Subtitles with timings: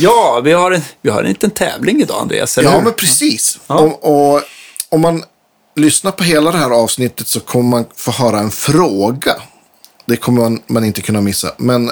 [0.00, 2.58] Ja, vi har en, vi har en liten tävling idag, Andreas.
[2.58, 2.82] Eller Ja, hur?
[2.84, 3.58] men precis.
[3.66, 4.42] Och, och
[4.88, 5.24] om man
[5.76, 9.36] lyssnar på hela det här avsnittet så kommer man få höra en fråga.
[10.06, 11.52] Det kommer man, man inte kunna missa.
[11.56, 11.90] Men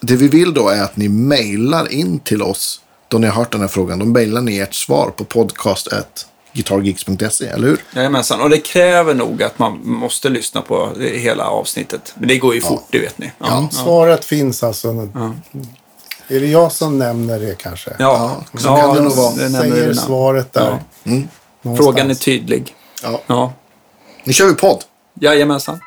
[0.00, 3.52] det vi vill då är att ni mejlar in till oss då ni har hört
[3.52, 3.98] den här frågan.
[3.98, 7.84] Då mejlar ni ert svar på podcast.guitargeeks.se, eller hur?
[7.94, 12.14] Jajamensan, och det kräver nog att man måste lyssna på hela avsnittet.
[12.18, 13.32] Men det går ju fort, det vet ni.
[13.38, 13.68] Ja, ja.
[13.72, 15.08] Svaret finns alltså.
[16.30, 17.90] Är det jag som nämner det kanske?
[17.98, 18.36] ja.
[18.58, 19.32] så kan det nog vara.
[19.32, 20.60] Säger svaret där.
[20.60, 20.78] Ja.
[21.62, 21.78] Någonstans.
[21.78, 22.74] Frågan är tydlig.
[23.02, 23.20] Ja.
[23.26, 23.52] Ja,
[24.24, 24.84] Nu kör vi podd.
[25.20, 25.80] jajamensan.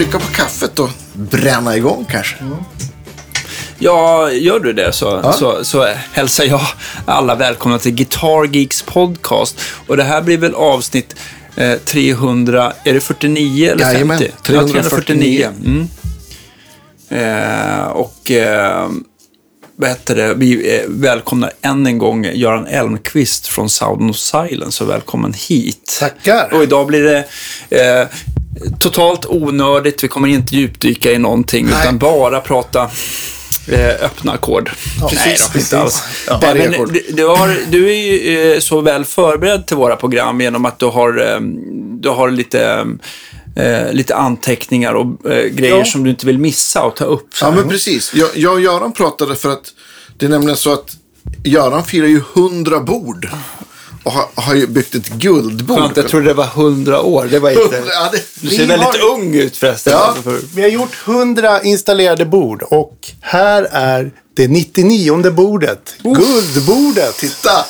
[0.00, 2.36] Vi trycker på kaffet och bränna igång kanske.
[3.78, 6.60] Ja, gör du det så, så, så hälsar jag
[7.06, 9.60] alla välkomna till Guitar Geeks podcast.
[9.86, 11.16] Och det här blir väl avsnitt
[11.56, 13.94] eh, 300, är det 49 eller 50?
[13.94, 15.48] Jajamän, Ja, 349.
[15.64, 15.88] Mm.
[17.08, 18.88] Eh, och eh,
[19.76, 20.34] vad heter det?
[20.34, 24.72] Vi välkomnar än en gång Göran Elmqvist från Sound of Silence.
[24.72, 25.96] Så välkommen hit.
[26.00, 26.54] Tackar.
[26.54, 27.24] Och idag blir det
[27.70, 28.08] eh,
[28.80, 30.04] totalt onördigt.
[30.04, 31.74] Vi kommer inte djupdyka i någonting, Nej.
[31.82, 32.90] utan bara prata
[33.68, 34.70] eh, öppna ackord.
[35.00, 35.72] Nej precis, precis.
[35.72, 36.02] alls.
[36.26, 36.38] Ja.
[36.42, 40.40] Nej, men du, du, har, du är ju eh, så väl förberedd till våra program
[40.40, 41.40] genom att du har, eh,
[42.00, 42.86] du har lite,
[43.90, 45.18] lite anteckningar och
[45.52, 45.84] grejer Ja.
[45.84, 47.28] som du inte vill missa och ta upp.
[47.40, 48.12] Ja, men precis.
[48.14, 49.64] Jag, jag och Göran pratade för att
[50.18, 50.96] det är nämligen så att
[51.44, 53.28] Göran firar ju 100 bord.
[54.02, 55.78] Och har, har ju byggt ett guldbord.
[55.78, 57.28] Skönt, jag trodde det var hundra år.
[57.30, 57.82] Det var inte...
[57.86, 59.92] Ja, det, Du ser väldigt har- ung ut förresten.
[59.92, 59.98] Ja.
[60.16, 65.94] Alltså, Vi har gjort 100 installerade bord och här är det 99 bordet.
[66.02, 67.16] Guldbordet.
[67.16, 67.64] titta!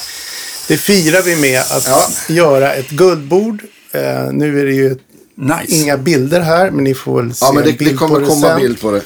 [0.68, 2.08] Det firar vi med att Ja.
[2.28, 3.62] göra ett guldbord.
[3.92, 4.96] Eh, nu är det ju
[5.34, 5.74] Nice.
[5.82, 8.14] inga bilder här, men ni får väl se Ja, men det, en bild det kommer
[8.14, 8.60] på det komma sen.
[8.60, 9.02] bild på det.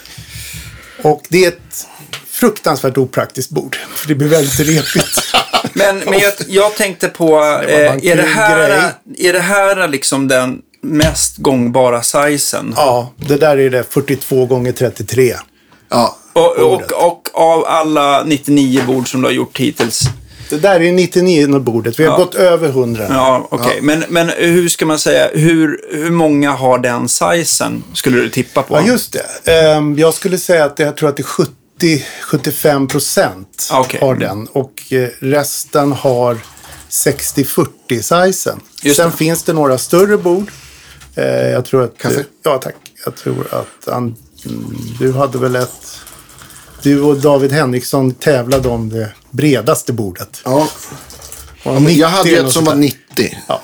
[1.03, 1.87] Och det är ett
[2.31, 3.77] fruktansvärt opraktiskt bord.
[3.95, 5.21] För det blir väldigt repigt.
[5.75, 9.29] Men, men jag, jag tänkte på, eh, är, det här, grej.
[9.29, 12.75] är det här liksom den mest gångbara sizen?
[12.77, 15.35] ja, det där är det 42 gånger 33.
[15.91, 20.01] Ja, Och, och, och av alla 99 bord som du har gjort hittills?
[20.51, 22.01] Det där är 99 bordet.
[22.01, 22.17] Vi har Ja.
[22.17, 23.07] gått över 100.
[23.11, 23.79] Ja, okej.
[23.83, 28.63] Men, men hur ska man säga, hur, hur många har den sizen, skulle du tippa
[28.63, 28.75] på?
[28.77, 29.53] Ja, just det.
[29.53, 31.25] Ehm, jag skulle säga att jag tror att det är
[31.81, 34.01] 70-75 procent Ah, okej.
[34.01, 34.47] har den.
[34.47, 36.39] Och eh, resten har
[36.91, 38.61] 60-40-sizen.
[38.83, 39.17] Just Sen det.
[39.17, 40.51] finns det några större bord.
[41.15, 41.99] Eh, jag tror att...
[41.99, 42.25] Kaffe?
[42.43, 42.75] ja, tack.
[43.05, 44.15] Jag tror att mm,
[44.99, 45.99] du hade väl ett...
[46.83, 50.41] Du och David Henriksson tävlade om det bredaste bordet.
[50.45, 50.69] ja.
[51.65, 52.95] Och Men 90 jag hade ett som var sånt där.
[53.17, 53.39] 90.
[53.49, 53.61] Ja.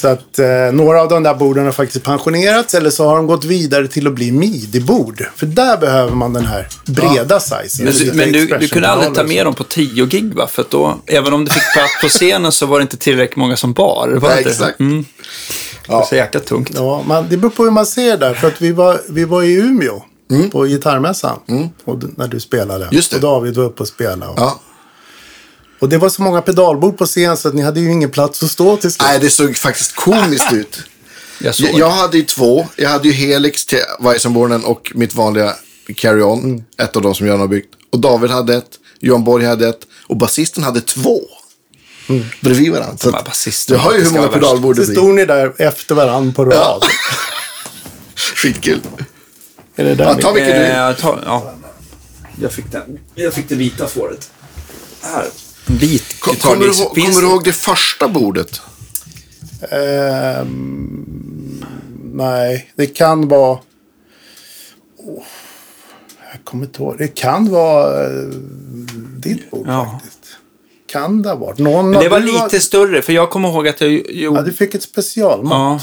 [0.00, 3.26] Så att eh, några av de där borden har faktiskt pensionerats eller så har de
[3.26, 5.24] gått vidare till att bli midi-bord.
[5.36, 7.84] För där behöver man den här breda sizen.
[7.84, 10.46] Men, du, men du, du kunde aldrig ta och med dem på 10 gig va?
[10.46, 13.36] För att då, även om du fick plats på scenen så var det inte tillräckligt
[13.36, 14.08] många som bar.
[14.14, 14.80] Det var Nej, exakt.
[14.80, 15.04] Mm,
[15.86, 16.70] det var så jäkla tungt.
[16.74, 18.34] Ja, man, det beror på hur man ser där.
[18.34, 20.02] För att vi var, vi var i Umeå
[20.52, 21.38] på gitarrmässan.
[21.84, 22.84] Och, d- när du spelade.
[22.84, 22.96] Mm.
[22.96, 23.16] Just det.
[23.16, 24.26] Och David var uppe och spelade.
[24.32, 24.60] Och, Ja.
[25.78, 28.42] Och det var så många pedalbord på scen så att ni hade ju ingen plats
[28.42, 29.08] att stå till slut.
[29.08, 30.80] Nej, det såg faktiskt komiskt ut.
[31.40, 31.68] Jag såg.
[31.74, 32.66] Jag, hade ju två.
[32.76, 35.54] Jag hade ju Helix till Weissenbornen och mitt vanliga
[35.96, 36.38] Carry On.
[36.44, 36.64] Mm.
[36.78, 37.74] Ett av de som Göran har byggt.
[37.92, 38.70] Och David hade ett.
[39.00, 39.80] Johan Borg hade ett.
[40.06, 41.20] Och basisten hade två.
[42.08, 42.24] Mm.
[42.40, 42.96] Bredvid varandra.
[42.98, 45.00] Så Ja, att du har ju hur många pedalbord det Så blir.
[45.00, 46.82] stod ni där efter varandra på rad.
[48.14, 48.80] Skitkul.
[49.76, 50.70] Är det där Ja, ta vilken du vill.
[50.70, 51.54] Eh, ta, ja.
[52.40, 52.98] jag, fick den.
[53.14, 54.30] jag fick det vita fåret.
[55.02, 55.26] Här.
[55.68, 58.60] Vit Kom- Guitar Kommer du, Finns kommer du det- ihåg det första bordet?
[59.70, 61.64] Ehm,
[62.12, 63.58] nej, det kan vara...
[64.98, 65.22] Åh,
[66.32, 66.98] jag kommer inte ihåg.
[66.98, 68.28] Det kan vara uh,
[69.18, 69.90] ditt bord Ja.
[70.02, 70.18] faktiskt.
[70.92, 71.58] Kan det ha varit.
[71.58, 74.42] Någon Men det var du lite större, för jag kommer ihåg att jag Ja, gjorde...
[74.42, 75.50] du fick ett specialmått.
[75.52, 75.80] Ja,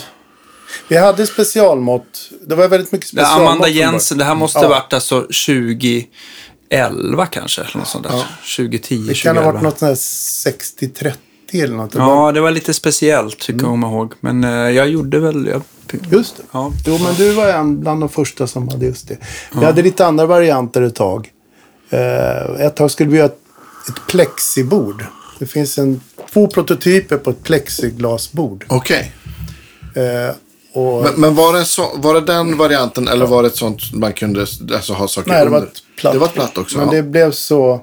[0.87, 2.29] Vi hade specialmått.
[2.47, 3.49] Det var väldigt mycket specialmått.
[3.49, 3.67] Amanda.
[3.67, 4.69] Jensen, det här måste Ja.
[4.69, 5.27] varit alltså
[6.83, 8.23] 2011 kanske, eller något sånt där.
[8.57, 9.51] 2010, Det kan ha 2011.
[9.51, 11.95] varit något sånt här 60-30 eller något.
[11.95, 14.13] Ja, det var lite speciellt, tycker jag kommer ihåg.
[14.19, 15.47] Men eh, jag gjorde väl...
[15.47, 15.61] Jag,
[16.11, 16.43] Just det.
[16.51, 16.71] ja.
[16.85, 19.17] Jo, men du var en bland de första som hade just det.
[19.59, 21.29] Vi hade lite andra varianter ett tag.
[21.89, 23.39] Eh, ett tag skulle vi göra ett,
[23.89, 25.05] ett plexibord.
[25.39, 26.01] Det finns en,
[26.33, 28.65] två prototyper på ett plexiglasbord.
[28.67, 29.11] Okej.
[29.95, 30.35] Eh,
[30.75, 33.93] och Men, men var, det så, var det den varianten eller var det ett sånt
[33.93, 35.71] man kunde alltså, ha saker nej, det var under?
[35.71, 36.13] ett platt.
[36.13, 36.77] Det var ett platt också.
[36.77, 36.93] Men ja.
[36.93, 37.81] det blev så...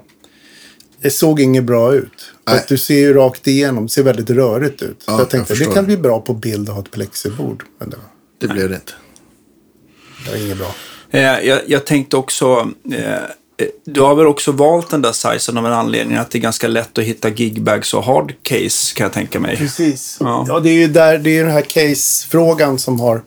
[1.01, 2.31] Det såg inget bra ut.
[2.43, 3.85] Att du ser ju rakt igenom.
[3.85, 5.03] Det ser väldigt rörigt ut.
[5.03, 7.63] Så Ja, jag tänkte jag det kan bli bra på bild att ha ett plexibord.
[7.79, 8.05] Men det var,
[8.39, 8.93] det blev det inte.
[10.25, 10.75] det var inget bra.
[11.09, 13.15] Eh, jag, jag tänkte också, eh,
[13.85, 16.67] du har väl också valt den där sizen av en anledning att det är ganska
[16.67, 19.57] lätt att hitta gigbags och hardcase kan jag tänka mig.
[19.57, 20.17] Precis.
[20.19, 20.45] Ja.
[20.47, 23.23] Ja, det är ju där, det är den här case-frågan som har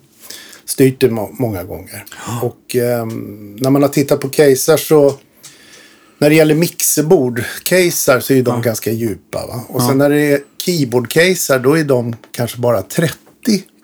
[0.65, 2.05] styrt det må- många gånger.
[2.43, 5.15] Och ehm, när man har tittat på caser så
[6.19, 9.47] när det gäller mixerbord, caser så är de ganska djupa.
[9.47, 9.61] Va?
[9.69, 13.15] Och sen när det är keyboard-caser då är de kanske bara 30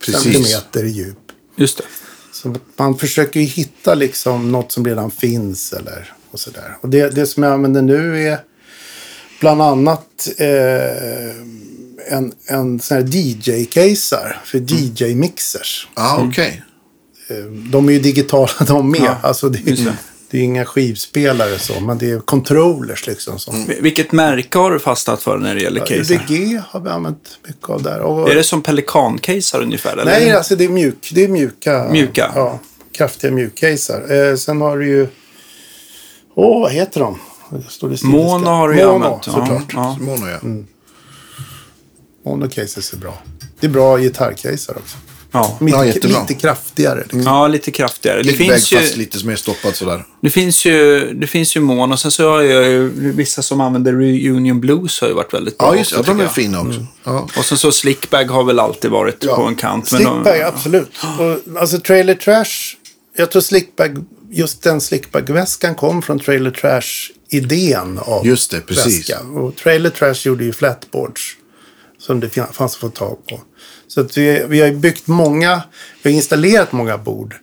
[0.07, 0.23] Precis.
[0.23, 1.19] centimeter i djup.
[1.57, 1.85] Just det.
[2.33, 6.77] Så man försöker ju hitta liksom något som redan finns eller och sådär.
[6.81, 8.39] Och det, det som jag använder nu är
[9.41, 11.37] bland annat eh,
[12.17, 15.87] en, en sån här DJ-caser för DJ-mixers.
[15.97, 16.63] Ja, okej.
[17.29, 17.37] Eh,
[17.71, 19.01] De är ju digitala de med.
[19.01, 19.97] Ja, alltså det, just det.
[20.31, 23.39] det är inga skivspelare så, men det är controllers liksom.
[23.39, 26.15] Som, Vil- Vilket märke har du fastnat för när det gäller case?
[26.15, 28.01] UDG har vi använt mycket av där.
[28.01, 29.93] Och, Är det som pelikan-caser ungefär?
[29.93, 30.05] Eller?
[30.05, 31.89] Nej, alltså det är, mjuk, det är mjuka.
[31.91, 32.33] Mjuka?
[32.35, 32.61] Ja,
[32.93, 34.31] kraftiga mjukcaser.
[34.31, 35.07] Eh, sen har du ju...
[36.35, 37.19] Åh, vad heter de?
[37.69, 39.27] Står det Mono har du ju Mono, använt.
[39.27, 39.63] Ja, såklart.
[39.73, 39.97] ja.
[40.01, 40.39] Mono, ja.
[42.25, 43.19] Mono cases är bra.
[43.61, 44.97] Det är bra gitarrcaser också.
[45.35, 45.59] Ja.
[45.61, 46.21] Lite, Ja, jättebra.
[46.21, 47.01] lite kraftigare.
[47.01, 47.21] Liksom.
[47.23, 48.23] ja, lite kraftigare.
[48.23, 50.05] Det finns, ju, fast lite mer stoppad sådär.
[50.21, 51.97] det, finns ju, det finns ju Mono.
[51.97, 55.69] Sen så har jag ju vissa som använder Reunion Blues har ju varit väldigt bra
[55.73, 55.99] Ja, just det.
[56.01, 56.35] också, Ja, de är jag.
[56.35, 56.87] fina också.
[57.05, 57.29] Ja.
[57.39, 59.37] Och sen så Slickbag har väl alltid varit Ja.
[59.37, 59.93] på en kant.
[59.93, 60.91] men Slickbag, de- absolut.
[61.19, 62.77] Och, alltså Trailer Trash.
[63.17, 69.11] Jag tror Slickbag, just den Slickbag-väskan kom från Trailer Trash-idén av Just det, precis.
[69.11, 69.21] väska.
[69.21, 71.37] Och Trailer Trash gjorde ju flatboards.
[71.99, 73.41] Som det fanns att få tag på.
[73.87, 75.63] Så att vi, vi har byggt många,
[76.03, 77.35] vi har installerat många bord.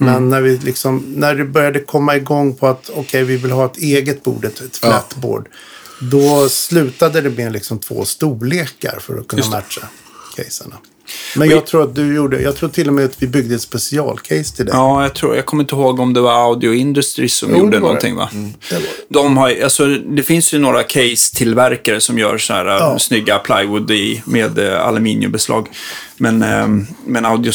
[0.00, 0.12] Mm.
[0.12, 3.66] Men när, vi liksom, när det började komma igång på att okej, vi vill ha
[3.66, 4.88] ett eget bord, ett, ett Ja.
[4.88, 5.48] flatboard.
[6.10, 9.88] Då slutade det med liksom två storlekar för att kunna matcha
[10.36, 10.76] caserna.
[11.36, 13.62] Men jag tror att du gjorde, jag tror till och med att vi byggde ett
[13.62, 14.72] specialcase till det.
[14.72, 17.78] Ja, jag tror, jag kommer inte ihåg om det var Audio Industries som Jo, gjorde
[17.78, 18.18] någonting det.
[18.20, 18.28] va?
[18.68, 18.82] Det var-
[19.24, 22.90] De har, alltså, det finns ju några case-tillverkare som gör så här Ja.
[22.92, 25.68] äh, snygga plywood i, med äh, aluminiumbeslag.
[26.16, 27.52] Men, ähm, men Audio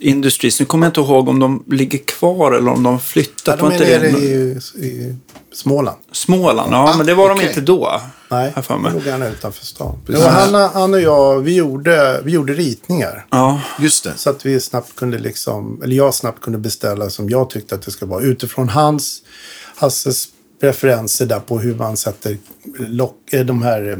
[0.00, 3.42] Industries, nu kommer jag inte ihåg om de ligger kvar eller om de flyttat.
[3.46, 5.16] Ja, de är inte nere i, i
[5.54, 5.96] Småland.
[6.12, 7.42] Småland, ja, Ah, men det var okej.
[7.44, 8.00] de inte då.
[8.32, 8.92] Nej, har för mig.
[8.92, 9.98] låg han utanför stan.
[10.06, 10.24] Precis.
[10.24, 13.26] Jo, han, han och jag, vi gjorde, vi gjorde ritningar.
[13.30, 14.12] Ja, Just det.
[14.16, 17.82] Så att vi snabbt kunde liksom, eller jag snabbt kunde beställa som jag tyckte att
[17.82, 18.22] det ska vara.
[18.22, 19.22] Utifrån hans,
[19.76, 20.28] Hasses
[20.60, 22.36] preferenser där på hur man sätter
[22.78, 23.98] lock, eh, de här eh,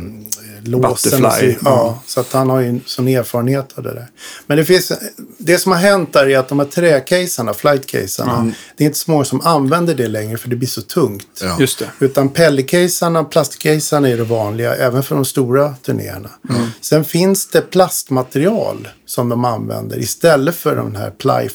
[0.64, 0.90] låsen.
[0.90, 2.02] och så- Butterfly, Ja, ja.
[2.06, 4.06] så att han har ju en sån erfarenhet av det där.
[4.46, 4.92] Men det finns,
[5.38, 9.10] det som har hänt där är att de här träcaserna, flightcaserna, det är inte så
[9.10, 11.26] många som använder det längre för det blir så tungt.
[11.42, 11.56] Ja.
[11.60, 11.90] just det.
[12.00, 16.30] Utan pellicasarna, plastcaserna är det vanliga, även för de stora turnéerna.
[16.50, 16.66] Mm.
[16.80, 21.48] Sen finns det plastmaterial som de använder istället för den här ply,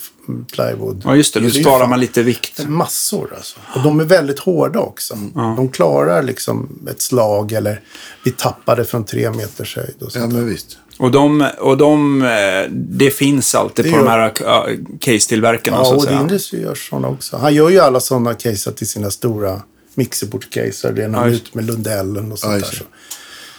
[0.51, 1.01] plywood.
[1.05, 1.39] Ja, just det.
[1.39, 2.67] Då sparar man lite vikt.
[2.67, 3.59] Massor alltså.
[3.75, 5.13] Och de är väldigt hårda också.
[5.13, 5.55] Mm.
[5.55, 7.81] De klarar liksom ett slag eller
[8.23, 9.95] vi tappade från tre meters höjd.
[9.99, 10.33] Och Ja, sånt.
[10.33, 10.77] men visst.
[10.97, 14.67] Och, de, och de, eh, det finns alltid Det på de gör- här ja,
[14.99, 15.77] case-tillverkarna.
[15.77, 16.21] Ja, så att och.
[16.21, 17.37] Industry gör sådana också.
[17.37, 19.61] Han gör ju alla sådana caser till sina stora
[19.95, 20.91] mixerbordscaser.
[20.93, 22.65] Det är Ja, just- ute med Lundellen och sånt Ja, där.
[22.77, 22.83] Så.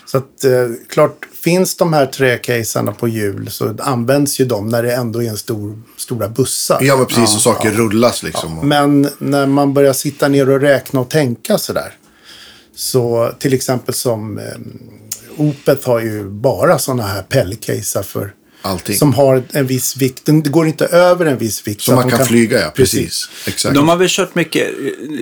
[0.06, 4.82] Så att eh, klart, finns de här träcaserna på hjul så används ju de när
[4.82, 6.78] det ändå är en stor, stora bussar.
[6.82, 7.34] Ja, men precis.
[7.34, 8.58] Och saker rullas liksom.
[8.58, 11.92] Och, Men när man börjar sitta ner och räkna och tänka sådär.
[12.74, 14.44] Så till exempel som eh,
[15.36, 18.96] Opeth har ju bara sådana här pellcaser för Allting.
[18.96, 20.26] som har en viss vikt.
[20.26, 21.82] Den går inte över en viss vikt.
[21.82, 22.70] så att man de kan, flyga, ja.
[22.70, 23.28] Precis.
[23.46, 23.74] Exakt.
[23.74, 24.68] De har väl kört mycket,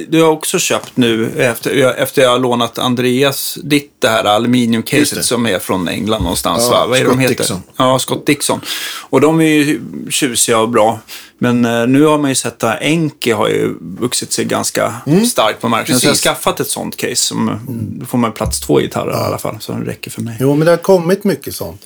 [0.09, 5.25] du har också köpt nu efter, efter jag har lånat Andreas ditt det här aluminiumcaset
[5.25, 6.87] som är från England någonstans Ja, va?
[6.87, 7.35] Vad är Scott de heter?
[7.35, 7.63] Dixon.
[7.77, 8.61] Ja, Scott Dixon.
[9.01, 11.01] Och de är ju tjusiga och bra.
[11.39, 14.95] Men eh, nu har man ju sett att Enke har ju vuxit sig ganska
[15.31, 16.01] starkt på marknaden.
[16.01, 17.17] Så jag har skaffat ett sånt case.
[17.17, 17.61] Som,
[18.01, 20.37] Då får man plats två gitarrer i alla fall, så det räcker för mig.
[20.41, 21.83] Jo, men det har kommit mycket sånt.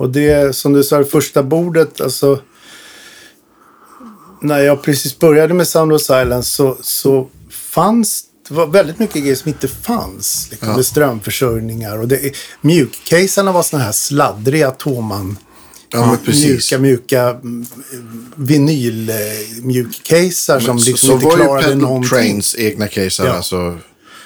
[0.00, 2.40] Och det, som du sa, det första bordet, alltså.
[4.42, 9.22] När jag precis började med Sound of Silence så, så fanns det var väldigt mycket
[9.22, 10.48] grejer som inte fanns.
[10.50, 10.76] Liksom, Ja.
[10.76, 11.98] Med strömförsörjningar.
[11.98, 15.36] Och det, mjukcaserna var såna här sladdriga Toman.
[15.88, 16.16] Ja.
[16.26, 17.66] Mjuka, mjuka mm,
[18.34, 22.08] vinylmjukcaser som så, liksom så inte var ju klarade Pedal någonting.
[22.10, 23.24] Trains egna caser.
[23.26, 23.32] Ja.
[23.32, 23.78] Alltså,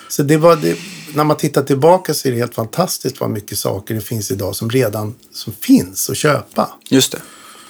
[0.09, 0.77] Så det var det,
[1.15, 4.57] när man tittar tillbaka så är det helt fantastiskt vad mycket saker det finns idag
[4.57, 6.71] som redan som finns att köpa.
[6.89, 7.21] Just det.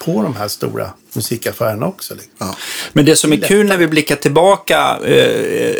[0.04, 2.14] på de här stora musikaffärerna också.
[2.14, 2.32] Liksom.
[2.38, 2.56] Ja.
[2.92, 5.74] Men det som är kul när vi blickar tillbaka eh,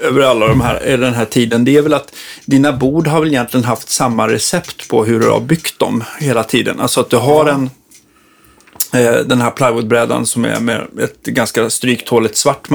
[0.00, 2.14] över alla de här, eh, den här tiden, det är väl att
[2.44, 6.44] dina bord har väl egentligen haft samma recept på hur du har byggt dem hela
[6.44, 6.80] tiden.
[6.80, 7.70] Alltså att du har en,
[9.26, 12.68] den här plywoodbrädan som är med ett ganska stryktåligt svart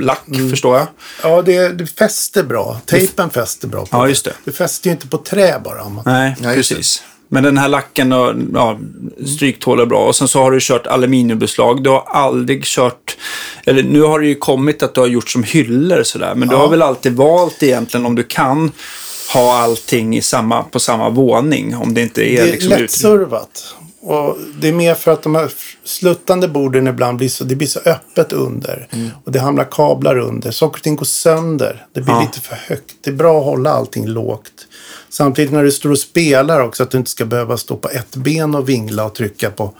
[0.00, 0.50] lack, Mm.
[0.50, 0.86] förstår jag.
[1.22, 2.80] Ja, det, det fäster bra.
[2.86, 4.32] Tejpen fäster bra på Ja, just det.
[4.44, 5.82] Det fäster ju inte på trä bara.
[5.82, 7.02] om man- Nej, Ja, precis.
[7.30, 8.78] Men den här lacken och, ja,
[9.26, 10.06] stryktål är bra.
[10.06, 11.82] Och sen så har du kört aluminiumbeslag.
[11.84, 13.16] Du har aldrig kört,
[13.66, 16.34] eller nu har det ju kommit att du har gjort som hyllor sådär.
[16.34, 18.72] Men du har väl alltid valt egentligen om du kan
[19.34, 21.76] ha allting i samma, på samma våning.
[21.76, 22.90] Om det inte är, Det är liksom ut...
[24.00, 25.52] Och det är mer för att de här
[25.84, 28.88] sluttande borden ibland blir så, det blir så öppet under.
[28.90, 29.08] Mm.
[29.24, 30.50] Och det hamnar kablar under.
[30.50, 31.86] Saker och ting går sönder.
[31.92, 32.20] Det blir Ja.
[32.20, 32.94] lite för högt.
[33.00, 34.66] Det är bra att hålla allting lågt.
[35.08, 38.16] Samtidigt när du står och spelar också att du inte ska behöva stå på ett
[38.16, 39.74] ben och vingla och trycka på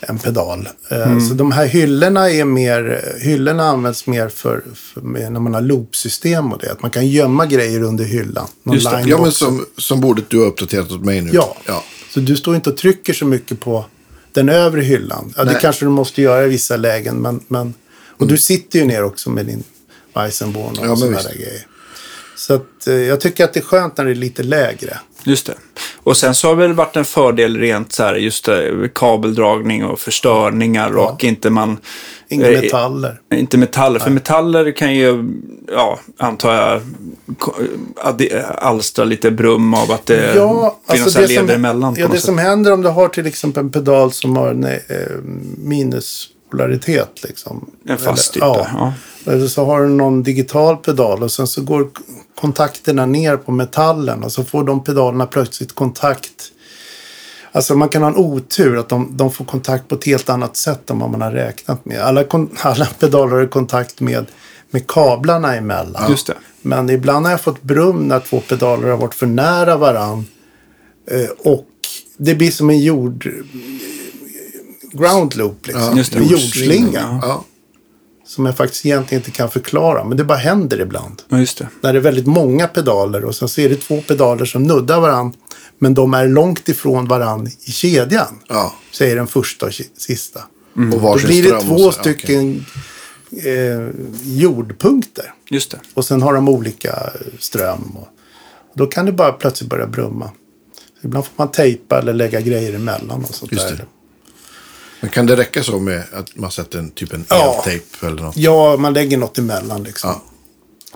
[0.00, 0.68] en pedal.
[0.90, 1.20] Eh, Mm.
[1.20, 6.52] Så de här hyllorna är mer, hyllorna används mer för, för när man har loopsystem
[6.52, 6.72] och det.
[6.72, 8.46] Att man kan gömma grejer under hyllan.
[8.62, 9.02] Någon Just det.
[9.06, 11.30] Ja, men som, som bordet du har uppdaterat åt mig nu.
[11.32, 11.56] Ja.
[11.66, 11.84] ja.
[12.10, 13.84] Så du står inte och trycker så mycket på
[14.32, 15.34] den övre hyllan.
[15.36, 17.16] Ja, det kanske du måste göra i vissa lägen.
[17.16, 17.74] Men, men,
[18.18, 19.64] och du sitter ju ner också med din
[20.14, 21.66] Weissenborn och Ja, sådana där grejer.
[22.36, 24.98] Så att, eh, jag tycker att det är skönt när det är lite lägre.
[25.28, 25.54] Just det.
[25.96, 29.84] Och sen så har det väl varit en fördel rent så här, just det, kabeldragning
[29.84, 31.78] och förstörningar och inte man...
[32.28, 33.20] Inga eh, metaller.
[33.34, 35.24] Inte metaller, för metaller kan ju,
[35.72, 36.80] ja, antar jag,
[38.04, 41.94] addi- alstra lite brum av att det Ja, finns alltså leder som, emellan.
[41.98, 42.22] ja, det sätt.
[42.24, 44.72] som händer om du har till exempel en pedal som har en eh,
[46.52, 47.22] minuspolaritet.
[47.22, 47.70] Liksom.
[47.84, 48.92] En fast Eller- yta, ja.
[49.26, 51.88] Eller så har du någon digital pedal och sen så går
[52.40, 56.52] kontakterna ner på metallen och så får de pedalerna plötsligt kontakt.
[57.52, 60.56] Alltså man kan ha en otur att de, de får kontakt på ett helt annat
[60.56, 62.00] sätt än vad man har räknat med.
[62.00, 62.24] Alla,
[62.62, 64.26] alla pedaler har kontakt med,
[64.70, 66.10] med kablarna emellan.
[66.10, 66.34] Just det.
[66.62, 70.24] Men ibland har jag fått brum när två pedaler har varit för nära varann.
[71.10, 71.66] Eh, och
[72.16, 73.28] det blir som en jord...
[74.98, 75.96] Ground loop liksom.
[75.96, 76.18] Just det.
[76.18, 77.20] En jordslinga.
[77.22, 77.44] Ja.
[78.26, 80.04] Som jag faktiskt egentligen inte kan förklara.
[80.04, 81.22] Men det bara händer ibland.
[81.28, 81.68] Ja, just det.
[81.80, 85.00] När det är väldigt många pedaler och sen så är det två pedaler som nuddar
[85.00, 85.32] varann.
[85.78, 88.38] Men de är långt ifrån varann i kedjan.
[88.48, 88.74] Ja.
[88.92, 90.40] Säger den första och sista.
[90.74, 91.92] Och Då blir det två så.
[91.92, 92.66] Stycken
[93.32, 93.88] eh,
[94.22, 95.32] jordpunkter.
[95.50, 95.80] Just det.
[95.94, 97.96] Och sen har de olika ström.
[97.96, 98.08] Och
[98.74, 100.30] då kan det bara plötsligt börja brumma.
[101.02, 103.84] Ibland får man tejpa eller lägga grejer emellan och sånt Just där.
[105.00, 107.54] Men kan det räcka så med att man sätter en typ en Ja.
[107.56, 108.36] eltejp eller något?
[108.36, 110.10] Ja, man lägger något emellan liksom.
[110.10, 110.22] Ja.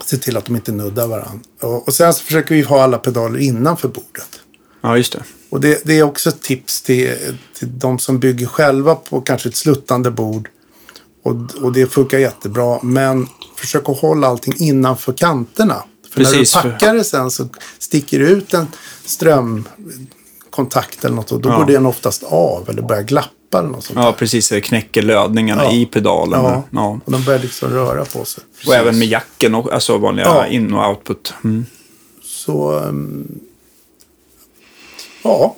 [0.04, 1.40] Se till att de inte nuddar varandra.
[1.60, 4.40] Och, och sen så försöker vi ha alla pedaler innanför bordet.
[4.80, 5.22] Ja, just det.
[5.50, 7.14] Och det, det är också ett tips till,
[7.58, 10.48] till de som bygger själva på kanske ett sluttande bord.
[11.24, 12.78] Och, och det funkar jättebra.
[12.82, 15.84] Men försök att hålla allting innanför kanterna.
[16.10, 18.66] För Precis, när du packar det sen så sticker det ut en
[19.04, 21.32] strömkontakt eller något.
[21.32, 21.56] Och då Ja.
[21.58, 23.28] går den oftast av eller börjar glappa
[23.58, 24.12] eller något sånt Ja, där.
[24.12, 24.48] precis.
[24.48, 25.72] Det knäcker lödningarna Ja.
[25.72, 26.44] i pedalen.
[26.44, 26.62] Ja.
[26.70, 27.00] Ja.
[27.04, 28.44] Och de börjar liksom röra på sig.
[28.66, 30.46] Och även med jacken, och, alltså vanliga Ja.
[30.46, 31.34] in och output.
[31.44, 31.66] Mm.
[32.22, 32.78] Så...
[32.78, 33.28] ehm,
[35.22, 35.56] ja.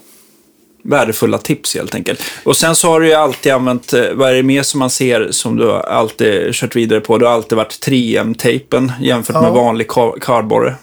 [0.86, 2.20] Värdefulla tips helt enkelt.
[2.44, 4.90] Och sen så har du ju alltid använt, eh, vad är det mer som man
[4.90, 7.18] ser som du alltid kört vidare på?
[7.18, 10.74] Du har alltid varit 3M-tejpen jämfört med vanlig kar- kardborre.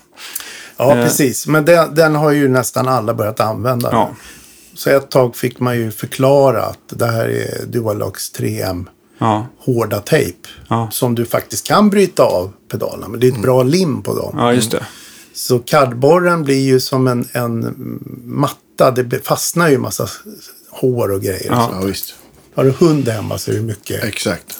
[0.78, 1.04] Ja, Eh.
[1.04, 1.48] precis.
[1.48, 3.90] Men den, den har ju nästan alla börjat använda.
[3.92, 4.10] Ja.
[4.74, 8.86] Så ett tag fick man ju förklara att det här är Dualox 3M
[9.22, 10.50] Ja, hårda tejp.
[10.68, 10.90] Ja.
[10.92, 13.08] Som du faktiskt kan bryta av pedalerna.
[13.08, 14.36] Men det är ett bra lim på dem.
[14.38, 14.86] ja just det.
[15.34, 17.76] Så kardborren blir ju som en, en
[18.26, 18.92] matta.
[18.92, 20.08] Det fastnar ju en massa
[20.70, 21.48] hår och grejer.
[21.50, 21.70] Ja.
[21.74, 22.16] Ja, visst.
[22.56, 24.04] Har du hund hemma så är det mycket.
[24.04, 24.58] Exakt.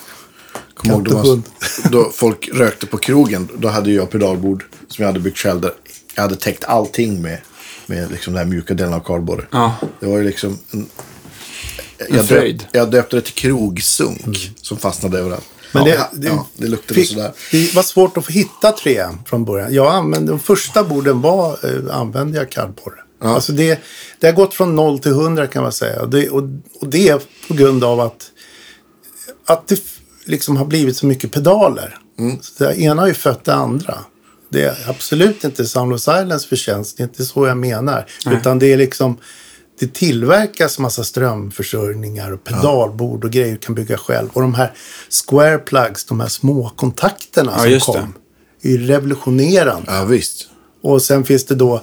[0.74, 1.44] Kommer ihåg då, och man,
[1.92, 3.50] då folk rökte på krogen.
[3.58, 5.62] Då hade jag pedalbord som jag hade byggt själv.
[5.62, 5.74] Där
[6.16, 7.38] jag hade täckt allting med,
[7.92, 9.46] med liksom den här mjuka delen av kardborre.
[9.52, 9.76] Ja.
[10.00, 10.88] Det var ju liksom en...
[12.10, 12.58] Jag, fröjd.
[12.60, 15.46] döp, jag döpte det till krogsunk som fastnade överallt.
[15.72, 17.32] Men ja, det, det, ja, det luktade fick- sådär.
[17.52, 19.74] Det var svårt att få hitta 3M från början.
[19.74, 22.96] Jag använde, de första borden var, eh, använde jag kardborre.
[23.24, 23.80] Alltså det,
[24.20, 26.02] det har gått från 0 till 100 kan man säga.
[26.02, 26.44] Och det, och,
[26.80, 28.32] och det är på grund av att,
[29.46, 29.82] att det
[30.26, 31.98] liksom har blivit så mycket pedaler.
[32.42, 33.98] Så det ena har ju fött det andra.
[34.52, 36.98] Det är absolut inte Sound of Silence förtjänst.
[36.98, 38.06] Det är inte så jag menar.
[38.32, 39.18] Utan det är liksom
[39.80, 44.30] det tillverkas massa strömförsörjningar och pedalbord och grejer du kan bygga själv.
[44.34, 44.74] Och de här
[45.28, 48.00] square plugs, de här små kontakterna Ja, som just det.
[48.00, 48.14] kom,
[48.62, 49.92] är ju revolutionerande.
[49.92, 50.48] Ja, visst.
[50.84, 51.82] Och sen finns det då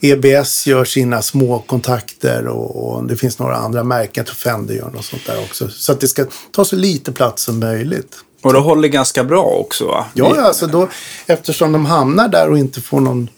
[0.00, 4.12] EBS gör sina små kontakter och, och det finns några andra märken.
[4.14, 5.68] Jag tror Fender gör något sånt där också.
[5.68, 8.16] Så att det ska ta så lite plats som möjligt.
[8.42, 10.06] Och det håller ganska bra också va?
[10.14, 10.88] Ja, ja, alltså då,
[11.26, 13.28] eftersom de hamnar där och inte får någon...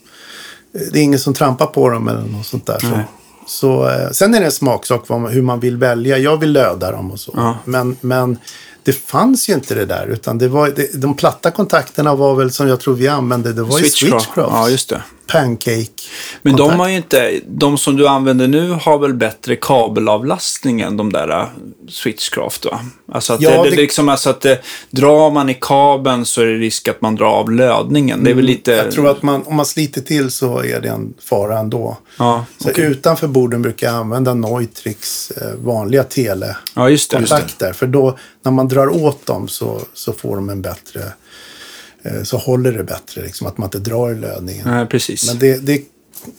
[0.71, 2.79] Det är ingen som trampar på dem eller något sånt där.
[2.79, 2.99] Så,
[3.47, 6.17] så, eh, sen är det en smaksak vad hur man vill välja.
[6.17, 7.31] Jag vill löda dem och så.
[7.35, 7.57] Ja.
[7.65, 8.37] Men, men
[8.83, 10.07] det fanns ju inte det där.
[10.07, 13.53] Utan det var, det, de platta kontakterna var väl som jag tror vi använde.
[13.53, 14.25] Det var ju Switchcraft.
[14.25, 14.53] switchcrafts.
[14.53, 15.01] Ja, just det.
[15.27, 15.89] Pancake.
[16.41, 20.97] Men de har ju inte, de som du använder nu har väl bättre kabelavlastning än
[20.97, 21.45] de där äh,
[21.89, 22.79] Switchcraft va?
[23.11, 26.41] Alltså att, Ja, det, det, det- liksom, alltså att det, drar man i kabeln så
[26.41, 28.23] är det risk att man drar av lödningen.
[28.23, 28.73] Det är väl lite...
[28.73, 31.97] Mm, Jag tror att man, om man sliter till så är det en fara ändå.
[32.17, 32.85] Ja, Så okej.
[32.85, 36.57] utanför borden brukar jag använda Neutrix eh, vanliga tele.
[36.73, 37.17] ja, just det.
[37.17, 37.73] kontakter.
[37.73, 41.01] För då när man drar åt dem så, så får de en bättre,
[42.23, 43.21] så håller det bättre.
[43.21, 44.67] Liksom, att man inte drar i lödningen.
[44.69, 45.27] Nej, precis.
[45.27, 45.81] Men det, det,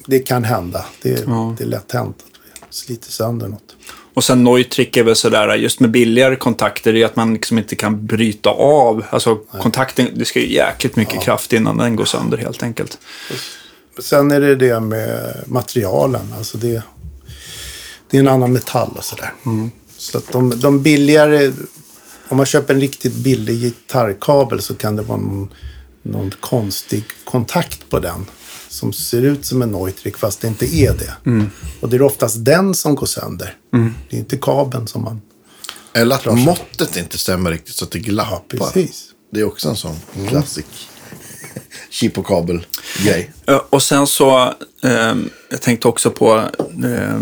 [0.07, 0.85] det kan hända.
[1.03, 1.55] Det, Ja.
[1.59, 3.77] det är lätt hänt att vi sliter sönder något.
[4.15, 7.59] Och sen Neutrik är väl sådär, just med billigare kontakter, det är att man liksom
[7.59, 9.05] inte kan bryta av.
[9.11, 12.99] Alltså kontakten, det ska ju jäkligt mycket kraft innan den går sönder helt enkelt.
[13.99, 16.35] Sen är det det med materialen.
[16.39, 16.83] Alltså det,
[18.11, 19.33] det är en annan metall och sådär.
[19.97, 21.53] Så att de, de billigare,
[22.35, 25.55] om man köper en riktigt billig gitarrkabel så kan det vara någon,
[26.03, 28.27] någon konstig kontakt på den.
[28.69, 31.31] Som ser ut som en Neutrik fast det inte är det.
[31.81, 33.57] Och det är oftast den som går sönder.
[34.11, 35.23] Det är inte kabeln som man...
[35.93, 38.59] Eller att måttet inte stämmer riktigt så att det glappar.
[38.59, 39.05] Precis.
[39.33, 39.97] Det är också en sån
[40.29, 40.89] klassik
[41.91, 43.33] chip och kabel-grej.
[43.71, 46.39] Och sen så, ehm, jag tänkte också på,
[46.85, 47.21] eh,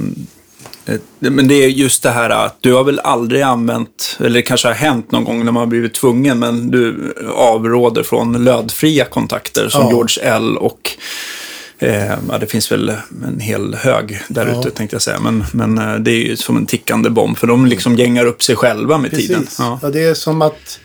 [1.18, 4.68] men det är just det här att du har väl aldrig använt, eller det kanske
[4.68, 9.68] har hänt någon gång när man har blivit tvungen, men du avråder från lödfria kontakter
[9.68, 9.88] som Ja.
[9.90, 10.90] George L och
[11.78, 12.88] eh, ja, det finns väl
[13.26, 14.60] en hel hög där Ja.
[14.60, 15.20] ute tänkte jag säga.
[15.20, 18.42] Men, men eh, det är ju som en tickande bomb för de liksom gängar upp
[18.42, 19.40] sig själva med tiden.
[19.40, 19.58] Precis.
[19.58, 19.78] Ja.
[19.82, 19.90] Ja.
[19.90, 20.80] det är som att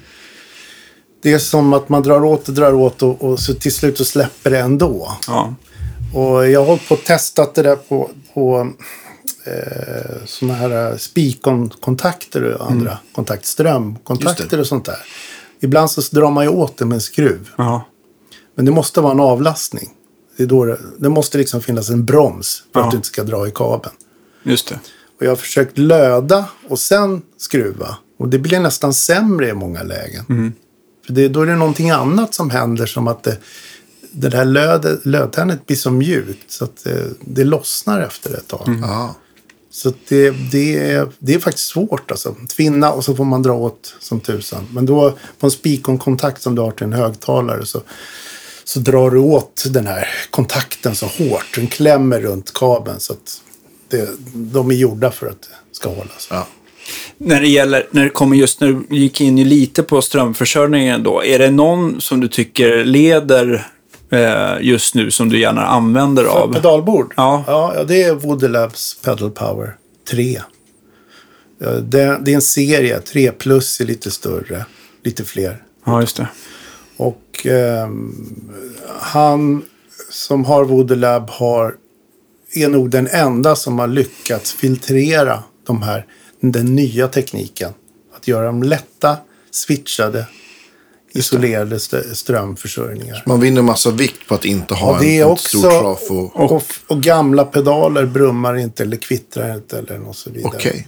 [1.24, 3.98] det är som att man drar åt och drar åt och, och så till slut
[3.98, 5.18] så släpper det ändå.
[5.28, 5.54] Ja.
[6.14, 8.72] Och jag har hållit på och testat det där på, på
[9.48, 13.04] eh, sådana här eh, spikonkontakter och andra Mm.
[13.12, 14.60] kontakt, strömkontakter Just det.
[14.60, 14.98] och sånt där.
[15.60, 17.50] Ibland så drar man ju åt det med en skruv.
[17.58, 17.86] Ja.
[18.56, 19.90] Men det måste vara en avlastning.
[20.38, 22.86] Det, är då det, det måste liksom finnas en broms för Ja.
[22.86, 23.96] att du inte ska dra i kabeln.
[24.44, 24.80] Just det.
[25.20, 27.98] Och jag har försökt löda och sen skruva.
[28.20, 30.26] Och det blir nästan sämre i många lägen.
[30.30, 30.54] Mm.
[31.06, 33.38] För det, då är det någonting annat som händer som att det,
[34.12, 38.68] det där lödet, lödtärnet blir så mjukt så att det, det lossnar efter ett tag.
[38.68, 38.90] Mm.
[39.78, 42.36] Så det, det, är, det är faktiskt svårt alltså.
[42.56, 44.68] Tvinna och så får man dra åt som tusan.
[44.74, 47.82] Men då på en spikonkontakt som du har till en högtalare så,
[48.64, 51.56] så drar du åt den här kontakten så hårt.
[51.56, 53.42] Den klämmer runt kabeln så att
[53.90, 56.28] det, de är gjorda för att det ska hållas.
[56.32, 56.48] Ja.
[57.18, 61.24] När det gäller, när det kommer just när du gick in lite på strömförsörjningen då,
[61.24, 63.68] är det någon som du tycker leder
[64.62, 66.54] just nu som du gärna använder För av?
[66.54, 67.14] pedalbord?
[67.18, 67.44] Ja.
[67.48, 67.84] ja.
[67.84, 69.76] det är Woody Labs Pedal Power
[70.10, 70.42] 3.
[71.60, 73.00] Ja, Det, är en serie.
[73.00, 74.66] 3 plus är lite större.
[75.04, 75.64] Lite fler.
[75.86, 76.28] Ja, just det.
[76.98, 78.50] Och ehm,
[79.00, 79.62] han
[80.10, 81.76] som har Woody Lab har,
[82.54, 86.06] är nog den enda som har lyckats filtrera de här,
[86.42, 87.72] den nya tekniken.
[88.16, 89.18] Att göra dem lätta,
[89.52, 90.26] switchade,
[91.14, 93.24] isolerade st- strömförsörjningar.
[93.26, 95.72] Man vinner massa vikt på att inte ha Ja, det är en, ett också- stort
[95.72, 96.16] trafo.
[96.34, 100.54] Och, och gamla pedaler brummar inte eller kvittrar inte eller något så vidare.
[100.56, 100.88] Okej.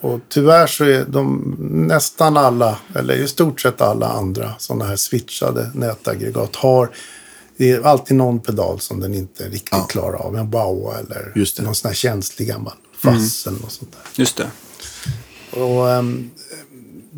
[0.00, 1.56] Och tyvärr så är de
[1.88, 6.90] nästan alla, eller i stort sett alla andra sådana här switchade nätaggregat har
[7.58, 9.82] det är alltid någon pedal som den inte riktigt Ja.
[9.88, 10.36] klarar av.
[10.36, 14.20] En Baua eller någon sån här känslig gammal fass eller något sånt där.
[14.22, 14.46] Just det.
[15.60, 16.30] Och, ehm,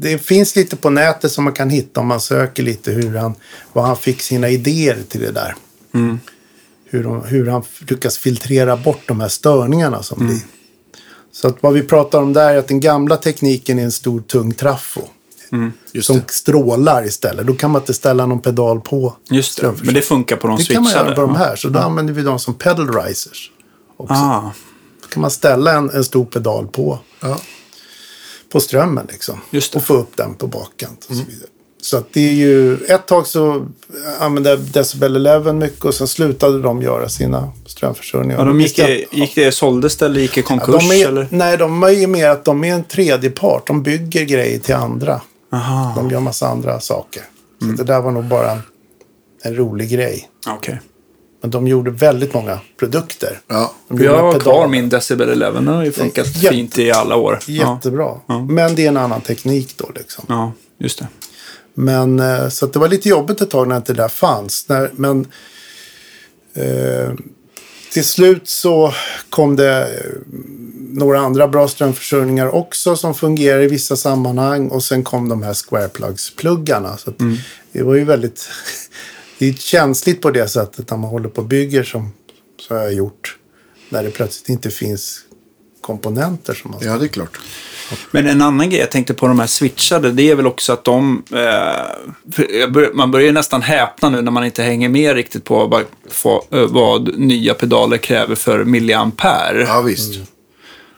[0.00, 3.34] det finns lite på nätet som man kan hitta om man söker lite hur han,
[3.72, 5.54] vad han fick sina idéer till det där.
[6.90, 10.40] Hur, de, hur han lyckas filtrera bort de här störningarna som blir.
[11.32, 14.20] Så att vad vi pratar om där är att den gamla tekniken är en stor
[14.20, 15.00] tung trafo.
[15.92, 16.30] Just som det.
[16.32, 17.46] strålar istället.
[17.46, 19.16] Då kan man inte ställa någon pedal på.
[19.30, 19.74] Just det.
[19.82, 21.06] Men det funkar på de Det kan man switchade?
[21.06, 21.56] göra på de här.
[21.56, 23.50] Så då använder vi dem som pedal risers.
[23.96, 24.14] Också.
[24.14, 24.52] Ah,
[25.02, 27.38] Då kan man ställa en, en stor pedal på Ja.
[28.52, 29.40] På strömmen liksom.
[29.50, 29.76] Just det.
[29.76, 29.82] Mm.
[29.82, 31.48] Och få upp den på bakkant och så vidare.
[31.82, 33.66] Så att det är ju, ett tag så
[34.20, 38.38] använde Decibel 11 mycket och sen slutade de göra sina strömförsörjningar.
[38.38, 40.88] ja, de gick, jag- gick det, såldes det eller gick det i Ja, konkurs?
[40.88, 41.26] de är, eller?
[41.30, 43.66] Nej, de är ju mer att de är en tredje part.
[43.66, 45.20] De bygger grejer till andra.
[45.52, 47.22] Aha, De gör massa andra saker.
[47.58, 47.76] Så Mm.
[47.76, 48.60] det där var nog bara en,
[49.42, 50.28] en rolig grej.
[50.46, 50.80] okej.
[51.40, 53.40] Men de gjorde väldigt många produkter.
[53.46, 53.74] Ja.
[53.88, 55.50] Jag har kvar min Decibel 11.
[55.50, 57.38] Den har ju funkat Jätte- fint i alla år.
[57.46, 58.14] Jättebra.
[58.26, 58.40] Ja.
[58.40, 60.24] Men det är en annan teknik då liksom.
[60.28, 61.08] ja just det.
[61.74, 64.68] Men eh, så att det var lite jobbigt ett tag när inte det där fanns.
[64.68, 65.26] När, men
[66.54, 67.12] eh,
[67.92, 68.92] till slut så
[69.30, 70.10] kom det eh,
[70.90, 74.68] några andra bra strömförsörjningar också som fungerar i vissa sammanhang.
[74.68, 76.96] Och sen kom de här square plugs-pluggarna.
[76.96, 77.18] Så att
[77.72, 78.48] det var ju väldigt...
[79.38, 82.12] det är känsligt på det sättet när man håller på och bygger som,
[82.60, 83.36] som jag har gjort.
[83.88, 85.20] När det plötsligt inte finns
[85.80, 86.88] komponenter som man ska...
[86.88, 87.38] ja, det är klart.
[88.10, 90.84] Men en annan grej jag tänkte på de här switchade, det är väl också att
[90.84, 91.22] de...
[91.32, 95.84] Eh, man börjar ju nästan häpna nu när man inte hänger med riktigt på vad,
[96.10, 99.64] få- eh, vad nya pedaler kräver för milliampere.
[99.68, 100.14] Ja, visst.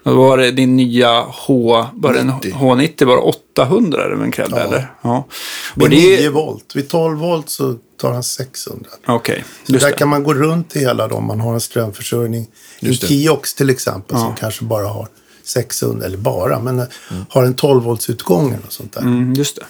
[0.02, 1.86] Vad Var det din nya H...
[1.94, 2.52] Var en 90?
[2.54, 3.04] H90?
[3.04, 4.62] Var det 800 den krävde Ja.
[4.62, 4.92] eller?
[5.02, 5.26] Ja.
[5.74, 6.30] Vid Och det 9 är...
[6.30, 6.72] volt.
[6.76, 8.90] Vid 12 volt så tar han 600.
[9.06, 9.96] Okej, Så just där det.
[9.98, 11.14] kan man gå runt i hela då.
[11.16, 12.46] om Man har en strömförsörjning.
[12.80, 12.94] Det.
[12.94, 15.08] Kiox till exempel som kanske bara har
[15.44, 16.86] 600, eller bara, men eh,
[17.28, 19.00] har en 12 volts utgång eller sånt där.
[19.00, 19.64] Mm, just det.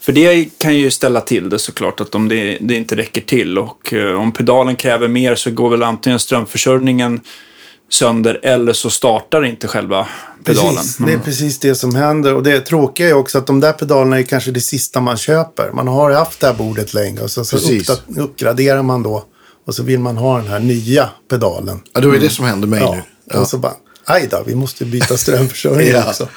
[0.00, 3.58] För det kan ju ställa till det såklart, att om det, det inte räcker till
[3.58, 7.20] och eh, om pedalen kräver mer så går väl antingen strömförsörjningen
[7.92, 10.08] sönder eller så startar inte själva
[10.44, 10.74] pedalen.
[10.76, 12.34] Precis, det är precis det som händer.
[12.34, 15.70] Och det tråkiga är också att de där pedalerna är kanske det sista man köper.
[15.72, 17.58] Man har haft det här bordet länge och så, så
[18.16, 19.24] uppgraderar man då.
[19.66, 21.80] Och så vill man ha den här nya pedalen.
[21.92, 23.02] Ja, det var ju det som hände mig Ja, nu.
[23.24, 23.40] Ja.
[23.40, 23.74] och så bara,
[24.04, 26.08] aj då, vi måste byta strömförsörjning Ja.
[26.08, 26.28] också.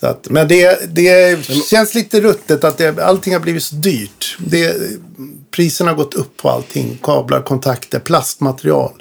[0.00, 1.38] Så att, men det, det
[1.70, 4.36] känns lite ruttet att det, allting har blivit så dyrt.
[4.38, 4.76] Det,
[5.50, 6.98] priserna har gått upp på allting.
[7.02, 8.92] Kablar, kontakter, plastmaterial.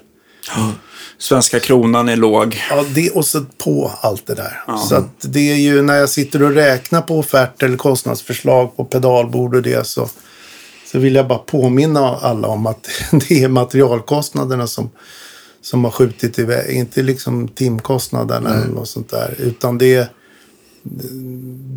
[1.19, 2.61] Svenska kronan är låg.
[2.69, 4.63] Ja, det, och så på allt det där.
[4.89, 8.85] Så att det är ju när jag sitter och räknar på offerter eller kostnadsförslag på
[8.85, 10.09] pedalbord och det så,
[10.91, 14.89] så vill jag bara påminna alla om att det är materialkostnaderna som,
[15.61, 16.75] som har skjutit iväg.
[16.75, 19.35] Inte liksom timkostnaderna eller något sånt där.
[19.37, 20.09] Utan det,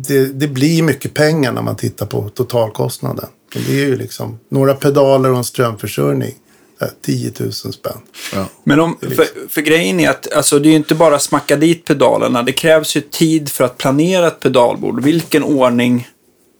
[0.07, 3.29] det, det blir mycket pengar när man tittar på totalkostnaden.
[3.53, 6.35] Det är ju liksom några pedaler och en strömförsörjning.
[6.81, 7.97] Så här, 10 000 spänn.
[8.33, 8.45] Ja.
[8.63, 11.85] Men om, för, för grejen är att alltså, det är ju inte bara smacka dit
[11.85, 12.43] pedalerna.
[12.43, 15.03] Det krävs ju tid för att planera ett pedalbord.
[15.03, 16.07] Vilken ordning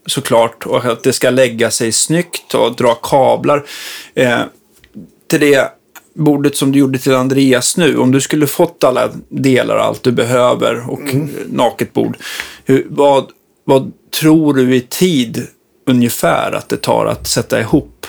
[0.06, 0.66] såklart.
[0.66, 3.66] Och att det ska lägga sig snyggt och dra kablar.
[4.14, 4.42] Eh,
[5.28, 5.72] till det
[6.14, 7.98] bordet som du gjorde till Andreas nu.
[7.98, 11.30] Om du skulle fått alla delar, allt du behöver och mm.
[11.50, 12.18] naket bord.
[12.66, 13.26] Hur, vad,
[13.66, 15.48] vad tror du i tid
[15.88, 18.08] ungefär att det tar att sätta ihop?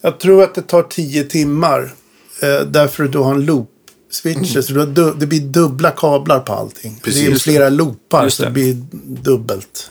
[0.00, 1.94] Jag tror att det tar 10 timmar.
[2.42, 3.70] Eh, därför att du har en loop
[4.10, 4.60] switcher.
[4.60, 7.00] Så du det blir dubbla kablar på allting.
[7.02, 7.26] Precis.
[7.26, 8.48] Det är flera loopar Just så det.
[8.48, 8.74] det blir
[9.22, 9.90] dubbelt.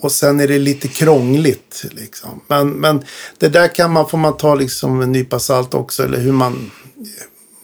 [0.00, 1.84] Och sen är det lite krångligt.
[1.90, 2.40] Liksom.
[2.46, 3.04] Men, men
[3.38, 6.04] det där kan man, får man ta liksom en nypa salt också.
[6.04, 6.70] Eller hur man,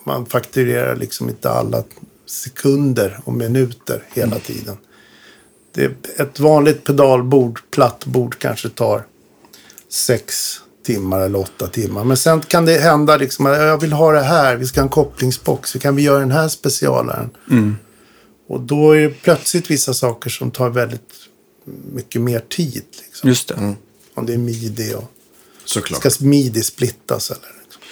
[0.04, 1.84] man fakturerar liksom inte alla
[2.26, 4.76] sekunder och minuter hela tiden.
[5.74, 9.06] Det ett vanligt pedalbord, plattbord kanske tar
[9.88, 12.04] sex timmar eller åtta timmar.
[12.04, 14.84] Men sen kan det hända liksom att jag vill ha det här, vi ska ha
[14.84, 17.30] en kopplingsbox, så kan vi göra den här specialaren.
[18.48, 21.12] Och då är det plötsligt vissa saker som tar väldigt
[21.92, 22.84] mycket mer tid.
[23.04, 23.28] Liksom.
[23.28, 23.74] Just det.
[24.14, 25.12] Om det är midi och
[25.64, 26.12] Såklart.
[26.12, 27.82] ska midi-splittas eller liksom.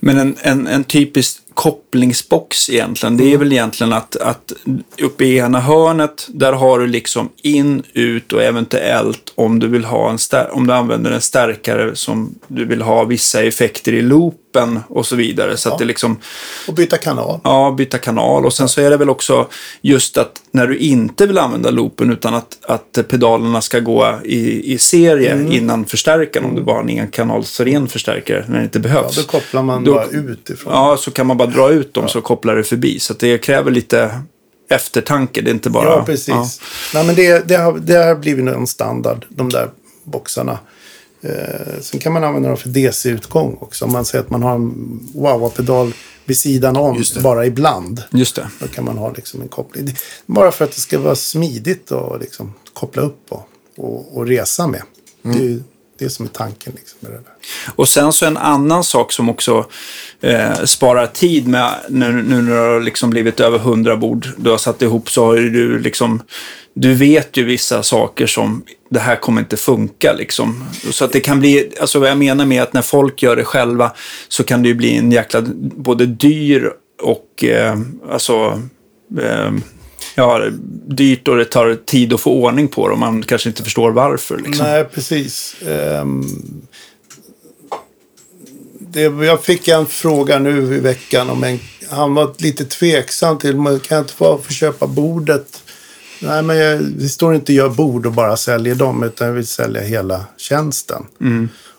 [0.00, 4.52] Men en, en, en typisk kopplingsbox egentligen, det är väl egentligen att, att
[5.02, 9.84] uppe i ena hörnet, där har du liksom in, ut och eventuellt om du vill
[9.84, 10.18] ha en
[10.50, 14.02] om du använder en stärkare som du vill ha vissa effekter i
[14.54, 15.56] loopen och så vidare.
[15.56, 16.18] Så att det liksom,
[16.68, 17.40] Och byta kanal.
[17.44, 18.46] ja, byta kanal.
[18.46, 19.48] Och sen så är det väl också
[19.82, 24.72] just att när du inte vill använda loopen utan att, att pedalerna ska gå i,
[24.74, 28.82] i serie innan förstärkaren, om du bara har en enkanalsren förstärkare när det inte Ja,
[28.82, 29.16] behövs.
[29.16, 30.72] då kopplar man Då- bara utifrån.
[30.72, 32.98] Ja, så kan man bara dra ut dem så kopplar det förbi.
[33.00, 34.20] Så det kräver lite
[34.70, 35.40] eftertanke.
[35.42, 35.84] Det är inte bara...
[35.88, 36.60] Ja, precis.
[36.94, 39.70] Nej, men det, det, har, det har blivit en standard, de där
[40.04, 40.58] boxarna.
[41.22, 43.84] Eh, sen kan man använda dem för DC-utgång också.
[43.84, 45.92] Om man säger att man har en wah-wah-pedal
[46.24, 48.02] vid sidan om, bara ibland.
[48.10, 48.50] Just det.
[48.60, 49.94] Då kan man ha liksom en koppling.
[50.26, 54.66] Bara för att det ska vara smidigt och liksom koppla upp och, och, och resa
[54.66, 54.82] med.
[55.22, 55.62] Det är
[56.00, 56.72] det det som är tanken.
[56.76, 57.32] Liksom med det där.
[57.76, 59.66] Och sen så en annan sak som också
[60.20, 64.50] eh, sparar tid med nu, nu när det har liksom blivit över 100 bord du
[64.50, 66.22] har satt ihop så har ju du liksom
[66.74, 70.64] du vet ju vissa saker som det här kommer inte funka liksom.
[70.90, 73.44] Så att det kan bli, alltså vad jag menar med att när folk gör det
[73.44, 73.92] själva
[74.28, 75.42] så kan det ju bli en jäkla
[75.76, 77.78] både dyr och eh,
[78.10, 78.62] alltså
[79.20, 79.52] eh,
[80.14, 80.50] ja,
[80.86, 83.90] dyrt och det tar tid att få ordning på det och man kanske inte förstår
[83.90, 84.38] varför.
[84.38, 84.66] Liksom.
[84.66, 85.56] Nej, precis.
[85.66, 86.24] Ehm,
[88.78, 91.58] det, jag fick en fråga nu i veckan om en...
[91.90, 95.62] Han var lite tveksam till, kan jag inte få, köpa bordet?
[96.22, 99.46] Nej, men jag, det står inte gör bord och bara säljer dem, utan jag vill
[99.46, 101.06] sälja hela tjänsten.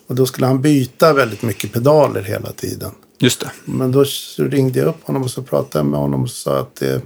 [0.07, 2.91] Och då skulle han byta väldigt mycket pedaler hela tiden.
[3.19, 3.51] Just det.
[3.65, 4.05] Men då
[4.37, 7.01] ringde jag upp honom och så pratade jag med honom och sa att det,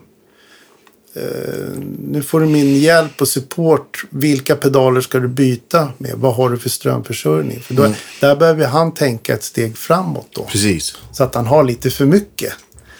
[2.00, 4.04] nu får du min hjälp och support.
[4.10, 6.14] Vilka pedaler ska du byta med?
[6.16, 7.62] Vad har du för strömförsörjning?
[7.62, 10.44] För då, Där behöver han tänka ett steg framåt då.
[10.44, 10.96] Precis.
[11.12, 12.54] Så att han har lite för mycket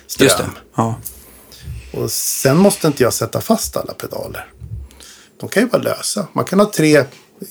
[0.08, 0.26] ström.
[0.26, 0.46] Just det.
[0.76, 1.00] Ja.
[1.94, 4.52] Och sen måste inte jag sätta fast alla pedaler.
[5.40, 6.28] De kan ju vara lösa.
[6.34, 7.04] Man kan ha tre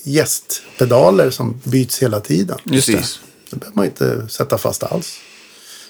[0.03, 2.57] gästpedaler som byts hela tiden.
[2.63, 2.93] Just det.
[2.93, 3.19] Precis.
[3.49, 5.19] Det behöver man inte sätta fast alls.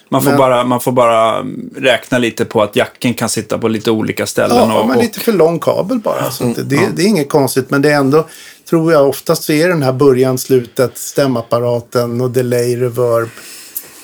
[0.09, 3.67] Man får, Men- bara, man får bara räkna lite på att jacken kan sitta på
[3.67, 4.57] lite olika ställen.
[4.57, 6.31] Ja, och, men och, lite för lång kabel bara.
[6.31, 7.69] Så att det, det, det är inget konstigt.
[7.69, 8.27] Men det är ändå,
[8.69, 13.29] tror jag, oftast så är den här början, slutet, stämapparaten och delay, reverb,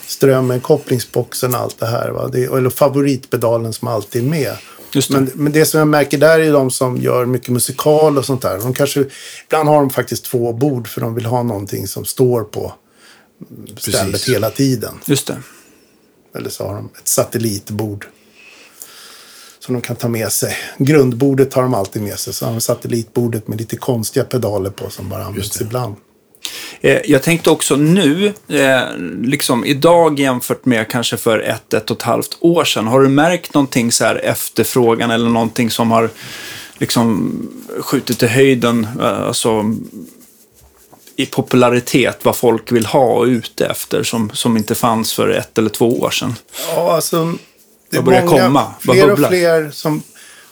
[0.06, 2.10] strömmen, kopplingsboxen, allt det här.
[2.10, 2.28] Va?
[2.28, 4.54] Det, eller favoritpedalen som alltid är med.
[4.94, 5.16] Just det.
[5.16, 8.42] Men, men det som jag märker där är de som gör mycket musikal och sånt
[8.42, 8.58] där.
[8.58, 9.06] De kanske,
[9.48, 12.74] ibland har de faktiskt två bord för de vill ha någonting som står på
[13.78, 14.36] stället Precis.
[14.36, 14.94] hela tiden.
[15.06, 15.38] Just det.
[16.36, 18.08] Eller så har de ett satellitbord.
[19.60, 20.56] Som de kan ta med sig.
[20.78, 22.34] Grundbordet tar de alltid med sig.
[22.34, 25.96] Så har de satellitbordet med lite konstiga pedaler på som bara används ibland.
[26.82, 28.82] Eh, Jag tänkte också nu, eh,
[29.24, 32.88] liksom idag jämfört med kanske för ett, ett och ett halvt år sedan.
[32.88, 36.10] Har du märkt någonting så här efterfrågan eller någonting som har
[36.78, 37.32] liksom
[37.80, 39.76] skjutit i höjden, eh, alltså
[41.16, 45.58] i popularitet, vad folk vill ha och ute efter som, som inte fanns för ett
[45.58, 46.36] eller två år sedan?
[46.76, 47.34] Ja, alltså.
[47.90, 48.74] Det är många, komma?
[48.84, 50.04] Vad fler och fler som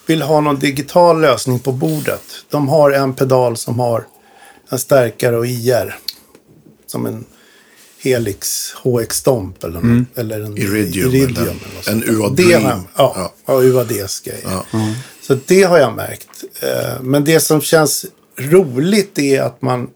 [0.05, 2.21] vill ha någon digital lösning på bordet.
[2.49, 4.05] De har en pedal som har
[4.69, 5.97] en stärkare och IR.
[6.87, 7.25] Som en
[8.03, 10.05] Helix HX Stomp eller, Mm.
[10.15, 11.37] eller en Iridium, Iridium
[11.85, 12.03] eller en.
[12.03, 12.35] UAD.
[12.35, 13.33] Det har, ja, Ja.
[13.45, 13.53] ja.
[13.63, 14.41] UADs grejer.
[14.45, 14.65] Ja.
[15.21, 16.43] Så det har jag märkt.
[16.61, 18.05] Eh, Men det som känns
[18.37, 19.89] roligt är att man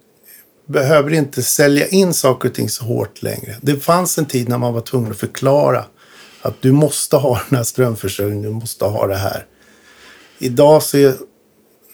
[0.68, 3.56] behöver inte sälja in saker och ting så hårt längre.
[3.62, 5.86] Det fanns en tid när man var tvungen att förklara
[6.42, 9.46] att du måste ha den här strömförsörjningen, du måste ha det här.
[10.40, 11.16] Idag så är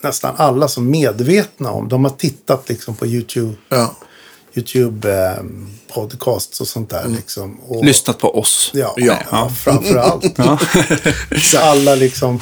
[0.03, 3.95] nästan alla så medvetna om, de har tittat liksom på YouTube, Ja.
[4.55, 5.43] YouTube eh,
[5.93, 7.07] podcasts och sånt där.
[7.07, 7.59] Liksom.
[7.59, 8.71] Och, Lyssnat på oss.
[8.73, 9.17] Ja, Ja.
[9.31, 9.49] ja.
[9.49, 10.25] framför allt.
[11.51, 12.39] Så alla liksom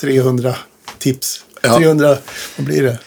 [0.00, 0.56] 300
[0.98, 1.44] tips.
[1.62, 1.76] Ja.
[1.78, 2.16] 300,
[2.56, 2.98] vad blir det?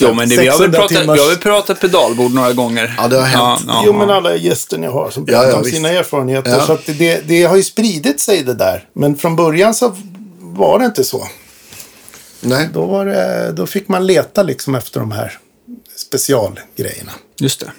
[0.00, 2.52] Jo, men det, vi, har väl 600 pratat, timmars- vi har väl pratat pedalbord några
[2.52, 2.94] gånger.
[2.98, 3.64] Ja, det har hänt.
[3.66, 6.50] Ja, Jo, men alla gäster ni har som Ja, berättar ja, om sina erfarenheter.
[6.50, 6.66] Ja.
[6.66, 8.88] Så att det, det har ju spridit sig det där.
[8.92, 9.96] Men från början så
[10.40, 11.28] var det inte så.
[12.40, 12.68] Nej.
[12.74, 15.38] Då, var det, då fick man leta liksom efter de här
[15.96, 17.12] specialgrejerna.
[17.38, 17.70] Just det.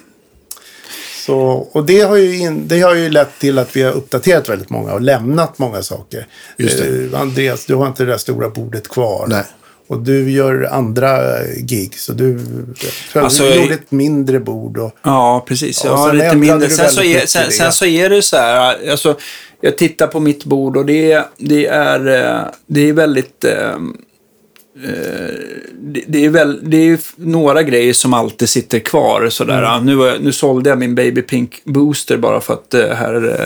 [1.26, 1.36] Så,
[1.72, 4.70] och det har, ju in, det har ju lett till att vi har uppdaterat väldigt
[4.70, 6.26] många och lämnat många saker.
[6.56, 7.14] Just det.
[7.14, 9.26] Eh, Andreas, du har inte det där stora bordet kvar.
[9.28, 9.44] Nej.
[9.92, 11.18] Och du gör andra
[11.56, 11.94] gig.
[11.98, 12.38] Så du,
[13.14, 14.78] Alltså, du gjorde ett mindre bord.
[14.78, 15.84] Och, Ja, precis.
[15.84, 16.70] Och Ja, sen lite mindre.
[16.70, 17.52] Sen så, är, sen, det.
[17.52, 19.16] sen så är det så här, alltså,
[19.60, 23.44] jag tittar på mitt bord och det, är- det är, eh, det är väldigt...
[23.44, 23.70] eh,
[24.84, 25.34] eh,
[25.80, 29.28] det, det, är väl, det är några grejer som alltid sitter kvar.
[29.28, 29.62] Sådär.
[29.76, 29.86] Mm.
[29.86, 33.36] Nu, nu sålde jag min Baby Pink Booster bara för att eh, här...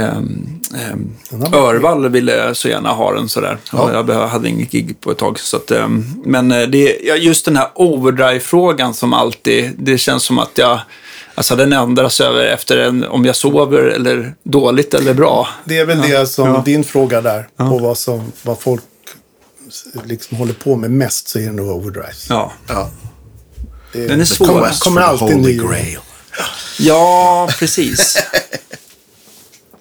[0.00, 3.58] har varit Örvall ville så gärna ha den sådär.
[3.72, 4.04] Ja.
[4.08, 5.38] Jag hade inget gig på ett tag.
[5.40, 10.24] Så att, ehm, men eh, det, ja, just den här overdrive-frågan som alltid, det känns
[10.24, 10.80] som att jag,
[11.34, 15.48] alltså den ändras över efter en, om jag sover eller dåligt eller bra.
[15.64, 16.62] det är väl det som Ja.
[16.64, 17.48] din fråga där.
[17.56, 18.82] På vad, som, vad folk
[20.04, 22.26] liksom håller på med mest så är det nog overdrives.
[22.28, 22.90] Ja, Ja.
[23.92, 24.46] Det Den är svår.
[24.46, 25.96] kommer, Quest kommer the alltid ny.
[26.78, 28.16] Ja precis.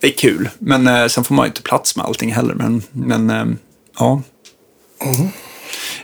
[0.02, 2.54] Det är kul, men eh, sen får man ju inte plats med allting heller.
[2.54, 3.46] Men, men eh,
[4.00, 4.22] ja.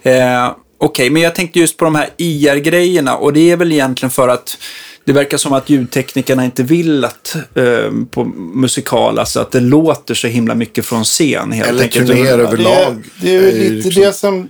[0.04, 4.12] Eh, Okej, men jag tänkte just på de här IR-grejerna och det är väl egentligen
[4.12, 4.58] för att
[5.06, 10.14] det verkar som att ljudteknikerna inte vill att eh, på musikal, alltså att det låter
[10.14, 12.08] så himla mycket från scen helt Eller enkelt.
[12.08, 13.04] turnéer Det, överlag.
[13.22, 14.50] det är ju är ju lite liksom- det som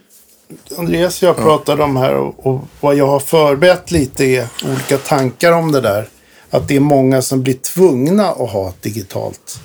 [0.78, 4.98] Andreas och jag pratade om här och, och vad jag har förberett lite är olika
[4.98, 6.08] tankar om det där.
[6.50, 9.60] Att det är många som blir tvungna att ha ett digitalt.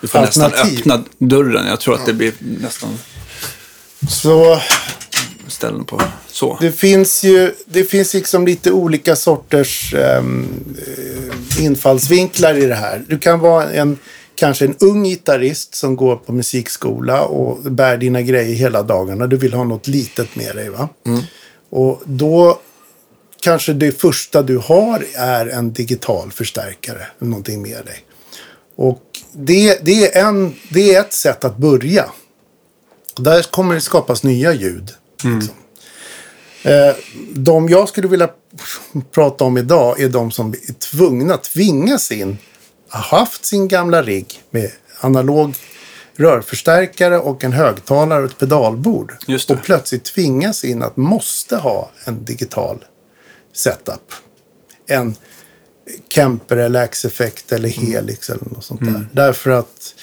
[0.00, 0.78] Du får nästan alternativ.
[0.78, 1.66] öppna dörren.
[1.66, 2.98] Jag tror att det blir nästan
[4.08, 4.60] Så
[5.48, 6.58] ställen på så.
[6.60, 10.22] det finns ju det finns liksom lite olika sorters eh,
[11.60, 13.02] infallsvinklar i det här.
[13.08, 13.98] Du kan vara en
[14.34, 19.26] kanske en ung gitarrist som går på musikskola och bär dina grejer hela dagarna.
[19.26, 20.68] Du vill ha något litet med dig.
[20.70, 20.88] va?
[21.70, 22.58] Och då
[23.44, 27.06] kanske det första du har är en digital förstärkare.
[27.18, 28.04] Någonting med dig.
[28.76, 29.02] Och
[29.32, 32.10] det, det, är en, det är ett sätt att börja.
[33.16, 34.90] Där kommer det skapas nya ljud.
[35.24, 35.54] Liksom.
[36.62, 36.94] Eh,
[37.34, 38.30] de jag skulle vilja
[39.10, 42.38] prata om idag är de som är tvungna, tvingas in,
[42.88, 45.54] har haft sin gamla rigg med analog
[46.16, 49.12] rörförstärkare och en högtalare och ett pedalbord.
[49.50, 52.84] Och plötsligt tvingas in att måste ha en digital
[53.54, 54.12] setup.
[54.86, 55.16] En
[56.08, 59.08] Kemper eller X-effekt eller Helix eller något sånt där.
[59.12, 59.94] Därför att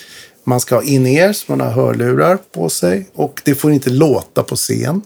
[0.43, 4.55] man ska ha in-ears, man har hörlurar på sig och det får inte låta på
[4.55, 5.01] scen.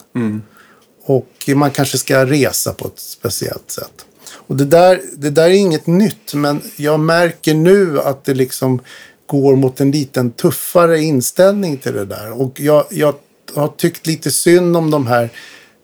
[1.05, 4.05] Och man kanske ska resa på ett speciellt sätt.
[4.47, 8.81] Och det där, det där är inget nytt, men jag märker nu att det liksom
[9.25, 12.41] går mot en liten tuffare inställning till det där.
[12.41, 13.15] Och jag, jag
[13.55, 15.29] har tyckt lite synd om de här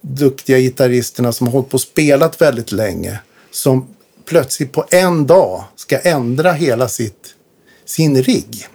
[0.01, 3.19] duktiga gitarristerna som har hållit på och spelat väldigt länge.
[3.51, 3.87] Som
[4.25, 7.33] plötsligt på en dag ska ändra hela sitt,
[7.85, 8.67] sin rigg.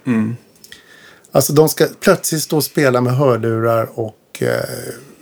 [1.32, 4.48] Alltså de ska plötsligt stå och spela med hörlurar och eh,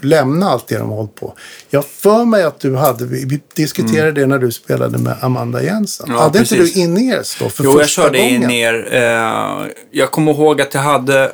[0.01, 1.35] lämna allt det de har hållit på.
[1.71, 6.07] Jag för mig att du hade, vi diskuterade det när du spelade med Amanda Jensen.
[6.07, 6.17] Mm.
[6.17, 6.75] Ja, hade inte precis.
[6.75, 8.43] du in-ears då för Jo, jag första körde gången?
[8.43, 8.89] in ner.
[8.93, 11.33] Eh, jag kommer ihåg att jag hade...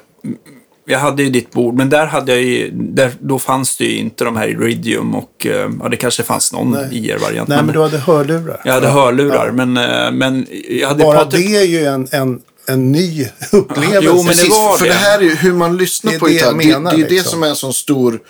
[0.90, 2.70] Jag hade ju ditt bord, men där hade jag ju...
[2.72, 5.46] Där, då fanns det ju inte de här Iridium och...
[5.46, 6.76] Eh, ja, det kanske fanns någon.
[6.92, 7.48] IR-variant.
[7.48, 8.60] Nej, men du hade hörlurar.
[8.64, 12.40] Jag hade hörlurar, men, eh, men jag hade Bara Patrik- det är ju en, en,
[12.68, 14.00] en ny upplevelse.
[14.02, 14.90] Jo, men det var för det.
[14.90, 16.50] det här är ju hur man lyssnar Det på det gitarr.
[16.50, 17.30] Det, menar, det är ju det liksom.
[17.30, 18.20] som är en sån stor,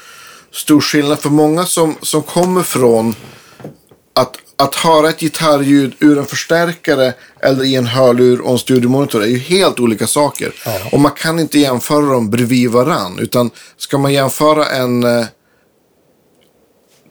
[0.53, 1.19] stor skillnad.
[1.19, 3.15] För många som, som kommer från
[4.15, 9.23] att, att höra ett gitarrljud ur en förstärkare eller i en hörlur och en studiomonitor
[9.23, 10.53] är ju helt olika saker.
[10.93, 13.19] Och man kan inte jämföra dem bredvid varann.
[13.19, 15.27] Utan ska man jämföra en eh,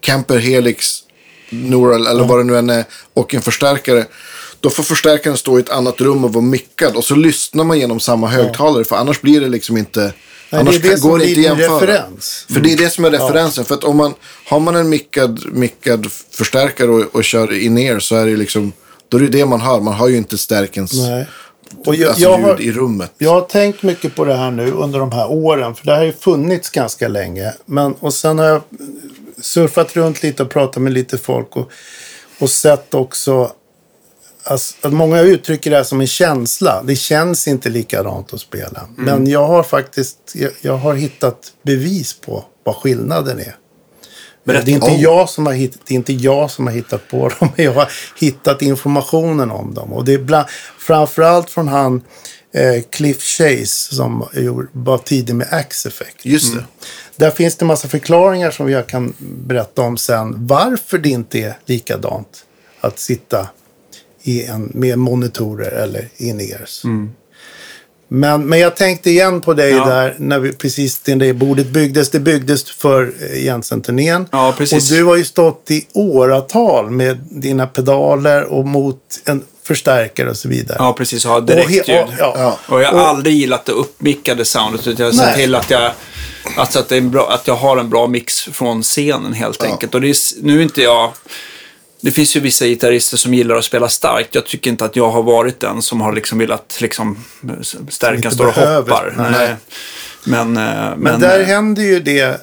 [0.02, 1.02] Kemper Helix
[1.50, 2.84] Neural eller vad det nu än är
[3.14, 4.06] och en förstärkare.
[4.60, 6.96] Då får förstärkaren stå i ett annat rum och vara mickad.
[6.96, 8.84] Och så lyssnar man genom samma högtalare.
[8.84, 10.12] För annars blir det liksom inte...
[10.50, 11.76] Nej, annars det är det som blir inte jämföra.
[11.76, 12.46] referens.
[12.48, 13.64] För det är det som är referensen.
[13.64, 14.14] För att om man
[14.46, 18.72] har man en mickad, mickad förstärkare och, och kör in er så är det liksom...
[19.08, 19.80] Då är det det man hör.
[19.80, 21.26] Man har ju inte stärkens Nej.
[21.86, 23.12] Och jag, alltså, jag, har, i rummet.
[23.18, 25.74] jag har tänkt mycket på det här nu under de här åren.
[25.74, 27.52] För det här har ju funnits ganska länge.
[27.66, 28.62] Men, och sen har jag
[29.40, 31.56] surfat runt lite och pratat med lite folk.
[31.56, 31.70] Och,
[32.38, 33.52] och sett också
[34.44, 36.82] alltså, att många uttrycker det här som en känsla.
[36.82, 38.88] Det känns inte likadant att spela.
[38.96, 43.56] Men jag har faktiskt jag, jag har hittat bevis på vad skillnaden är.
[44.44, 44.64] Berätta.
[44.64, 47.28] Det är, inte jag som har hittat, det är inte jag som har hittat på
[47.28, 47.48] dem.
[47.56, 49.92] men Jag har hittat informationen om dem.
[49.92, 50.48] Och det är bland,
[50.78, 52.02] framförallt från han
[52.52, 54.28] eh, Cliff Chase som
[54.72, 56.24] var tidig med Axe Effect.
[56.24, 56.64] Just det.
[57.16, 60.46] Där finns det massa förklaringar som jag kan berätta om sen.
[60.46, 62.44] Varför det inte är likadant
[62.80, 63.48] att sitta
[64.22, 66.82] i en, med monitorer eller in-ears.
[68.12, 69.84] Men, men jag tänkte igen på dig Ja.
[69.86, 72.10] där när vi precis när det bordet byggdes.
[72.10, 74.28] Det byggdes för eh, Jensen-turnén.
[74.32, 74.90] Ja, precis.
[74.90, 80.36] Och du har ju stått i åratal med dina pedaler och mot en förstärkare och
[80.36, 80.76] så vidare.
[80.80, 81.24] Ja, precis.
[81.24, 81.86] Ha Och he- direktljud.
[82.18, 82.58] ja, ja.
[82.68, 84.86] Och jag har Och- aldrig gillat det uppmickade soundet.
[84.86, 85.36] Utan jag ser Nej.
[85.36, 85.92] till att jag,
[86.56, 89.94] alltså att, det är bra, att jag har en bra mix från scenen helt enkelt.
[89.94, 91.12] Och det är, nu är inte jag...
[92.00, 94.34] Det finns ju vissa gitarrister som gillar att spela starkt.
[94.34, 97.24] Jag tycker inte att jag har varit den som har liksom velat liksom,
[97.88, 98.90] stärkan står och behöver.
[98.90, 99.30] hoppar.
[99.30, 99.56] Nej.
[100.24, 102.40] Men, eh, men, Men där eh, händer ju det.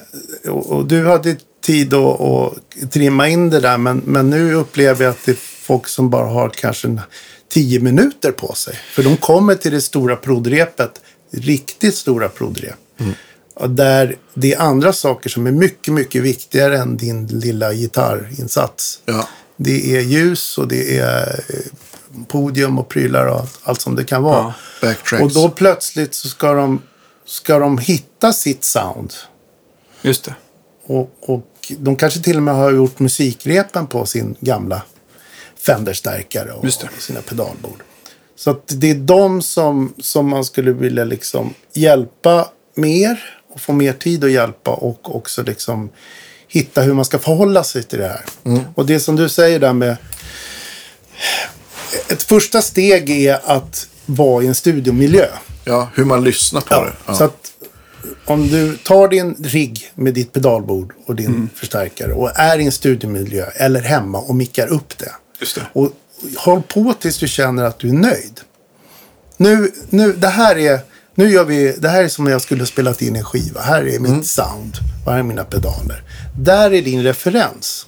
[0.48, 3.78] Och, du hade tid att, att trimma in det där.
[3.78, 7.00] Men, men nu upplever jag att det är folk som bara har kanske en
[7.48, 8.74] tio minuter på sig.
[8.92, 11.00] För de kommer till det stora prodrepet.
[11.30, 12.76] Riktigt stora prodrep.
[13.54, 19.00] Och där det är andra saker som är mycket, mycket viktigare än din lilla gitarrinsats.
[19.04, 19.28] Ja.
[19.60, 24.22] Det är ljus och det är eh, podium och prylar och allt som det kan
[24.22, 24.54] vara.
[24.82, 25.22] Ja.
[25.22, 26.82] Och då plötsligt så ska de,
[27.24, 29.12] ska de hitta sitt sound.
[30.02, 30.34] Just det.
[30.86, 34.82] Och, och de kanske till och med har gjort musikrepen på sin gamla
[35.66, 37.82] Fender-stärkare och sina pedalbord.
[38.36, 43.72] Så att det är de som, som man skulle vilja liksom hjälpa mer och få
[43.72, 45.90] mer tid att hjälpa och också liksom
[46.48, 48.24] hitta hur man ska förhålla sig till det här.
[48.44, 48.60] Mm.
[48.74, 49.96] Och det som du säger där med
[52.08, 55.26] ett första steg är att vara i en studiomiljö.
[55.64, 56.92] Ja, hur man lyssnar på det.
[57.06, 57.14] Ja.
[57.14, 57.52] Så att
[58.24, 61.48] om du tar din rigg med ditt pedalbord och din Mm.
[61.54, 65.12] förstärkare och är i en studiemiljö eller hemma och mickar upp det.
[65.40, 65.62] Just det.
[65.72, 65.92] Och
[66.36, 68.40] håll på tills du känner att du är nöjd.
[69.36, 70.80] Nu, nu, det här är,
[71.18, 73.60] nu gör vi, det här är som när jag skulle spelat in en skiva.
[73.60, 74.16] Här är Mm.
[74.16, 76.02] mitt sound och här är mina pedaler.
[76.38, 77.86] Där är din referens.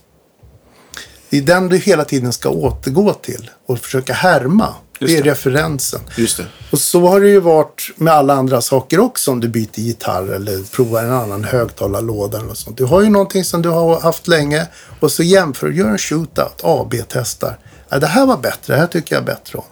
[1.31, 4.75] Det är den du hela tiden ska återgå till och försöka härma.
[5.01, 5.31] Just det är det.
[5.31, 6.01] referensen.
[6.17, 6.45] Just det.
[6.73, 10.33] Och så har det ju varit med alla andra saker också om du byter gitarr
[10.35, 12.77] eller provar en annan högtalarlåda eller något sånt.
[12.77, 14.67] Du har ju någonting som du har haft länge
[15.01, 17.59] och så jämför du, gör en shootout, AB-testar.
[17.89, 19.65] Ja, det här var bättre, det här tycker jag bättre om.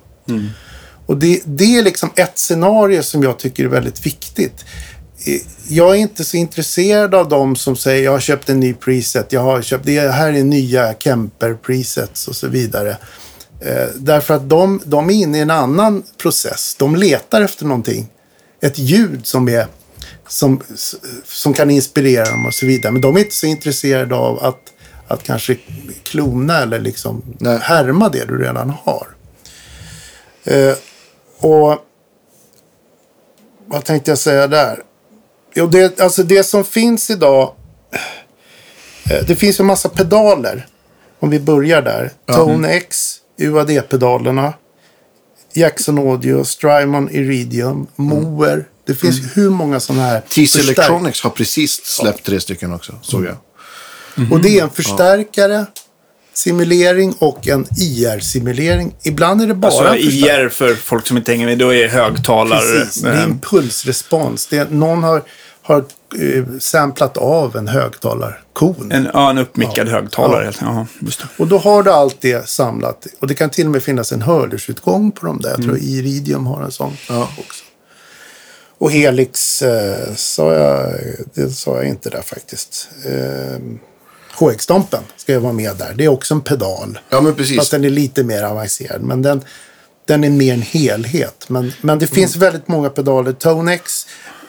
[1.09, 4.65] Och det, det är liksom ett scenario som jag tycker är väldigt viktigt.
[5.27, 8.75] Eh, Jag är inte så intresserad av dem som säger jag har köpt en ny
[8.75, 12.97] preset, jag har köpt, det här är nya Kemper presets och så vidare.
[13.61, 16.77] Eh, därför att de, de är inne i en annan process.
[16.79, 18.09] De letar efter någonting.
[18.61, 19.67] Ett ljud som, är,
[20.29, 20.63] som,
[21.25, 22.93] som kan inspirera dem och så vidare.
[22.93, 24.61] Men de är inte så intresserade av att,
[25.09, 25.57] att kanske
[26.03, 27.59] klona eller liksom Nej.
[27.63, 29.07] härma det du redan har.
[30.45, 30.75] Eh,
[31.41, 31.79] och
[33.67, 34.83] vad tänkte jag säga där?
[35.55, 37.55] Jo, det, alltså det som finns idag.
[39.11, 40.67] eh, Det finns en massa pedaler.
[41.21, 42.13] Om vi börjar där.
[42.27, 44.53] Tone X, UAD-pedalerna.
[45.53, 48.69] Jackson Audio, Strymon Iridium, Moer.
[48.87, 50.21] Det finns hur många sådana här.
[50.21, 53.37] TC Electronics har precis släppt tre stycken också, såg jag.
[54.33, 55.67] Och det är en förstärkare,
[56.39, 58.95] simulering och en IR-simulering.
[59.03, 59.97] Ibland är det bara Alltså.
[59.97, 62.61] IR för folk som inte hänger med, då är högtalare.
[62.61, 64.47] Precis, det är impulsrespons.
[64.47, 65.23] Det är, någon har,
[65.63, 68.93] har eh, samplat av en högtalarkon.
[68.93, 69.93] En, ja, en uppmickad Ja.
[69.93, 70.39] högtalare.
[70.39, 70.45] Ja.
[70.45, 71.27] helt- Ja, just det.
[71.37, 73.07] Och då har du allt det samlat.
[73.21, 75.51] Och det kan till och med finnas en hörlursutgång på dem där.
[75.51, 76.97] Jag tror Iridium har en sån
[77.39, 77.65] också.
[78.81, 80.93] Och Helix eh, sa jag,
[81.35, 82.89] det sa jag inte där faktiskt.
[83.07, 83.59] Eh,
[84.39, 85.95] HX-stompen ska ju vara med där.
[85.95, 86.99] Det är också en pedal.
[87.09, 87.57] Ja, men precis.
[87.57, 89.03] Fast den är lite mer avancerad.
[89.03, 89.45] Men den,
[90.05, 91.45] den är mer en helhet.
[91.49, 93.33] Men, men det finns väldigt många pedaler.
[93.33, 94.07] Tonex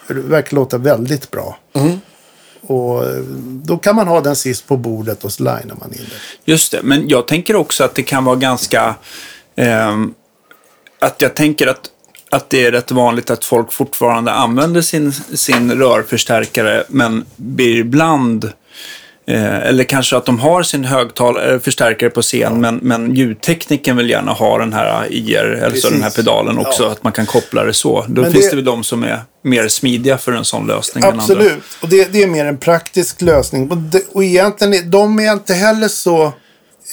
[0.07, 1.57] verkar låta väldigt bra.
[2.61, 5.99] Och eh, då kan man ha den sist på bordet och så linar man in
[5.99, 6.51] det.
[6.51, 8.95] Just det, men jag tänker också att det kan vara ganska...
[9.55, 10.13] ehm,
[11.01, 11.81] att jag tänker att,
[12.29, 18.51] att det är rätt vanligt att folk fortfarande använder sin, sin rörförstärkare, men blir ibland...
[19.30, 24.09] Eh, eller kanske att de har sin högtalare, förstärkare på scen, men, men ljudtekniken vill
[24.09, 26.91] gärna ha den här IR, alltså den här pedalen också, Ja.
[26.91, 28.05] att man kan koppla det så.
[28.07, 31.03] Då Men finns det- det väl de som är mer smidiga för en sån lösning
[31.03, 31.23] än andra.
[31.23, 31.63] Absolut.
[31.82, 33.71] Och det, det är mer en praktisk lösning.
[33.71, 36.23] Och, det, och egentligen, de är inte heller så...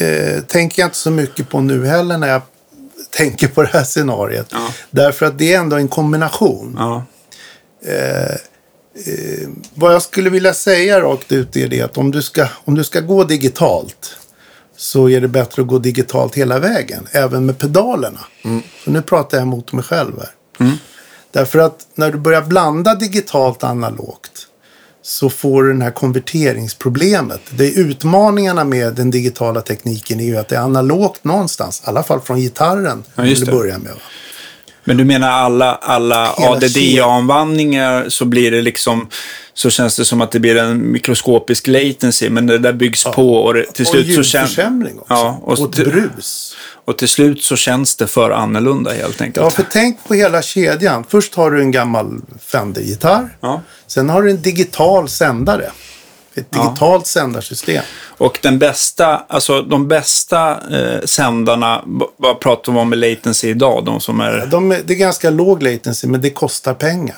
[0.01, 2.43] Eh, tänker jag inte så mycket på nu heller när jag
[3.17, 4.47] tänker på det här scenariet.
[4.53, 4.69] Ja.
[4.91, 6.79] Därför att det är ändå en kombination.
[9.05, 12.75] Ja, Vad jag skulle vilja säga rakt ut är det att om du ska, om
[12.75, 14.17] du ska gå digitalt
[14.77, 18.21] så är det bättre att gå digitalt hela vägen, även med pedalerna.
[18.85, 20.31] Så nu pratar jag mot mig själv här.
[21.31, 24.47] Därför att när du börjar blanda digitalt och analogt
[25.03, 27.41] så får du den här konverteringsproblemet.
[27.51, 31.89] Det är utmaningarna med den digitala tekniken är ju att det är analogt någonstans, i
[31.89, 33.93] alla fall från gitarren Ja, till att börja med.
[34.87, 39.09] Men du menar alla, alla ADD-omvandlingar så blir det liksom,
[39.55, 43.35] så känns det som att det blir en mikroskopisk latency, men det där byggs på
[43.35, 44.59] och det, till och slut så känns...
[45.09, 46.57] Ja, och, och brus.
[46.85, 49.45] och till slut så känns det för annorlunda helt enkelt.
[49.45, 51.05] Ja, för tänk på hela kedjan.
[51.09, 53.37] Först har du en gammal Fender-gitarr.
[53.41, 53.63] Ja.
[53.87, 55.71] Sen har du en digital sändare.
[56.37, 56.63] Ett Ja.
[56.63, 57.83] digitalt sändarsystem.
[58.19, 61.83] Och den bästa, alltså de bästa eh, sändarna,
[62.17, 63.85] vad pratar vi om med latency idag?
[63.85, 64.47] De som är...
[64.47, 67.17] De, är- det är ganska låg latency, men det kostar pengar.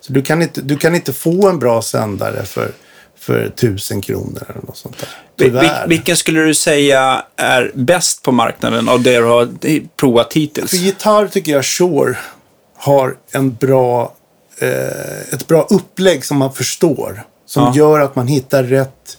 [0.00, 2.72] Så du kan inte, du kan inte få en bra sändare för,
[3.18, 5.08] för tusen kronor eller något sånt där.
[5.38, 5.86] Tyvärr.
[5.88, 9.48] vilken skulle du säga är bäst på marknaden av det du har
[9.96, 10.70] provat hittills?
[10.70, 12.16] För gitarr tycker jag Shure
[12.76, 14.14] har en bra,
[14.58, 17.22] eh, ett bra upplägg som man förstår.
[17.50, 17.72] Som Ja.
[17.76, 19.18] gör att man hittar rätt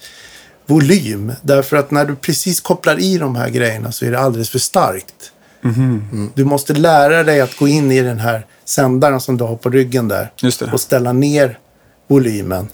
[0.65, 1.34] volym.
[1.41, 4.59] Därför att när du precis kopplar i de här grejerna så är det alldeles för
[4.59, 5.32] starkt.
[5.61, 6.07] Mhm.
[6.11, 6.32] Mm.
[6.36, 9.69] Du måste lära dig att gå in i den här sändaren som du har på
[9.69, 10.32] ryggen där.
[10.41, 10.71] Just det.
[10.73, 11.59] Och ställa ner
[12.07, 12.67] volymen.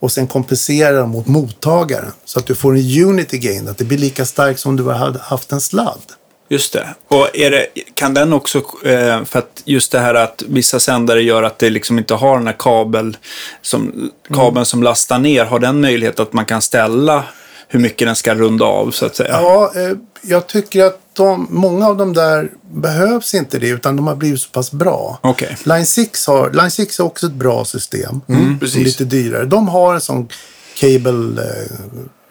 [0.00, 2.12] Och sen kompensera mot mottagaren.
[2.24, 3.68] Så att du får en unity gain.
[3.68, 6.02] Att det blir lika starkt som du hade haft en sladd.
[6.50, 6.94] Just det.
[7.08, 11.22] Och är det, kan den också, eh, för att just det här att vissa sändare
[11.22, 13.16] gör att det liksom inte har den här kabel
[13.62, 17.24] som, kabeln som lastar ner, har den möjlighet att man kan ställa
[17.68, 19.30] hur mycket den ska runda av så att säga?
[19.30, 24.06] Ja, eh, jag tycker att de, många av de där behövs inte det, utan de
[24.06, 25.18] har blivit så pass bra.
[25.20, 25.56] Okej.
[25.64, 28.20] Line 6 har, Line 6 är också ett bra system.
[28.28, 29.44] Mm, lite dyrare.
[29.44, 30.28] De har en sån
[30.74, 31.42] cable...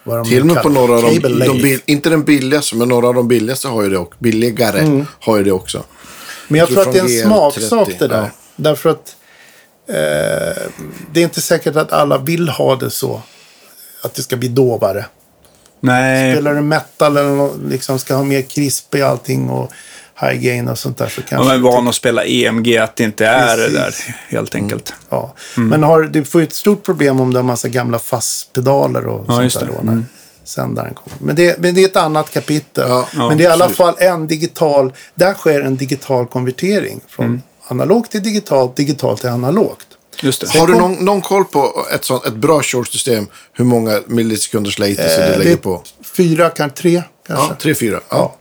[0.09, 2.87] Vad de Till och med på några av de, de bil, inte den billigaste, men
[2.89, 5.05] några av de billigaste har ju det och billigare Mm.
[5.19, 5.83] har ju det också.
[6.47, 8.21] Men jag tror tror att det är en smaksak GL30, det där.
[8.21, 8.29] ja.
[8.55, 9.15] Därför att
[9.89, 10.63] eh,
[11.11, 13.21] det är inte säkert att alla vill ha det så.
[14.03, 15.05] Att det ska bli dovare.
[15.81, 19.71] Nej, Spelar du metal eller liksom ska ha mer krisp i allting och
[20.21, 21.47] high gain och sånt där så om kanske...
[21.47, 24.05] man är van att spela EMG, att det inte är det där Precis.
[24.29, 24.93] helt enkelt.
[25.09, 25.33] Ja.
[25.57, 25.69] Mm.
[25.69, 29.25] Men har, du får ju ett stort problem om du har massa gamla fastpedaler och
[29.27, 30.03] Ja, sånt där då när
[30.43, 31.17] sändaren kommer.
[31.19, 32.85] Men det, men det är ett annat kapitel.
[32.89, 33.07] Ja.
[33.13, 37.41] men det är i alla fall en digital, där sker en digital konvertering från Mm.
[37.67, 39.85] analogt till digitalt, digitalt till analogt.
[40.21, 40.59] Just det.
[40.59, 43.27] Har du någon, någon koll på ett, sånt, ett bra short-system?
[43.53, 45.83] Hur många millisekunders latency Eh, du det lägger är på?
[46.17, 47.45] Fyra, kanske tre kanske.
[47.49, 47.99] Ja, tre, fyra.
[48.09, 48.35] Ja.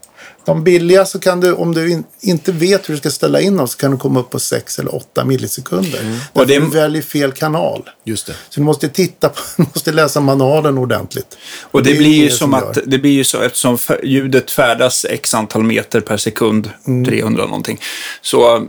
[0.49, 3.57] De billiga så kan du, om du in, inte vet hur du ska ställa in
[3.57, 5.99] dem, så kan du komma upp på 6 eller 8 millisekunder.
[6.01, 6.17] Mm.
[6.33, 6.59] Och det- det...
[6.59, 7.89] du väljer fel kanal.
[8.03, 8.33] Just det.
[8.49, 11.37] Så du måste titta på, du måste läsa manualen ordentligt.
[11.61, 15.05] Och det, är blir ju ingen som att, det blir ju så, eftersom ljudet färdas
[15.09, 17.05] x antal meter per sekund, Mm.
[17.05, 17.79] 300 någonting,
[18.21, 18.61] så eh,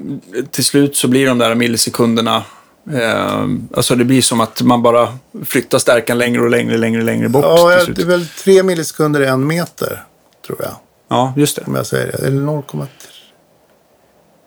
[0.50, 2.44] till slut så blir de där millisekunderna,
[2.92, 3.44] eh,
[3.76, 7.44] alltså det blir som att man bara flyttar stärkan längre och längre, längre, längre bort
[7.44, 10.02] Ja, det är väl 3 millisekunder i en meter,
[10.46, 10.72] tror jag.
[11.10, 11.62] Ja, just det.
[11.66, 12.26] Om jag säger det.
[12.26, 12.86] Eller 0,3.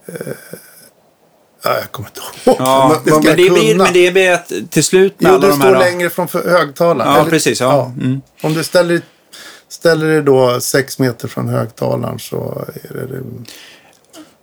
[0.05, 0.16] Eh,
[1.64, 2.55] ja, jag kommer inte ihåg.
[2.59, 5.57] Ja, det men, det blir, men det blir att till slut med Jo, alla de
[5.57, 5.80] står här...
[5.80, 7.14] längre från högtalaren.
[7.14, 7.91] Ja, precis, ja.
[8.01, 8.22] Mm.
[8.41, 9.01] Om du ställer,
[9.70, 13.22] ställer dig då sex meter från högtalaren så är det...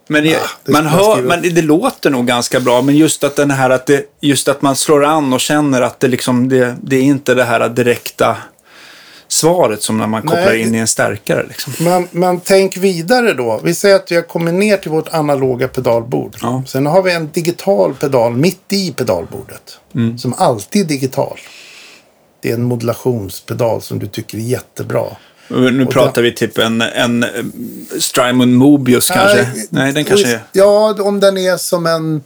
[0.09, 3.25] Men, det, Ah, det man hör, men det, det låter nog ganska bra, men just
[3.25, 6.49] att den här att det, just att man slår an och känner att det liksom,
[6.49, 8.37] det, det är inte det här direkta
[9.41, 11.73] svaret som när man kopplar Nej, in i en stärkare liksom.
[11.81, 13.61] Men, men tänk vidare då.
[13.65, 16.37] Vi säger att vi har kommit ner till vårt analoga pedalbord.
[16.43, 16.63] Ja.
[16.67, 19.79] Sen har vi en digital pedal mitt i pedalbordet.
[19.95, 20.19] Mm.
[20.19, 21.39] Som alltid är digital.
[22.43, 25.07] Det är en modulationspedal som du tycker är jättebra.
[25.49, 27.29] Nu Och pratar vi typ en, en eh,
[27.99, 29.49] Strymon Mobius kanske?
[29.71, 30.41] Nej, den kanske är...
[30.53, 32.23] Ja, om den är som en,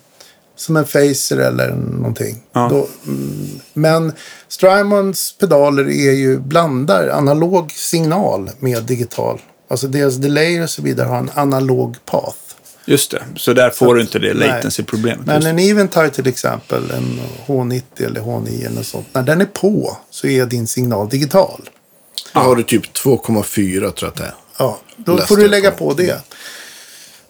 [0.57, 2.43] som en Facer eller någonting.
[2.53, 2.69] Ja.
[2.71, 4.13] Då, mm, men
[4.49, 9.41] Strymons pedaler är ju blandar analog signal med digital.
[9.71, 12.37] Alltså deras delay och så vidare har en analog path.
[12.87, 15.27] Just det, så där får du inte det latency-problemet.
[15.27, 19.07] Men en Eventide till exempel, en H90 eller H9 eller något sånt.
[19.13, 21.69] När den är på så är din signal digital.
[22.35, 24.35] Då har du typ 2,4 tror jag att det är.
[24.59, 25.89] Ja, då Läste får du lägga på.
[25.89, 26.21] på det.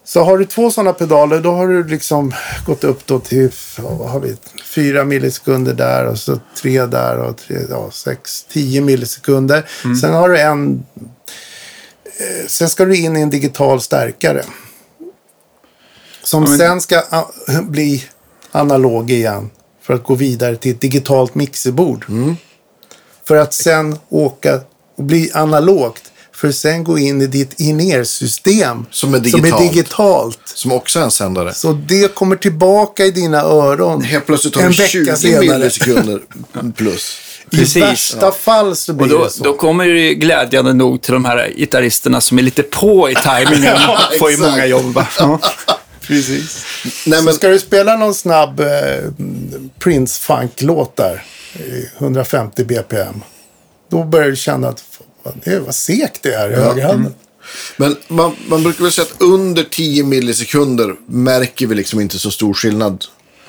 [0.07, 2.33] Så har du två sådana pedaler, då har du liksom
[2.67, 7.37] gått upp då till vad har vi, fyra millisekunder där och så tre där och
[7.37, 9.69] tre, ja, sex, tio millisekunder.
[9.85, 9.97] Mm.
[9.97, 10.87] Sen har du en...
[12.05, 14.45] Eh, sen ska du in i en digital stärkare.
[16.23, 17.25] Som Ja, men- sen ska ah,
[17.63, 18.05] bli
[18.51, 19.51] analog igen.
[19.83, 22.05] För att gå vidare till ett digitalt mixerbord.
[22.09, 22.37] Mm.
[23.25, 24.61] För att sen åka
[24.97, 26.13] och bli analogt.
[26.35, 28.87] För att sen gå in i ditt in-ear-system.
[28.91, 29.73] Som är Som är digitalt.
[29.73, 30.39] digitalt.
[30.45, 31.55] Som också är en sändare.
[31.55, 34.03] Så det kommer tillbaka i dina öron.
[34.03, 35.41] Helt plötsligt har en du vecka 20 senare.
[35.41, 36.21] millisekunder
[36.77, 37.17] plus.
[37.51, 39.45] Precis, I värsta fall så blir Och då, det så.
[39.45, 43.65] då kommer det glädjande nog till de här gitarristerna som är lite på i tajmingen.
[43.87, 45.03] Ja, får ju många jobb.
[45.19, 45.39] Ja.
[46.01, 46.65] Precis.
[47.07, 48.67] Nej, Så men, ska du spela någon snabb eh,
[49.79, 51.23] Prince Funk-låt där.
[51.55, 53.23] i 150 BPM.
[53.91, 54.81] Då börjar du känna att
[55.45, 57.15] det vad segt det är i högerhanden.
[57.77, 62.31] men man, man brukar väl säga att under 10 millisekunder märker vi liksom inte så
[62.31, 63.05] stor skillnad.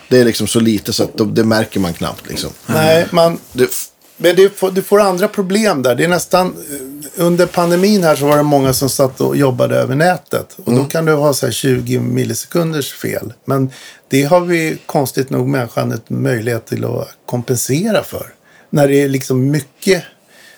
[0.10, 2.30] Det är liksom så lite så att då- det märker man knappt.
[2.30, 2.50] Liksom.
[2.66, 3.70] Nej, man, Det,
[4.18, 5.96] Men du får, du får andra problem där.
[5.96, 6.54] Det är nästan,
[7.16, 10.58] under pandemin här så var det många som satt och jobbade över nätet.
[10.66, 13.34] Och då kan du ha så här 20 millisekunders fel.
[13.46, 13.70] Men
[14.08, 18.26] det har vi konstigt nog människan ett möjlighet till att kompensera för.
[18.70, 20.04] När det är liksom mycket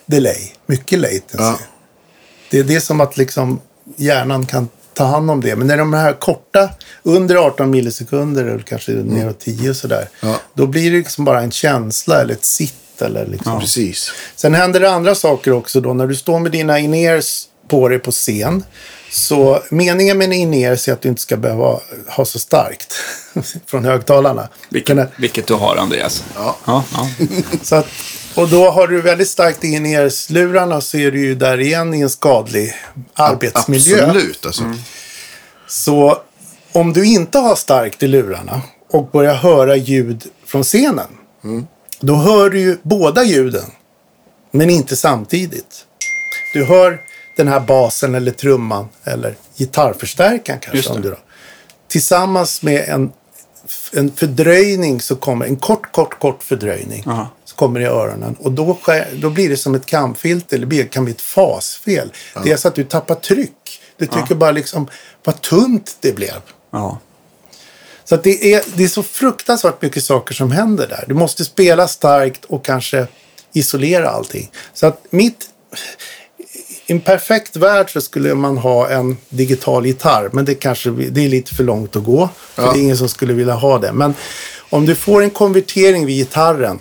[0.07, 1.37] delay, mycket latency.
[1.37, 1.59] Ja.
[2.51, 3.61] Det är det som att liksom
[3.95, 5.55] hjärnan kan ta hand om det.
[5.55, 6.69] Men när de här korta,
[7.03, 10.09] under 18 millisekunder eller kanske neråt 10 och sådär.
[10.21, 10.39] Ja.
[10.53, 13.01] Då blir det liksom bara en känsla eller ett sitt.
[13.01, 13.59] Eller liksom.
[13.59, 14.11] Precis.
[14.35, 15.93] Sen händer det andra saker också då.
[15.93, 18.63] När du står med dina in-ears på dig på scen.
[19.09, 22.93] Så meningen med in-ears är att du inte ska behöva ha så starkt
[23.65, 24.49] från högtalarna.
[24.69, 26.23] Vilket, Kunna- vilket du har, Andreas.
[26.35, 26.57] Ja.
[26.65, 27.09] Ja, ja.
[27.61, 27.87] Så att,
[28.35, 32.09] och då har du väldigt starkt in-ears-lurarna så är du ju där igen i en
[32.09, 32.73] skadlig
[33.13, 34.03] arbetsmiljö.
[34.07, 34.45] Absolut.
[34.45, 34.63] Alltså.
[35.67, 36.17] Så
[36.71, 41.07] om du inte har starkt i lurarna och börjar höra ljud från scenen.
[41.99, 43.71] Då hör du ju båda ljuden.
[44.51, 45.85] Men inte samtidigt.
[46.53, 46.99] Du hör
[47.37, 50.89] den här basen eller trumman eller gitarrförstärkaren kanske.
[50.89, 51.17] Om du då.
[51.87, 53.11] Tillsammans med en,
[53.93, 57.03] en fördröjning så kommer en kort, kort, kort fördröjning.
[57.07, 57.27] Aha.
[57.45, 58.35] Så kommer det i öronen.
[58.39, 58.77] Och då,
[59.13, 60.57] då blir det som ett kamfilter.
[60.57, 62.11] Eller det kan bli ett fasfel.
[62.43, 63.81] Det är så att du tappar tryck.
[63.97, 64.87] Du tycker bara liksom
[65.23, 66.41] vad tunt det blev.
[66.71, 66.99] ja.
[68.09, 71.03] Så att det, är, det är så fruktansvärt mycket saker som händer där.
[71.07, 73.07] Du måste spela starkt och kanske
[73.53, 74.51] isolera allting.
[74.73, 75.49] Så att mitt
[76.87, 80.29] I en perfekt värld så skulle man ha en digital gitarr.
[80.33, 82.29] Men det kanske det är lite för långt att gå.
[82.53, 82.71] För Ja.
[82.73, 83.93] det är ingen som skulle vilja ha det.
[83.93, 84.13] Men
[84.69, 86.79] om du får en konvertering vid gitarren.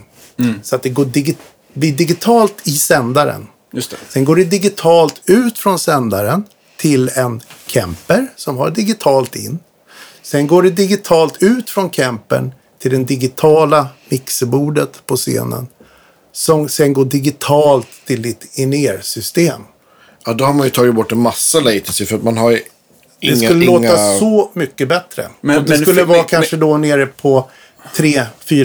[0.63, 1.37] Så att det går digi-
[1.73, 3.47] blir digitalt i sändaren.
[3.73, 3.97] Just det.
[4.09, 6.45] Sen går det digitalt ut från sändaren
[6.77, 9.59] till en Kemper som har digitalt in.
[10.23, 12.53] Sen går det digitalt ut från Kempern
[12.83, 15.67] till den digitala mixerbordet på scenen.
[16.33, 19.61] Som sen går digitalt till ditt in-ear-system.
[20.27, 22.57] Ja, då har man ju tagit bort en massa latency för att man har ju
[23.21, 23.37] Det inga...
[23.37, 24.19] skulle låta inga...
[24.19, 25.29] så mycket bättre.
[25.41, 27.51] Men- och det men- skulle vara men- kanske då nere på
[27.97, 28.25] 3-4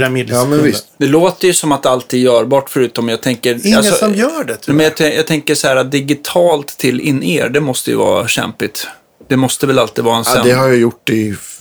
[0.09, 0.35] millisekunder.
[0.35, 0.85] Ja, men visst.
[0.97, 3.65] Det låter ju som att allt är görbart förutom jag tänker...
[3.67, 4.91] Ingen alltså, som gör det tror Men jag.
[4.91, 8.87] jag, tän- jag tänker så här att digitalt till in-ear, det måste ju vara kämpigt.
[9.27, 10.45] Det måste väl alltid vara en Ja, sänd...
[10.45, 11.59] det har jag gjort i f-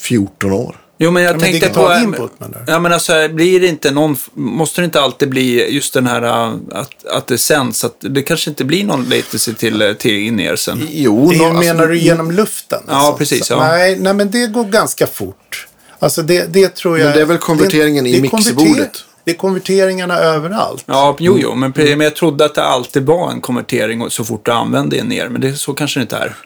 [0.00, 0.76] 14 år.
[1.02, 1.94] Jo, men jag men tänkte på...
[2.02, 2.72] input, du?
[2.72, 4.16] Ja, men alltså, blir det inte någon...
[4.34, 7.84] Måste det inte alltid bli just den här äh, att, att det sänds?
[7.84, 10.88] Att det kanske inte blir någon latency till, äh, till in-ear sen?
[10.90, 12.82] Jo, Det nå- är, menar alltså, du genom luften?
[12.88, 13.66] Ja, precis, Så, ja.
[13.66, 15.66] Nej, nej, men det går ganska fort.
[15.98, 17.04] Alltså det, det tror jag...
[17.06, 19.04] Men det är väl konverteringen i det är mixerbordet?
[19.24, 20.84] Det är konverteringarna överallt.
[20.86, 24.24] Ja, jo, jo, men, pre- men jag trodde att det alltid var en konvertering så
[24.24, 26.36] fort du använde in-ear, men det, så kanske det inte är.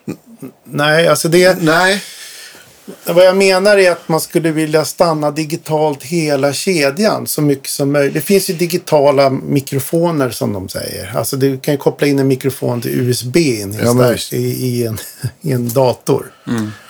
[0.64, 1.62] Nej, alltså det...
[1.62, 2.02] Nej,
[3.04, 7.92] Vad jag menar är att man skulle vilja stanna digitalt hela kedjan så mycket som
[7.92, 8.14] möjligt.
[8.14, 11.12] Det finns ju digitala mikrofoner som de säger.
[11.16, 14.36] Alltså du kan ju koppla in en mikrofon till USB in i, Ja, men i,
[14.36, 14.98] i, en,
[15.40, 16.32] i en dator.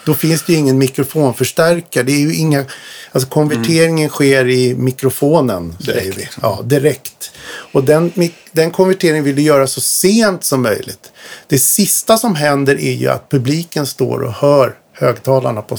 [0.07, 2.05] Då finns det ju ingen mikrofonförstärkare.
[2.05, 2.65] Det är ju inga,
[3.13, 6.29] alltså konverteringen sker i mikrofonen, säger vi.
[6.43, 7.31] Ja, direkt.
[7.73, 8.13] Och den,
[8.53, 11.13] den konverteringen vill du göra så sent som möjligt.
[11.49, 15.77] Det sista som händer är ju att publiken står och hör högtalarna på,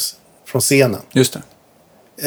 [0.48, 1.02] från scenen.
[1.12, 1.42] Just det.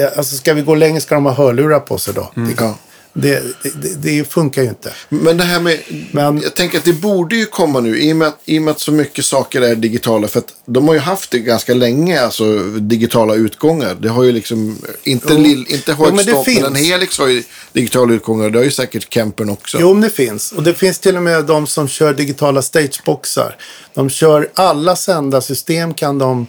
[0.02, 2.30] Eh, Alltså ska vi gå längre ska de ha hörlurar på sig då.
[2.34, 2.74] Det, ja.
[3.12, 3.42] det,
[3.82, 4.92] det, det funkar ju inte.
[5.08, 5.78] Men det här med...
[6.12, 8.62] Men- Jag tänker att det borde ju komma nu i och, med att, i och
[8.62, 10.28] med att så mycket saker är digitala.
[10.28, 13.94] För att de har ju haft det ganska länge, alltså digitala utgångar.
[13.94, 16.74] Det har ju liksom, inte, lill, inte Jo, men det men.
[16.76, 18.50] Helix har ju digitala utgångar.
[18.50, 19.78] Det har ju säkert Kempern också.
[19.80, 20.52] Jo, men det finns.
[20.52, 23.56] Och det finns till och med de som kör digitala stageboxar.
[23.94, 26.46] De kör alla sändarsystem kan de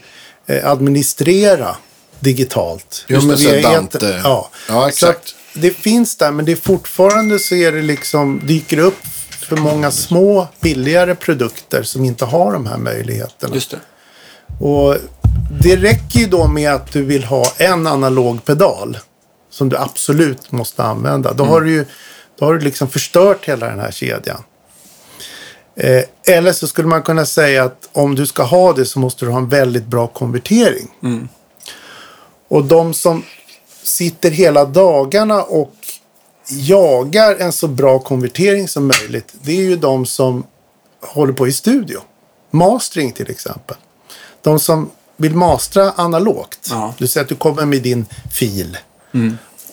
[0.60, 1.76] administrera
[2.20, 3.06] digitalt.
[3.08, 4.22] Just så via Dante.
[4.24, 5.36] Ja, Ja, exakt.
[5.54, 8.99] det finns där, men det är fortfarande så är det liksom, dyker upp
[9.41, 13.56] för många små, billigare produkter som inte har de här möjligheterna.
[13.56, 13.80] Just det.
[14.60, 14.95] Och
[15.62, 18.97] det räcker ju då med att du vill ha en analog pedal
[19.49, 21.34] som du absolut måste använda.
[21.34, 21.86] Då har du ju
[22.39, 24.43] då har du liksom förstört hela den här kedjan.
[25.76, 26.03] Eh,
[26.36, 29.32] eller så skulle man kunna säga att om du ska ha det så måste du
[29.32, 30.88] ha en väldigt bra konvertering.
[32.47, 33.24] Och de som
[33.84, 35.74] sitter hela dagarna och
[36.49, 39.34] jagar en så bra konvertering som möjligt.
[39.41, 40.43] Det är ju de som
[41.01, 41.99] håller på i studio.
[42.51, 43.78] Mastering till exempel.
[44.41, 46.67] De som vill mastra analogt.
[46.69, 46.93] Ja.
[46.97, 48.78] Du säger att du kommer med din fil.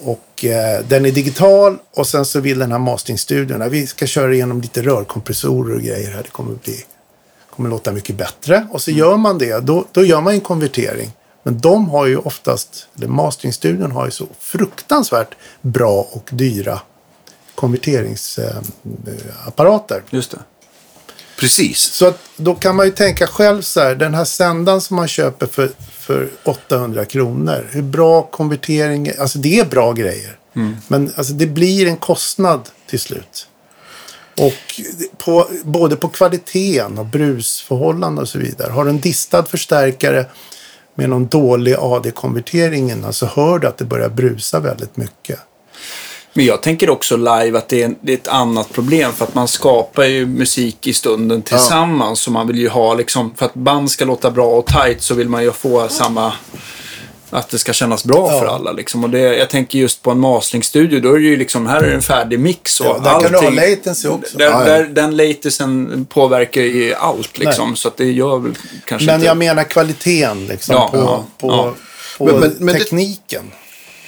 [0.00, 3.70] Och eh, den är digital och sen så vill den här masteringstudion.
[3.70, 6.22] Vi ska köra igenom lite rörkompressorer och grejer här.
[6.22, 6.84] Det kommer bli
[7.58, 8.66] kommer låta mycket bättre.
[8.70, 9.60] Och så gör man det.
[9.60, 11.10] Då, då gör man en konvertering.
[11.42, 16.80] Men de har ju oftast, eller masteringstudion har ju så fruktansvärt bra och dyra
[17.54, 20.02] konverteringsapparater.
[20.10, 20.38] Just det.
[21.38, 21.78] Precis.
[21.78, 25.08] Så att då kan man ju tänka själv så här, den här sändan som man
[25.08, 27.68] köper för, för 800 kronor.
[27.70, 30.38] Hur bra konvertering, alltså det är bra grejer.
[30.88, 33.46] Men alltså det blir en kostnad till slut.
[34.40, 34.80] Och
[35.18, 38.72] på, både på kvaliteten och brusförhållanden och så vidare.
[38.72, 40.26] Har du en distad förstärkare
[40.94, 45.38] med någon dålig AD-konvertering så hör du att det börjar brusa väldigt mycket.
[46.32, 49.34] Men jag tänker också live att det är, det är ett annat problem för att
[49.34, 52.20] man skapar ju musik i stunden tillsammans.
[52.20, 55.14] Så man vill ju ha liksom, för att band ska låta bra och tight så
[55.14, 56.32] vill man ju få samma,
[57.30, 58.40] att det ska kännas bra Ja.
[58.40, 59.04] för alla liksom.
[59.04, 61.94] Och det, jag tänker just på en masteringstudio, då är det ju liksom, här är
[61.94, 64.38] en färdig mix och Ja, där kan du ha latency också.
[64.38, 64.64] Där, Ja, ja.
[64.64, 68.52] där, den latencen påverkar ju allt liksom, så att det gör väl
[68.84, 69.26] kanske Men inte...
[69.26, 71.74] jag menar kvaliteten liksom, Ja, på, ja, på, ja.
[72.18, 73.50] på Men- men- men det- tekniken.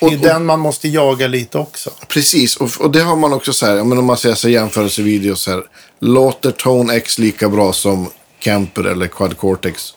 [0.00, 1.90] Det är Och- den man måste jaga lite också.
[2.08, 4.48] Precis, och, och det har man också så här, ja, men om man ser så
[4.48, 5.62] jämförelsevideos här.
[6.00, 9.94] Låter Tone X lika bra som Camper eller Quad Cortex?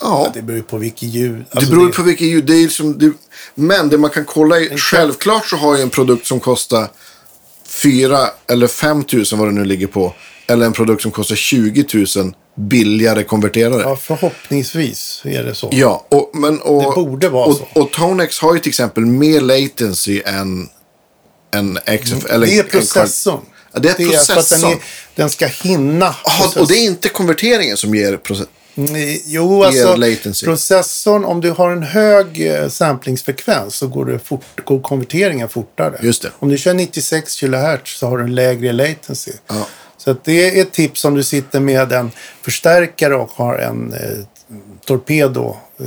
[0.00, 1.36] Ja, Det beror ju på vilket ljud.
[1.38, 2.44] det Alltså, beror på vilket ljud.
[2.46, 3.12] Det är liksom, det,
[3.54, 6.88] men det man kan kolla i, självklart så har ju en produkt som kostar
[7.68, 10.14] 4 eller 5 tusen vad det nu ligger på.
[10.46, 13.82] Eller en produkt som kostar 20 000 billigare konverterare.
[13.82, 15.68] Ja, förhoppningsvis är det så.
[15.72, 17.80] Ja, och, men, och, Det borde vara och, så.
[17.80, 20.68] Och Tonex har ju till exempel mer latency än,
[21.54, 22.24] än XF.
[22.24, 22.48] eller Mm.
[22.48, 23.40] det är processorn.
[23.72, 24.72] Ja, det är Det är för att den, processorn.
[24.72, 24.78] är,
[25.14, 26.14] den ska hinna.
[26.24, 28.46] Jaha, och det är inte konverteringen som ger process...
[29.26, 30.46] Jo, alltså latency.
[30.46, 35.98] processorn, om du har en hög eh, samplingsfrekvens så går, det fort, går konverteringen fortare.
[36.02, 36.30] Just det.
[36.38, 39.32] Om du kör 96 kHz så har du en lägre latency.
[39.46, 39.66] Ja.
[40.04, 42.10] Så det är ett tips om du sitter med en
[42.42, 44.00] förstärkare och har en eh,
[44.84, 45.86] Torpedo eh,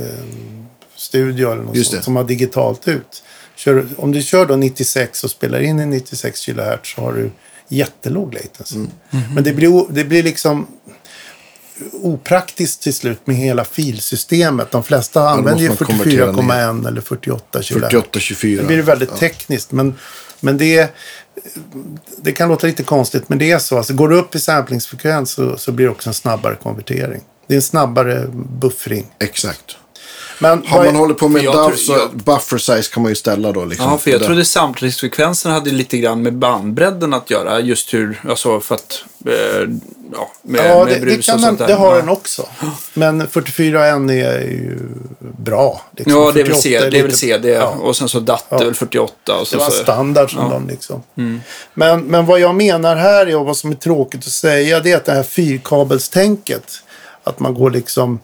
[0.96, 3.22] Studio eller något sånt som har digitalt ut.
[3.54, 7.30] Kör, om du kör då 96 och spelar in i 96 kHz så har du
[7.68, 8.76] jättelåg latency.
[8.76, 8.88] Mm.
[9.34, 10.66] Men det blir, det blir liksom
[11.92, 14.70] opraktiskt till slut med hela filsystemet.
[14.70, 17.68] De flesta använder ju måste man konvertera 44,1 eller 48 kHz.
[17.68, 18.60] 48, 24.
[18.60, 19.72] Det blir väldigt tekniskt.
[19.72, 19.94] Men,
[20.40, 20.88] men det, är-
[22.22, 23.76] det kan låta lite konstigt, men det är så.
[23.76, 27.20] Alltså, går du upp i samplingsfrekvens så, så blir det också en snabbare konvertering.
[27.46, 28.24] Det är en snabbare
[28.60, 29.06] buffring.
[29.20, 29.76] Exakt.
[30.40, 33.52] Men Har man håller på med DAW så jag- buffer size kan man ju ställa
[33.52, 33.64] då.
[33.64, 37.60] Liksom, Ja, för jag trodde samplingsfrekvensen hade lite grann med bandbredden att göra.
[37.60, 39.68] Just hur, alltså för att, eh,
[40.12, 41.66] ja, med, Ja, med det, brus det, kan och sånt där.
[41.66, 42.00] det har ja.
[42.00, 42.48] den också.
[42.94, 44.78] Men 44N är ju
[45.18, 45.82] bra.
[45.96, 46.12] liksom.
[46.22, 47.66] Ja, det är väl 48 C, det är väl lite- C, det, ja.
[47.68, 49.34] och sen så DAT är väl 48.
[49.40, 50.48] Och så, Det var så, standard som ja.
[50.50, 51.02] de liksom.
[51.74, 54.92] Men, men vad jag menar här är, och vad som är tråkigt att säga, det
[54.92, 56.64] är att det här fyrkabelstänket.
[57.24, 58.20] Att man går liksom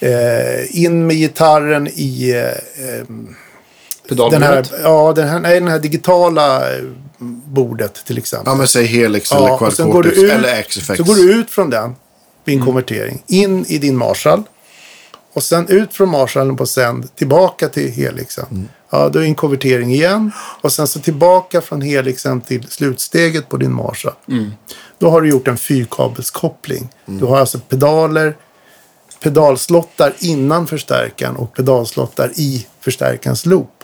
[0.00, 2.30] eh, in med gitarren i
[2.78, 3.04] eh,
[4.14, 4.80] den här, pedalbordet.
[4.84, 6.82] ja, den här, nej, den här digitala eh,
[7.46, 8.50] bordet till exempel.
[8.50, 10.96] Ja, men säg Helix eller Ja, går du Quadcortex ut, eller XFX.
[10.96, 11.94] Så går du ut från den
[12.44, 12.66] vid en Mm.
[12.66, 13.22] konvertering.
[13.26, 14.42] In i din Marshall.
[15.34, 17.16] Och sen ut från Marshallen på sänd.
[17.16, 18.46] Tillbaka till Helixen.
[18.50, 18.68] Mm.
[18.90, 20.32] Ja, då är en konvertering igen.
[20.60, 24.14] Och sen så tillbaka från Helixen till slutsteget på din Marshall.
[24.28, 24.50] Mm.
[24.98, 26.88] Då har du gjort en fyrkabelskoppling.
[27.08, 27.20] Mm.
[27.20, 28.36] Du har alltså pedaler,
[29.22, 33.81] pedalslottar innan förstärkaren och pedalslottar i förstärkarens loop.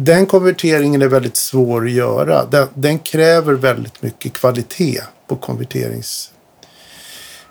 [0.00, 2.44] Den konverteringen är väldigt svår att göra.
[2.44, 6.30] Den, den kräver väldigt mycket kvalitet på konverterings...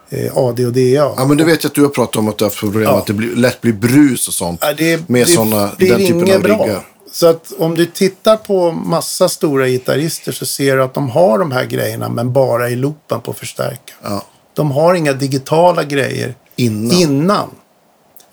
[0.10, 0.80] Eh, AD och DA.
[1.18, 2.98] Ja, men det vet att du har pratat om att du har haft problem Ja.
[2.98, 4.60] att det blir, lätt blir brus och sånt.
[4.64, 6.64] Ja, det, med det såna, blir den typen inget av bra.
[6.66, 6.88] riggar.
[7.12, 11.40] Så att om du tittar på massa stora gitarrister så ser du att de har
[11.40, 14.00] de här grejerna men bara i loopen på förstärkaren.
[14.04, 14.26] Ja.
[14.54, 16.92] De har inga digitala grejer Innan.
[16.98, 17.50] innan.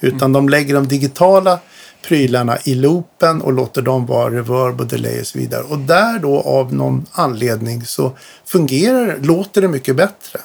[0.00, 1.58] Utan de lägger de digitala
[2.08, 5.62] prylarna i loopen och låter dem vara reverb och delay och så vidare.
[5.62, 8.12] Och där då av någon anledning så
[8.44, 10.40] fungerar det, låter det mycket bättre.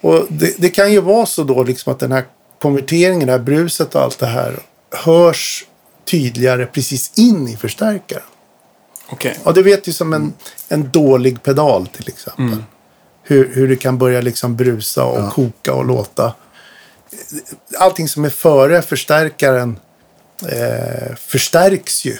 [0.00, 2.24] Och det, det kan ju vara så då liksom att den här
[2.62, 4.58] konverteringen, det här bruset och allt det här
[4.90, 5.64] hörs
[6.04, 8.22] tydligare precis in i förstärkaren.
[9.08, 9.38] Okej.
[9.44, 10.32] Ja, det vet ju som en,
[10.68, 12.62] en dålig pedal till exempel.
[13.22, 16.34] Hur, hur det kan börja liksom brusa och koka och låta.
[17.78, 19.78] Allting som är före förstärkaren
[20.48, 22.18] eh, förstärks ju.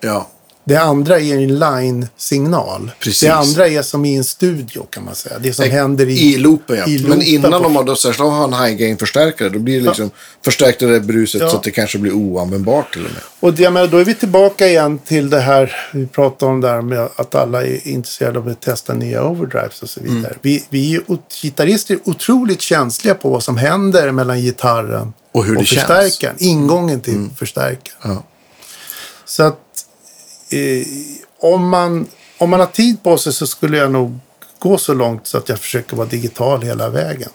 [0.00, 0.28] Ja.
[0.66, 2.90] Det andra är en line-signal.
[3.20, 5.38] Det andra är som i en studio kan man säga.
[5.38, 6.86] Det som händer i, I loopen, ja.
[6.86, 9.48] i Men loopen innan på- de har, då, särskilt om de har en high gain-förstärkare,
[9.48, 10.10] då blir det liksom
[10.44, 11.50] förstärkte det bruset Ja.
[11.50, 13.22] så att det kanske blir oanvändbart till och med.
[13.40, 16.80] Och det, menar, då är vi tillbaka igen till det här vi pratade om där
[16.82, 20.14] med att alla är intresserade av att testa nya overdrives och så Mm.
[20.16, 20.34] vidare.
[20.42, 25.56] Vi, vi ot- gitarrister är otroligt känsliga på vad som händer mellan gitarren Och hur
[25.56, 25.80] det känns.
[25.86, 26.36] förstärkaren.
[26.38, 27.98] Ingången till förstärkaren.
[28.02, 28.22] Ja.
[29.26, 29.58] Så att
[30.54, 30.86] eh,
[31.38, 32.06] om, man,
[32.38, 34.18] om man har tid på sig så skulle jag nog
[34.58, 37.30] gå så långt så att jag försöker vara digital hela vägen.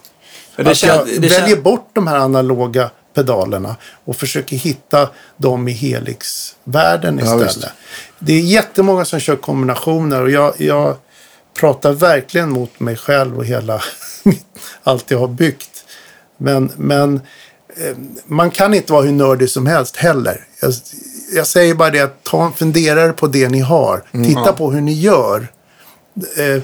[0.55, 5.71] Det att jag det väljer bort de här analoga pedalerna och försöker hitta dem i
[5.71, 7.47] Helix-världen Ja, istället.
[7.47, 7.67] visst.
[8.19, 10.95] det är jättemånga som kör kombinationer och jag, jag
[11.59, 13.81] pratar verkligen mot mig själv och hela
[14.83, 15.83] allt jag har byggt.
[16.37, 17.15] Men, men
[17.77, 20.45] eh, man kan inte vara hur nördig som helst heller.
[20.61, 20.73] Jag,
[21.33, 24.03] jag säger bara det att ta en funderare på det ni har.
[24.11, 25.47] Titta på hur ni gör.
[26.37, 26.63] Eh,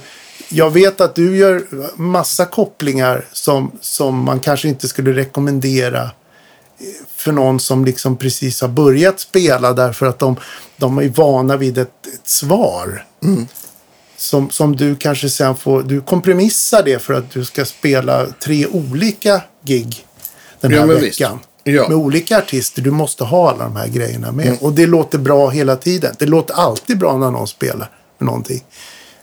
[0.50, 6.10] jag vet att du gör massa kopplingar som, som man kanske inte skulle rekommendera eh,
[7.16, 10.36] för någon som liksom precis har börjat spela därför att de,
[10.78, 13.06] de är vana vid ett, ett svar.
[14.18, 18.68] Som, som du kanske sen får, du kompromissar det för att du ska spela tre
[18.68, 20.06] olika gig
[20.62, 21.20] den Ja, här men visst.
[21.68, 21.88] Ja.
[21.88, 24.58] Med olika artister, du måste ha alla de här grejerna med.
[24.62, 26.16] Och det låter bra hela tiden.
[26.20, 27.90] Det låter alltid bra när någon spelar
[28.20, 28.64] någonting.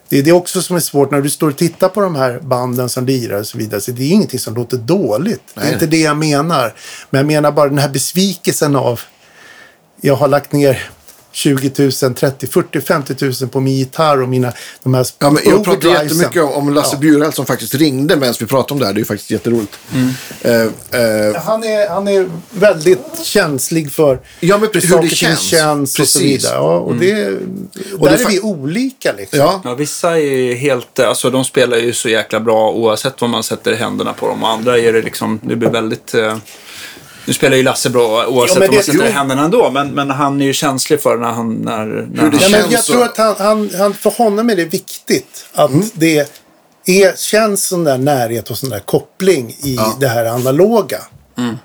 [0.09, 2.41] Det är det också som är svårt när du står och tittar på de här
[2.41, 3.81] banden som lirar och så vidare.
[3.81, 5.43] Så det är ingenting som låter dåligt.
[5.55, 5.73] Det är Nej.
[5.73, 6.75] inte det jag menar.
[7.11, 9.01] Men jag menar bara den här besvikelsen av
[10.01, 10.91] jag har lagt ner
[11.33, 11.71] 20
[12.03, 14.53] 000, 30, 40, 50 000 på min gitarr och mina
[14.83, 16.07] de här Ja, men jag pratar overdrivesen.
[16.19, 16.99] jättemycket om, om Lasse Ja.
[17.01, 18.93] Bjureld som faktiskt ringde medan vi pratade om det här.
[18.93, 19.79] Det är ju faktiskt jätteroligt.
[20.43, 20.69] Eh, eh,
[21.45, 25.41] Han är, han är väldigt känslig för Ja, men hur hur det känns.
[25.41, 26.23] känns och så Precis.
[26.45, 26.55] vidare.
[26.55, 27.27] Ja, och det,
[27.99, 29.39] Och där det är vi olika liksom.
[29.39, 33.31] ja, Ja, vissa är ju helt, alltså de spelar ju så jäkla bra oavsett vad
[33.31, 34.43] man sätter händerna på dem.
[34.43, 36.15] Och andra är det liksom, det blir väldigt...
[36.15, 36.37] Eh,
[37.27, 39.05] nu spelar ju Lasse bra oavsett Ja, vad man sätter jo.
[39.07, 39.71] i händerna ändå.
[39.71, 41.55] Men, men han är ju känslig för när han...
[41.55, 42.93] När, när det han, Ja, men känns jag så.
[42.93, 45.85] tror att han, han, han, för honom är det viktigt att Mm.
[45.95, 46.31] det
[46.87, 50.99] är, känns sån där närhet och sån där koppling i det här analoga.
[51.39, 51.57] Mm.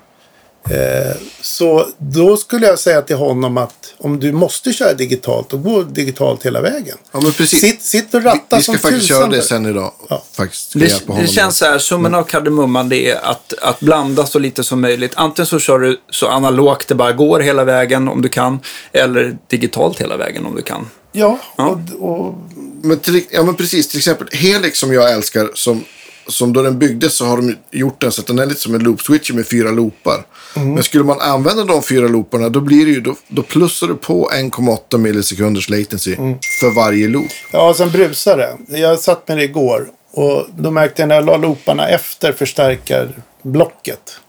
[0.70, 5.56] Eh, så då skulle jag säga till honom att om du måste köra digitalt, då
[5.56, 6.96] gå digitalt hela vägen.
[7.12, 7.60] ja, men precis.
[7.60, 9.92] Sitt, sitt och vi, ratta vi ska som faktiskt tusan göra det sen idag.
[10.08, 10.22] Ja.
[10.32, 10.70] Faktiskt.
[10.70, 14.38] Ska det, det känns så här, summan av kardemumman det är att, att blanda så
[14.38, 15.12] lite som möjligt.
[15.14, 18.60] Antingen så kör du så analogt det bara går hela vägen om du kan.
[18.92, 20.90] Eller digitalt hela vägen om du kan.
[21.12, 21.78] Ja, Ja.
[21.98, 22.34] Och, och,
[22.82, 25.84] Men, till, ja, men precis, till exempel Helix som jag älskar, som,
[26.28, 28.74] som då den byggdes så har de gjort den så att den är lite som
[28.74, 30.26] en loop switcher med fyra loopar.
[30.56, 30.74] Mm.
[30.74, 33.94] Men skulle man använda de fyra looparna då blir det ju, då, då plussar du
[33.94, 36.38] på 1,8 millisekunders latency Mm.
[36.60, 37.30] för varje loop.
[37.52, 38.78] ja, sen brusar det.
[38.78, 44.20] Jag satt med det igår och då märkte jag när jag la looparna efter förstärkarblocket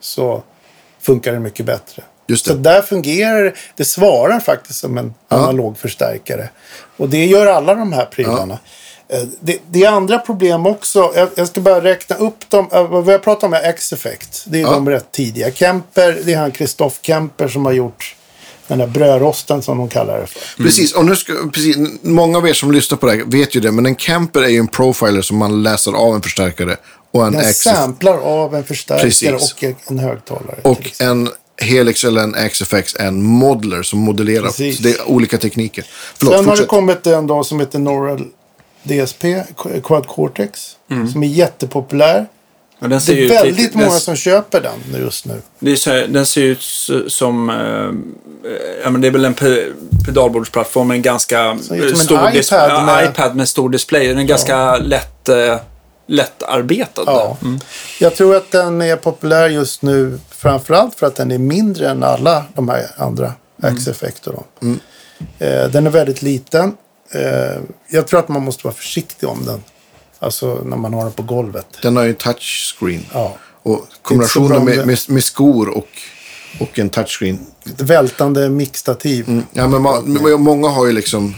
[0.00, 0.42] så
[1.00, 2.02] funkar det mycket bättre.
[2.26, 2.58] Just Så det.
[2.60, 3.52] där fungerar det.
[3.76, 6.48] Det svarar faktiskt som en analog förstärkare.
[6.96, 8.54] Och det gör alla de här prylarna.
[8.54, 8.58] Eh,
[9.40, 11.12] Det, det är andra problem också.
[11.14, 12.68] Jag, jag ska bara räkna upp dem.
[12.72, 14.44] Eh, Vad jag pratar om är X-Effect.
[14.46, 14.70] Det är Ja.
[14.70, 15.52] de rätt tidiga.
[15.52, 18.14] Kemper, det är han Christoph Kemper som har gjort
[18.66, 20.62] den där brödrosten som de kallar det för.
[20.62, 23.60] Precis, och nu ska, precis, många av er som lyssnar på det här vet ju
[23.60, 26.76] det, men en camper är ju en profiler som man läser av en förstärkare
[27.12, 29.52] och en Den X samplar av en förstärkare Precis.
[29.52, 30.58] och en högtalare.
[30.62, 31.28] och en
[31.60, 34.52] Helix eller en XFX är en modeler som modellerar.
[34.82, 35.84] Det är olika tekniker.
[36.18, 36.68] Förlåt, Sen har det fortsätt.
[36.68, 38.24] kommit en dag som heter Neural
[38.82, 39.24] DSP,
[39.84, 40.76] Quad Cortex,
[41.12, 42.26] som är jättepopulär.
[42.80, 45.42] Ser Det är väldigt lite- många den- som köper den just nu.
[45.58, 46.62] Det är så, den ser ut
[47.12, 47.50] som...
[47.50, 48.46] Eh,
[48.84, 49.64] ja, men det är väl en pe
[50.06, 51.58] pedalbordsplattform med en ganska en
[51.96, 54.08] stor dis- iPad ja, med- iPad med stor display.
[54.08, 55.56] Den är ganska lätt, eh,
[56.06, 57.02] lättarbetad.
[57.06, 57.36] Ja.
[57.42, 57.58] Mm.
[58.00, 62.02] Jag tror att den är populär just nu framförallt för att den är mindre än
[62.02, 64.32] alla de här andra X-effekter.
[64.32, 64.66] då.
[65.38, 66.76] Eh, den är väldigt liten.
[67.10, 69.62] Eh, jag tror att man måste vara försiktig om den.
[70.18, 71.66] Alltså när man har den på golvet.
[71.82, 73.06] Den har ju en touchscreen.
[73.12, 73.36] Ja.
[73.62, 75.88] Och kombinationen om med, med, med skor och,
[76.60, 77.38] och en touchscreen.
[77.66, 79.42] Ett vältande mixtativ.
[79.52, 81.34] Ja, men ma- men många har ju liksom...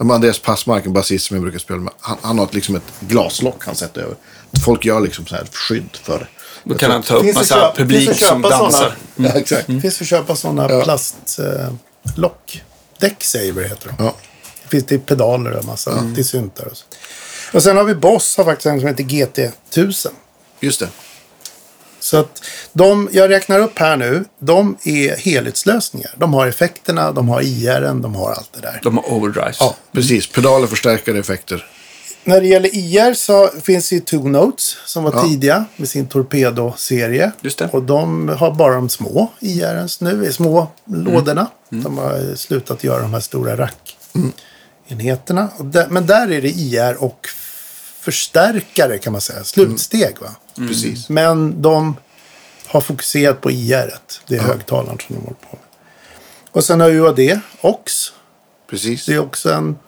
[0.00, 1.92] Andreas Passmark, en basist som jag brukar spela med.
[2.00, 4.16] Han, han har ett, liksom ett glaslock han sätter över.
[4.64, 6.26] Folk gör liksom så här skydd för det.
[6.64, 8.70] Då kan han ta upp massa köp- publik som köpa dansar.
[8.70, 8.94] sådana?
[9.34, 9.66] Ja, exakt.
[9.66, 10.82] Det finns att köpa sådana Ja.
[10.84, 12.62] plastlock.
[12.98, 14.04] Decksaver heter de.
[14.04, 14.14] Ja.
[14.70, 16.84] Det finns till pedaler och massa, till syntar och så.
[17.52, 20.08] Och sen har vi Boss har faktiskt en som heter GT1000.
[20.60, 20.88] Just det.
[22.00, 22.42] Så att
[22.72, 26.14] de jag räknar upp här nu, de är helhetslösningar.
[26.16, 28.80] De har effekterna, de har IR, de har allt det där.
[28.82, 29.56] De har overdrives.
[29.60, 29.76] Ja.
[29.92, 30.26] Precis.
[30.32, 31.66] Pedaler, förstärkare, effekter.
[32.24, 35.22] När det gäller IR så finns ju Two Notes som var Ja.
[35.22, 37.32] tidiga med sin Torpedo-serie.
[37.40, 37.68] Just det.
[37.72, 41.46] Och de har bara de små IRs nu, i små lådorna.
[41.68, 43.78] De har slutat göra de här stora rackenheterna.
[44.12, 44.20] Och
[45.64, 47.28] där- Men där är det IR och
[48.00, 49.44] förstärkare kan man säga.
[49.44, 50.28] Slutsteg va.
[50.56, 51.08] Precis.
[51.08, 51.96] Men de
[52.66, 53.74] har fokuserat på IR.
[53.74, 54.20] -et.
[54.26, 55.60] Det är högtalaren som de håller på med.
[56.50, 57.92] Och sen har UAD, OX.
[58.70, 59.06] Precis.
[59.06, 59.78] Det är också en...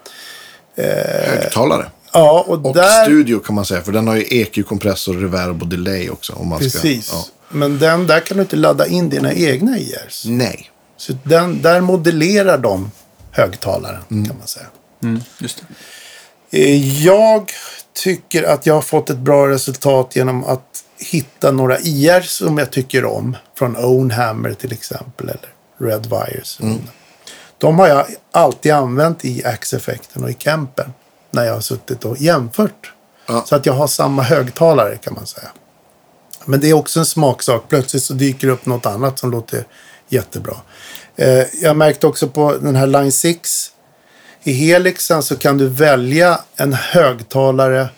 [0.77, 1.91] Högtalare.
[2.13, 3.05] Ja, och, Och där...
[3.05, 3.83] studio kan man säga.
[3.83, 6.33] För den har ju EQ, kompressor, reverb och delay också.
[6.33, 7.07] Om man Precis.
[7.07, 7.25] Ska, ja.
[7.49, 10.25] Men den, där kan du inte ladda in dina egna IRs.
[10.27, 10.71] Nej.
[10.97, 12.91] Så den, där modellerar de
[13.31, 14.67] högtalaren kan man säga.
[15.03, 15.63] Mm, just
[16.51, 16.59] det.
[16.59, 17.51] Eh, Jag
[17.93, 22.71] tycker att jag har fått ett bra resultat genom att hitta några IR som jag
[22.71, 23.37] tycker om.
[23.59, 25.29] Från Ownhammer till exempel.
[25.29, 25.49] Eller
[25.79, 26.59] Red Wires.
[27.59, 30.93] De har jag alltid använt i Axe-effekten och i Kempen.
[31.31, 32.93] När jag har suttit och jämfört.
[33.27, 33.45] Ja.
[33.47, 35.49] Så att jag har samma högtalare kan man säga.
[36.45, 37.65] Men det är också en smaksak.
[37.69, 39.65] Plötsligt så dyker det upp något annat som låter
[40.09, 40.57] jättebra.
[41.17, 43.71] Eh, jag märkte också på den här Line 6.
[44.45, 47.89] I Helixen så kan du välja en högtalare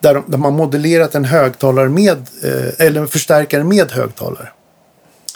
[0.00, 4.48] där, de, där man modellerat en högtalare med, eh, eller en förstärkare med högtalare.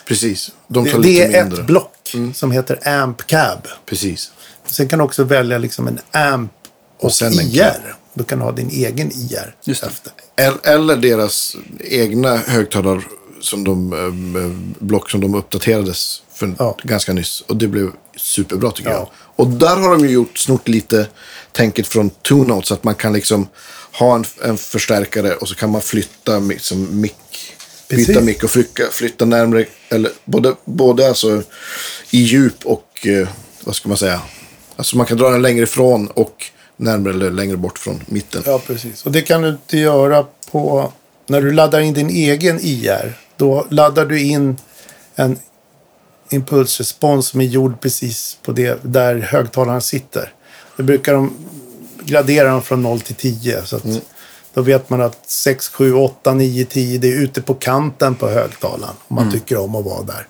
[0.09, 0.51] Precis.
[0.69, 1.61] De Det, tar det lite är mindre.
[1.61, 3.67] ett block som heter Amp Cab.
[3.87, 4.31] Precis.
[4.67, 6.53] Sen kan du också välja liksom en Amp
[6.99, 7.59] och, Och sen en IR.
[7.63, 7.75] cab.
[8.15, 9.55] Du kan ha din egen IR.
[9.65, 9.87] Just det.
[9.87, 10.13] efter.
[10.37, 13.03] El- Eller deras egna högtalare
[13.41, 16.77] som de, eh, block som de uppdaterades för Ja.
[16.83, 17.41] ganska nyss.
[17.41, 18.97] Och det blev superbra tycker Ja.
[18.97, 19.09] jag.
[19.39, 21.07] Och där har de ju gjort snort lite
[21.53, 22.73] tänket från Two Notes.
[22.73, 23.49] Att man kan liksom
[23.93, 27.55] ha en, en förstärkare och så kan man flytta liksom mick.
[27.89, 29.67] Byta mick och flytta, flytta närmare.
[29.89, 31.43] Eller både, både alltså
[32.11, 33.29] i djup och eh,
[33.65, 34.21] vad ska man säga.
[34.77, 36.45] Alltså man kan dra den längre ifrån och
[36.77, 38.43] närmare eller längre bort från mitten.
[38.47, 39.07] Ja, precis.
[39.07, 40.93] Och det kan du inte göra på...
[41.27, 44.57] När du laddar in din egen IR, då laddar du in
[45.15, 45.39] en
[46.31, 50.33] impulsrespons som är gjord precis på det där högtalaren sitter.
[50.77, 51.35] Då brukar de
[52.05, 53.63] gradera dem från 0 till 10.
[53.65, 53.85] Så att
[54.55, 58.29] Då vet man att 6, 7, 8, 9, 10 det är ute på kanten på
[58.29, 58.95] högtalaren.
[59.09, 60.27] Om man tycker om att vara där.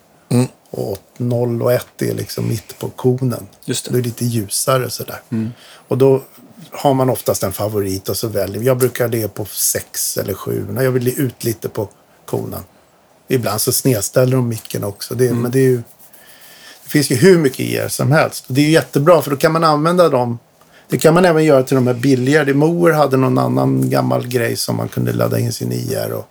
[0.71, 3.47] Och 0 och 1 är liksom mitt på konen.
[3.65, 3.91] Just det.
[3.93, 5.21] det är lite ljusare sådär.
[5.89, 6.23] Och då
[6.71, 10.67] har man oftast en favorit och så väljer Jag brukar det på 6 eller 7
[10.71, 11.89] när jag vill ut lite på
[12.25, 12.61] konen.
[13.29, 15.15] Ibland så snedställer de micken också.
[15.15, 15.83] Det, Men det ju...
[16.85, 18.45] Det finns ju hur mycket IR som helst.
[18.49, 20.39] Och det är ju jättebra för då kan man använda dem.
[20.89, 22.55] Det kan man även göra till de här billigare.
[22.55, 26.13] Moer hade någon annan gammal grej som man kunde ladda in sin IR.
[26.13, 26.29] Och,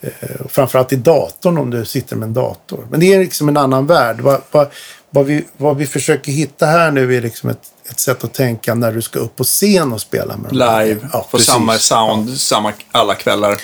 [0.00, 2.86] eh, och framförallt i datorn om du sitter med en dator.
[2.90, 4.20] Men det är liksom en annan värld.
[4.20, 4.68] Vad, vad,
[5.10, 8.74] vad, vi, vad vi försöker hitta här nu är liksom ett, ett sätt att tänka
[8.74, 10.52] när du ska upp på scen och spela med.
[10.52, 11.46] Live, Ja, på precis.
[11.52, 13.60] samma sound, samma alla kvällar.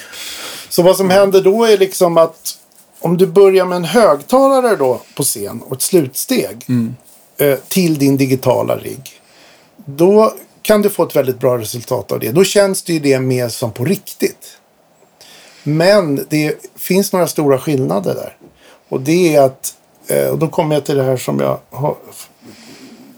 [0.77, 2.59] Så vad som händer då är liksom att
[3.01, 6.67] om du börjar med en högtalare då på scen och ett slutsteg
[7.39, 9.21] eh, till din digitala rigg.
[9.77, 12.33] Då kan du få ett väldigt bra resultat av det.
[12.33, 14.59] Då känns det ju det mer som på riktigt.
[15.63, 18.37] Men det finns några stora skillnader där.
[18.89, 19.75] Och det är att,
[20.07, 21.97] eh, och då kommer jag till det här som jag har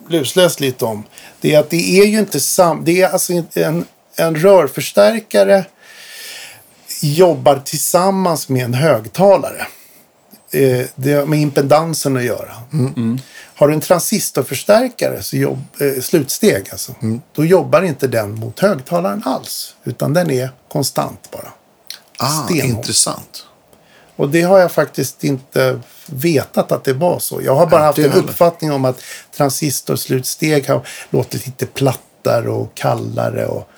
[0.09, 1.03] lusläst lite om.
[1.41, 2.83] Det är att det är ju inte sam...
[2.85, 3.85] Det är alltså en,
[4.17, 5.65] en rörförstärkare
[7.01, 9.67] jobbar tillsammans med en högtalare.
[10.51, 12.55] Eh, det har med impedansen att göra.
[13.55, 16.95] Har du en transistorförstärkare, så jobb, eh, slutsteg alltså,
[17.35, 19.75] då jobbar inte den mot högtalaren alls.
[19.85, 21.53] Utan den är konstant bara.
[22.19, 23.45] Ah, intressant.
[24.17, 27.43] Och det har jag faktiskt inte vetat att det var så.
[27.43, 29.01] Jag har bara Ja, haft en uppfattning om att
[29.37, 33.69] transistorslutsteg har låtit lite plattare och kallare och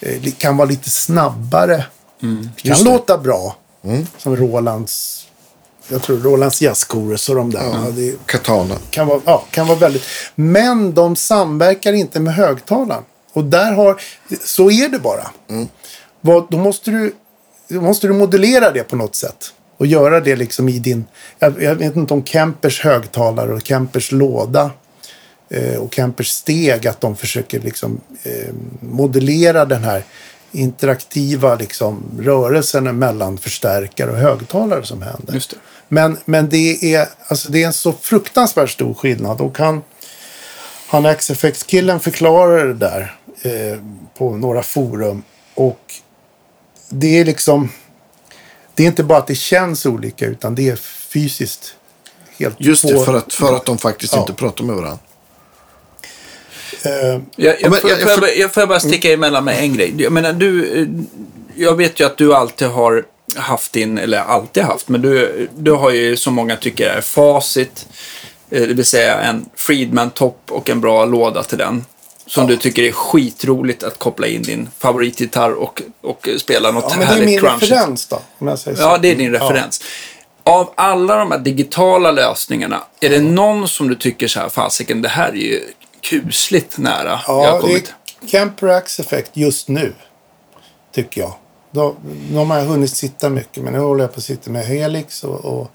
[0.00, 1.84] eh, kan vara lite snabbare.
[2.20, 2.48] Kan Mm.
[2.62, 2.90] Just det.
[2.90, 3.56] låta bra.
[4.18, 5.26] Som Rolands,
[5.88, 7.62] jag tror Rolands jazzchorus och de där.
[7.62, 8.74] Ja, det Katana.
[8.90, 10.02] kan vara, ja, kan vara väldigt.
[10.34, 13.02] Men de samverkar inte med högtalaren.
[13.32, 14.00] Och där har,
[14.44, 15.30] så är det bara.
[16.20, 17.12] Vad, då måste du,
[17.68, 19.52] då måste du modulera det på något sätt.
[19.76, 21.04] Och göra det liksom i din,
[21.38, 24.70] jag, jag vet inte om Kempers högtalare och Kempers låda
[25.50, 30.04] eh, och Kempers steg, att de försöker liksom eh, modellera den här
[30.52, 35.34] interaktiva liksom, rörelsen mellan förstärkare och högtalare som händer.
[35.34, 35.56] Just det.
[35.88, 39.40] Men, men det, är, alltså det är en så fruktansvärt stor skillnad.
[39.40, 39.82] Och han,
[40.88, 43.78] han X-Effects-killen förklarar det där eh,
[44.18, 45.22] på några forum.
[45.54, 45.94] Och
[46.88, 47.68] det är liksom...
[48.74, 51.74] Det är inte bara att det känns olika, utan det är fysiskt
[52.38, 54.20] helt Just det, två- för att, för att de faktiskt Ja.
[54.20, 54.98] inte pratar med varandra.
[56.84, 59.94] Eh, Jag, jag, får, jag- får, jag får jag bara sticka emellan med en grej?
[59.98, 60.80] Jag menar, du...
[60.80, 60.86] eh,
[61.56, 63.04] Jag vet ju att du alltid har
[63.36, 67.86] haft din, eller alltid haft, men du, du har ju som många tycker är facit.
[68.50, 71.84] eh, Det vill säga en Friedman-topp och en bra låda till den.
[72.26, 76.96] Som du tycker är skitroligt att koppla in din favoritgitarr och, och spela något ja,
[76.98, 77.72] men det är min crunchigt.
[77.72, 78.82] referens då, om jag säger så.
[78.82, 79.82] Ja, det är din referens.
[80.42, 85.02] Av alla de här digitala lösningarna, är det någon som du tycker så här, fasiken,
[85.02, 85.60] det här är ju
[86.02, 89.92] kusligt nära jag har Ja, det är Kemper Axe Effect just nu.
[90.94, 91.34] Tycker jag.
[91.70, 91.96] Då,
[92.32, 95.24] de har jag hunnit sitta mycket, men nu håller jag på att sitta med Helix.
[95.24, 95.70] Och, och,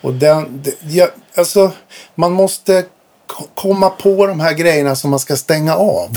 [0.00, 1.72] och den, det, ja, alltså,
[2.14, 2.84] man måste
[3.26, 6.08] ko- komma på de här grejerna som man ska stänga av.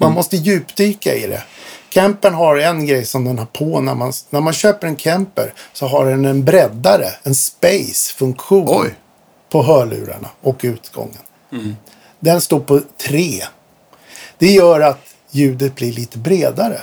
[0.00, 1.42] Man måste djupdyka i det.
[1.90, 5.54] Campern har en grej som den har på när man, när man köper en Kemper.
[5.72, 8.66] Så har den en breddare, en space-funktion
[9.52, 11.18] på hörlurarna och utgången.
[12.22, 13.44] Den står på tre.
[14.38, 14.98] Det gör att
[15.30, 16.80] ljudet blir lite bredare.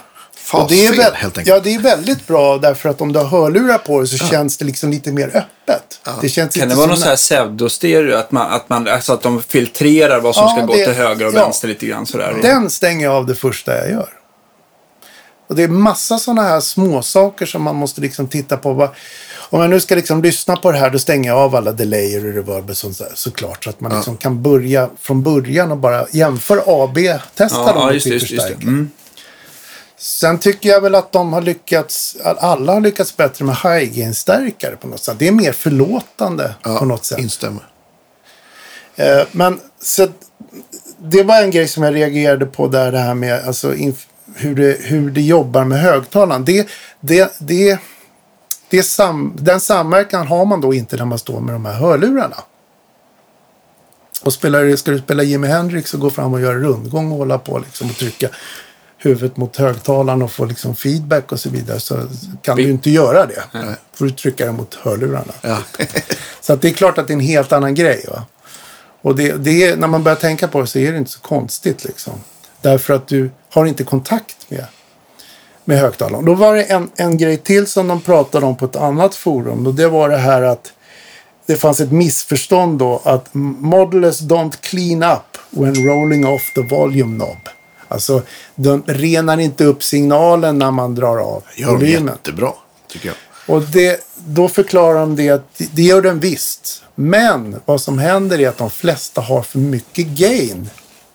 [0.53, 1.47] Och det är Fasfel, väl- helt enkelt.
[1.55, 4.57] Ja, det är väldigt bra därför att om du har hörlurar på dig så känns
[4.57, 6.01] det liksom lite mer öppet.
[6.21, 8.15] Det känns Kan inte det vara någon sån här pseudostereo?
[8.17, 10.93] Att, man, att, man, alltså att de filtrerar vad som Ja, ska gå det- till
[10.93, 11.43] höger och ja.
[11.45, 12.39] vänster lite grann sådär?
[12.41, 14.09] Den stänger jag av det första jag gör.
[15.47, 18.89] Och det är massa sådana här små saker som man måste liksom titta på.
[19.49, 22.27] Om jag nu ska liksom lyssna på det här, då stänger jag av alla delayer
[22.27, 23.63] och reverb och sånt där, såklart.
[23.63, 27.93] Så att man liksom kan börja från början och bara jämföra AB-testa Ja, dem ja
[27.93, 28.49] just, just, just.
[28.49, 28.91] Mm.
[29.97, 34.75] Sen tycker jag väl att de har lyckats, alla har lyckats bättre med high gain-stärkare
[34.75, 35.15] på något sätt.
[35.19, 37.19] Det är mer förlåtande på något sätt.
[37.19, 37.63] Instämmer.
[38.95, 40.07] Eh, men så
[40.97, 43.73] det var en grej som jag reagerade på där det här med alltså,
[44.35, 46.45] hur, det, hur det jobbar med högtalaren.
[46.45, 46.67] Det,
[46.99, 47.79] det, det,
[48.69, 52.43] det sam, den samverkan har man då inte när man står med de här hörlurarna.
[54.21, 57.37] Och spelar, ska du spela Jimi Hendrix och gå fram och göra rundgång och hålla
[57.37, 58.29] på liksom och trycka
[58.97, 62.07] huvudet mot högtalaren och få liksom feedback och så vidare så
[62.41, 63.43] kan du ju inte göra det.
[63.93, 65.33] får du trycka den mot hörlurarna.
[65.41, 65.57] Ja.
[66.41, 68.05] Så att det är klart att det är en helt annan grej.
[68.07, 68.23] Va?
[69.01, 71.19] Och det, det är, när man börjar tänka på det så är det inte så
[71.19, 71.83] konstigt.
[71.83, 72.13] Liksom.
[72.61, 74.65] Därför att du har inte kontakt med,
[75.69, 76.25] med högtalaren.
[76.25, 79.67] Då var det en, en grej till som de pratade om på ett annat forum.
[79.67, 80.71] Och det var det här att
[81.45, 87.15] det fanns ett missförstånd då att modelers don't clean up when rolling off the volume
[87.17, 87.37] knob.
[87.87, 88.21] Alltså,
[88.55, 92.05] de renar inte upp signalen när man drar av Gör de volymen.
[92.07, 92.51] jättebra,
[92.87, 93.15] tycker jag.
[93.55, 96.83] Och det, då förklarar de det att det- det gör den visst.
[96.95, 100.69] Men vad som händer är att de flesta har för mycket gain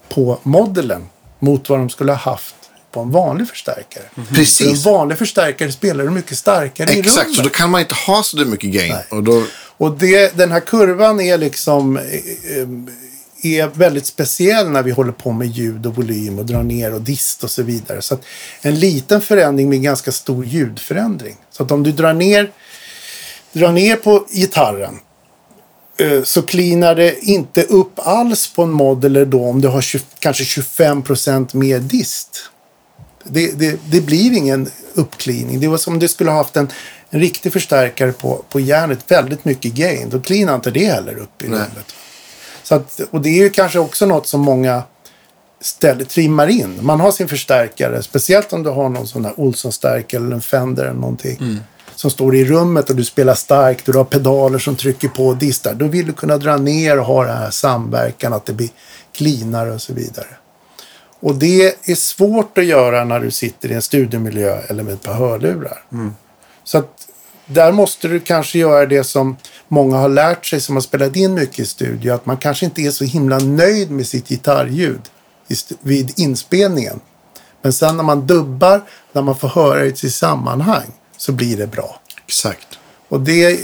[0.08, 1.06] på modellen
[1.38, 2.54] mot vad de skulle ha haft
[2.94, 4.04] på en vanlig förstärkare.
[4.14, 4.84] För en Precis.
[4.84, 7.36] vanlig förstärkare spelar du mycket starkare i Exakt, rummet.
[7.36, 8.94] så då kan man inte ha så mycket gain.
[9.10, 9.44] Och då,
[9.76, 12.68] Och det, den här kurvan är liksom eh, eh,
[13.42, 17.00] är väldigt speciell när vi håller på med ljud och volym och drar ner och
[17.00, 18.02] dist och så vidare.
[18.02, 18.18] Så
[18.60, 21.36] en liten förändring med ganska stor ljudförändring.
[21.50, 22.50] Så att om du drar ner,
[23.52, 24.98] drar ner på gitarren
[25.98, 30.02] eh, så cleanar det inte upp alls på en modeller då om du har 20,
[30.18, 32.50] kanske 25% mer dist.
[33.24, 35.60] Det, det, det blir ingen uppcleaning.
[35.60, 36.68] Det var som om du skulle ha haft en,
[37.10, 39.10] en riktig förstärkare på, på järnet.
[39.10, 40.08] Väldigt mycket gain.
[40.10, 41.94] Då cleanar inte det heller upp i rummet.
[42.62, 44.82] Så att, och det är ju kanske också något som många
[45.60, 46.78] ställer, trimmar in.
[46.82, 50.84] Man har sin förstärkare, speciellt om du har någon sån här Olsson-stärkare eller en Fender
[50.84, 51.36] eller någonting.
[51.94, 55.26] Som står i rummet och du spelar starkt och du har pedaler som trycker på
[55.26, 55.74] och distar.
[55.74, 58.68] Då vill du kunna dra ner och ha den här samverkan, att det blir
[59.12, 60.26] cleanare och så vidare.
[61.24, 65.02] Och det är svårt att göra när du sitter i en studiemiljö eller med ett
[65.02, 65.84] par hörlurar.
[66.64, 67.08] Så att
[67.46, 69.36] där måste du kanske göra det som
[69.68, 72.12] många har lärt sig som har spelat in mycket i studio.
[72.12, 75.00] Att man kanske inte är så himla nöjd med sitt gitarrljud
[75.80, 77.00] vid inspelningen.
[77.62, 81.56] Men sen när man dubbar, när man får höra det i sitt sammanhang, så blir
[81.56, 82.00] det bra.
[82.26, 82.68] exakt.
[83.08, 83.60] Och det,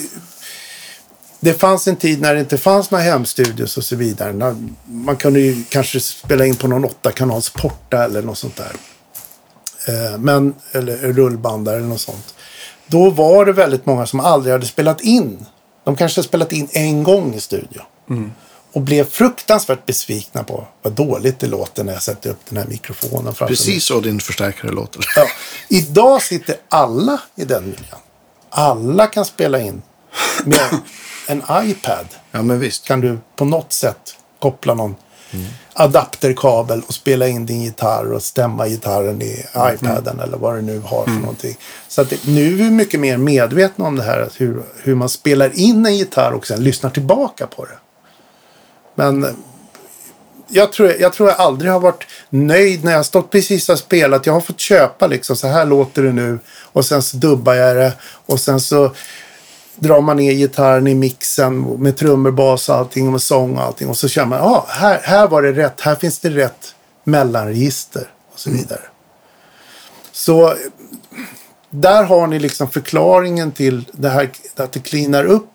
[1.41, 4.55] det fanns en tid när det inte fanns några hemstudios och så vidare.
[4.87, 8.73] Man kunde ju kanske spela in på någon åtta kanals porta eller något sånt där.
[9.89, 12.35] Eh, Men, eller rullbandare eller något sånt.
[12.87, 15.47] Då var det väldigt många som aldrig hade spelat in.
[15.85, 17.83] De kanske spelat in en gång i studio.
[18.73, 22.67] Och blev fruktansvärt besvikna på vad dåligt det låter när jag sätter upp den här
[22.67, 23.35] mikrofonen.
[23.35, 25.05] Precis så din förstärkare låter.
[25.17, 25.27] Ja.
[25.69, 27.99] Idag sitter alla i den miljön.
[28.51, 29.83] Alla kan spela in
[30.45, 30.61] med
[31.31, 32.07] en iPad.
[32.31, 32.85] Ja, men visst.
[32.85, 34.97] Kan du på något sätt koppla någon
[35.73, 40.79] adapterkabel och spela in din gitarr och stämma gitarren i iPaden eller vad du nu
[40.79, 41.57] har för någonting.
[41.89, 45.09] Så att nu är vi mycket mer medvetna om det här, att hur, hur man
[45.09, 47.79] spelar in en gitarr och sen lyssnar tillbaka på det.
[48.95, 49.31] Men eh,
[50.49, 54.27] jag tror, jag tror jag aldrig har varit nöjd när jag stått precis och spelat.
[54.27, 56.39] Jag har fått köpa liksom, så här låter det nu.
[56.73, 57.93] Och sen så dubbar jag det.
[58.27, 58.93] Och sen så
[59.81, 63.63] drar man ner gitarren i mixen med trummor, bas och allting och med sång och
[63.63, 63.89] allting.
[63.89, 65.81] Och så känner man, ja, här, här var det rätt.
[65.81, 66.75] Här finns det rätt
[67.05, 68.83] mellanregister och så vidare.
[70.13, 70.55] Så
[71.71, 75.51] där har ni liksom förklaringen till det här att det cleanar upp.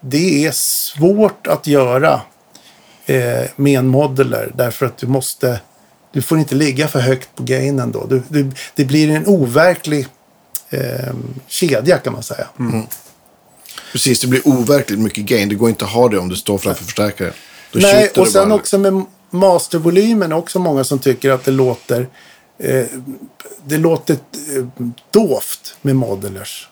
[0.00, 2.20] Det är svårt att göra
[3.06, 5.60] eh, med en modeler därför att du måste
[6.12, 8.06] du får inte ligga för högt på gainen då.
[8.06, 10.06] Du, du, det blir en overklig
[10.70, 11.14] eh,
[11.46, 12.46] kedja kan man säga.
[13.92, 15.48] Precis, det blir overkligt mycket gain.
[15.48, 17.32] Det går inte att ha det om du står framför förstärkare.
[17.72, 18.58] Då Nej, och sen bara.
[18.58, 22.08] också med mastervolymen är också många som tycker att det låter
[22.58, 22.86] eh,
[23.64, 24.64] det låter eh,
[25.10, 26.68] dovt med modelers.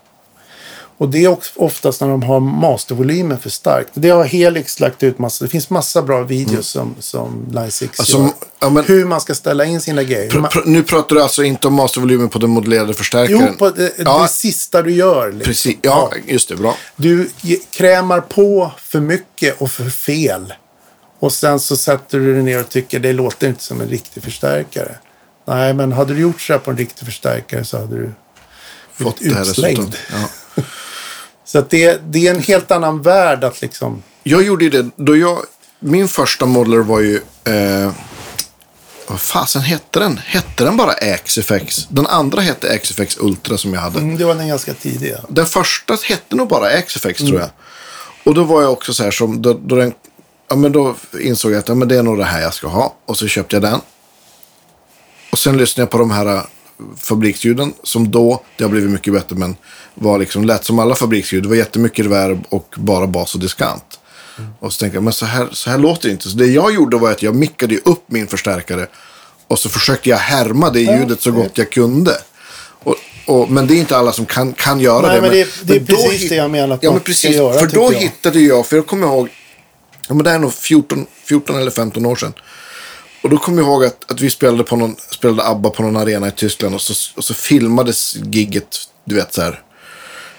[0.98, 3.90] Och det är också oftast när de har mastervolymen för starkt.
[3.94, 5.44] Det har Helix lagt ut massa.
[5.44, 7.90] Det finns massa bra videos som, som Line 6 Mm.
[7.98, 8.31] Alltså, gör.
[8.60, 10.31] ja, men- Hur man ska ställa in sina grejer.
[10.31, 13.47] Pr- pr- nu pratar du alltså inte om mastervolymen på den modellerade förstärkaren?
[13.52, 15.27] Jo, på det, ja, det sista du gör.
[15.32, 15.44] Liksom.
[15.51, 15.77] precis.
[15.82, 16.56] Ja, just det.
[16.56, 16.77] Bra.
[16.97, 17.31] Du
[17.70, 20.55] krämar på för mycket och för fel.
[21.18, 24.23] Och sen så sätter du dig ner och tycker det låter inte som en riktig
[24.23, 24.97] förstärkare.
[25.48, 28.12] Nej, men hade du gjort så här på en riktig förstärkare så hade du
[28.93, 29.97] Fått blivit det här utslängd.
[31.47, 34.02] Så det, det är en helt annan värld att liksom...
[34.23, 34.90] Jag gjorde ju det.
[34.97, 35.39] Då jag,
[35.78, 37.20] min första modeller var ju...
[37.44, 37.93] Eh,
[39.09, 40.20] vad fasen hette den?
[40.24, 41.86] Hette den bara XFX?
[41.89, 43.98] Den andra hette XFX Ultra som jag hade.
[43.98, 45.20] Mm, det var den ganska tidiga.
[45.28, 47.51] Den första hette nog bara XFX tror jag.
[48.24, 49.94] Och då var jag också så här som, då, då den
[50.48, 52.68] ja, men då insåg jag att ja, men det är nog det här jag ska
[52.68, 52.94] ha.
[53.06, 53.81] Och så köpte jag den.
[55.32, 56.47] Och sen lyssnade jag på de här
[56.97, 59.57] fabriksljuden som då, det har blivit mycket bättre, men
[59.94, 61.43] var liksom lät som alla fabriksljud.
[61.43, 64.01] Det var jättemycket reverb och bara bas och diskant.
[64.61, 66.28] Och så tänkte jag, men så här, så här låter det inte.
[66.28, 68.86] Så det jag gjorde var att jag mickade upp min förstärkare.
[69.48, 72.12] Och så försökte jag härma det ljudet så gott jag kunde.
[72.82, 72.94] Och,
[73.27, 75.20] och, men det är inte alla som kan, kan göra Nej, det.
[75.23, 77.36] men det- det är då precis det jag menar att Ja, man men ska precis.
[77.36, 77.98] göra, För då jag.
[78.01, 79.28] hittade jag, för jag kommer ihåg,
[80.09, 82.32] ja, men det är nog 14, 14 eller 15 år sedan.
[83.27, 85.97] Och då kommer jag ihåg att, att vi spelade, på någon, spelade ABBA på någon
[85.97, 89.62] arena i Tyskland och så, och så filmades gigget, du vet så här,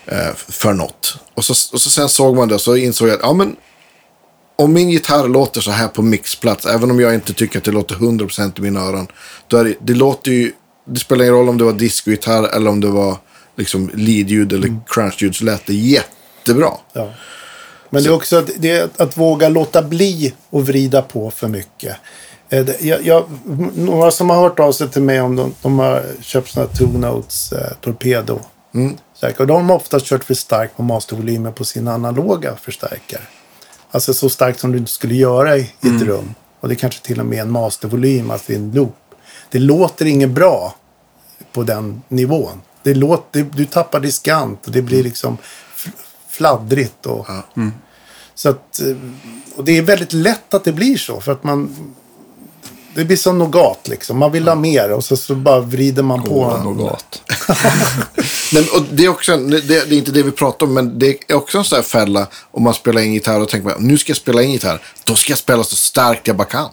[0.06, 1.18] eh, för något.
[1.34, 3.56] Och så, och så sen såg man det och så insåg jag att, ja men,
[4.56, 7.72] om min gitarr låter så här på mixplats, även om jag inte tycker att det
[7.72, 9.08] låter 100% i mina öron,
[9.48, 10.54] då är det, det låter ju,
[10.86, 13.18] det spelar ingen roll om det var discogitarr eller om det var
[13.56, 16.72] liksom leadljud eller crunchljud, så lät det jättebra.
[16.94, 17.14] Ja.
[17.90, 21.98] Men det är också att, det att våga låta bli och vrida på för mycket.
[22.50, 23.26] Eh, Jag, jag,
[23.76, 26.98] några som har hört av sig till mig om de, de har köpt sådana Two
[26.98, 28.40] Notes eh, Torpedo.
[29.14, 29.40] Stärkare.
[29.44, 33.22] Och de har oftast kört för starkt på mastervolymen på sina analoga förstärkare.
[33.92, 36.34] Alltså så starkt som du inte skulle göra i ett rum.
[36.60, 38.96] Och det är kanske till och med en mastervolym, alltså en loop.
[39.50, 40.76] Det låter inget bra
[41.52, 42.62] på den nivån.
[42.84, 45.38] Det låter, du tappar diskant och det blir liksom
[45.76, 45.88] f-
[46.30, 47.06] fladdrigt.
[47.06, 47.28] Och,
[48.36, 48.96] så att, eh,
[49.56, 51.22] och det är väldigt lätt att det blir så.
[51.22, 51.76] För att man...
[52.98, 54.18] Det blir som nougat liksom.
[54.18, 56.58] Man vill ha mer och så, så bara vrider man på.
[56.64, 57.22] Något.
[58.54, 61.00] Nej, och det, är också, en- det, det är inte det vi pratar om, men
[61.00, 63.98] det är också en sån här fälla om man spelar in gitarr och tänker nu
[63.98, 66.70] ska jag spela in gitarr, då ska jag spela så starkt jag bara kan.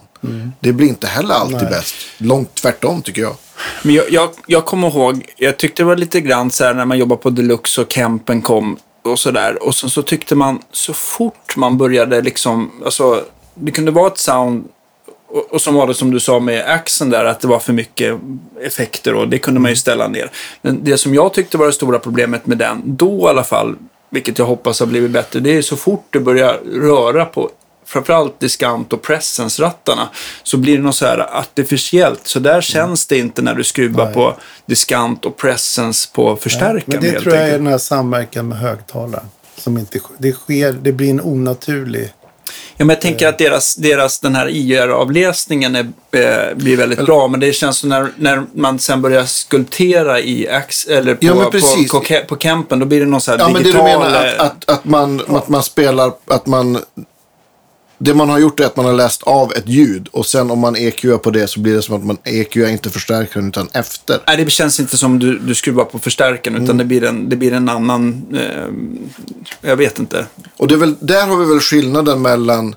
[0.59, 1.69] Det blir inte heller alltid Nej.
[1.69, 1.95] bäst.
[2.17, 3.35] Långt tvärtom tycker jag.
[3.83, 6.85] Men jag, jag, jag kommer ihåg, jag tyckte det var lite grann så här när
[6.85, 9.63] man jobbade på Deluxe och Kempen kom och så där.
[9.63, 13.23] Och sen så tyckte man så fort man började liksom, alltså
[13.55, 14.67] det kunde vara ett sound
[15.35, 17.73] och, och som var det som du sa med axeln där, att det var för
[17.73, 18.19] mycket
[18.61, 20.31] effekter och det kunde man ju ställa ner.
[20.61, 23.75] Men det som jag tyckte var det stora problemet med den, då i alla fall,
[24.09, 27.49] vilket jag hoppas har blivit bättre, det är så fort du börjar röra på
[27.85, 30.07] framförallt diskant och presence-rattarna
[30.43, 32.27] så blir det något så här artificiellt.
[32.27, 34.13] Så där känns det inte när du skruvar Nej.
[34.13, 34.35] på
[34.65, 36.83] diskant och presence på förstärkaren.
[36.85, 37.63] Men det tror jag är enkelt.
[37.63, 39.25] den här samverkan med högtalaren.
[39.57, 42.13] Som inte, det sker, det blir en onaturlig...
[42.77, 47.27] Ja, men jag tänker att deras, deras den här IR-avläsningen är, eh, blir väldigt bra,
[47.27, 51.33] men det känns som när, när man sen börjar skulptera i ax, eller på, Ja,
[51.33, 53.85] på, på, på, campen, då blir det någon så här Ja, men det digital...
[53.85, 56.79] du menar att, eh, att, att, man, att man spelar, att man...
[57.97, 60.59] Det man har gjort är att man har läst av ett ljud och sen om
[60.59, 64.19] man EQar på det så blir det som att man EQar inte förstärkaren utan efter.
[64.27, 67.35] Nej, det känns inte som du, du skruvar på förstärkaren, utan det, blir en, det
[67.35, 68.25] blir en annan...
[68.33, 70.25] Eh, jag vet inte.
[70.57, 72.75] Och det är väl, där har vi väl skillnaden mellan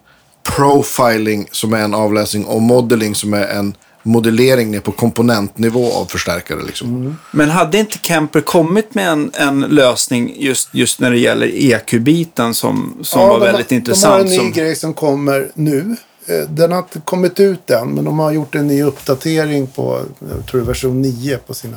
[0.56, 3.74] profiling som är en avläsning och modeling som är en
[4.08, 6.62] modellering ner på komponentnivå av förstärkare.
[6.66, 7.16] Liksom.
[7.32, 12.54] Men hade inte Kemper kommit med en, en lösning just, just när det gäller EQ-biten
[12.54, 14.20] som, som var de har- väldigt De har intressant?
[14.20, 15.96] en ny som, grej som kommer nu.
[16.26, 20.00] Eh, Den har inte kommit ut än, men de har gjort en ny uppdatering på,
[20.36, 21.76] jag tror version 9 på sina,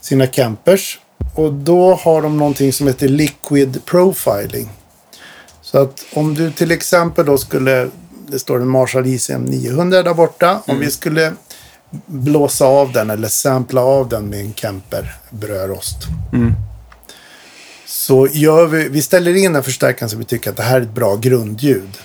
[0.00, 0.98] sina campers.
[1.34, 4.68] Och då har de någonting som heter liquid profiling.
[5.62, 7.88] Så att om du till exempel då skulle,
[8.34, 10.62] det står en Marshall ICM 900 där borta.
[10.66, 11.32] Om vi skulle
[12.06, 15.96] blåsa av den eller sampla av den med en Kemper brödrost.
[17.86, 20.82] Så gör vi, vi ställer in en förstärkare som vi tycker att det här är
[20.82, 21.98] ett bra grundljud.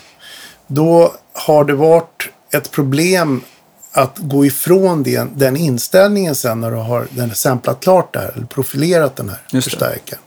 [0.66, 3.42] Då har det varit ett problem
[3.92, 8.46] att gå ifrån den, den inställningen sen när du har den samplat klart där eller
[8.46, 9.70] profilerat den här Just det.
[9.70, 10.22] förstärkaren.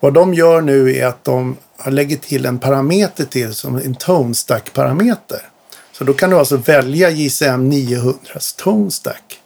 [0.00, 1.56] Vad de gör nu är att de
[1.90, 5.48] lägger till en parameter till som en tone stack parameter.
[5.92, 8.18] Så då kan du alltså välja JCM 900
[8.56, 9.38] tone stack.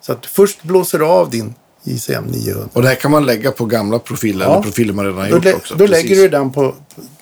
[0.00, 2.68] Så att först blåser du av din JCM 900.
[2.72, 4.52] Och det här kan man lägga på gamla profiler Ja.
[4.52, 5.74] eller profiler man redan Då, gjort också.
[5.74, 6.04] då Precis.
[6.04, 6.74] lägger du den på,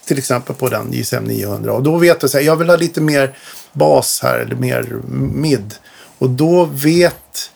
[0.05, 1.73] till exempel på den JSM 900.
[1.73, 3.37] Och då vet du så här, jag vill ha lite mer
[3.73, 4.97] bas här, eller mer
[5.35, 5.75] mid.
[6.19, 7.51] Och då vet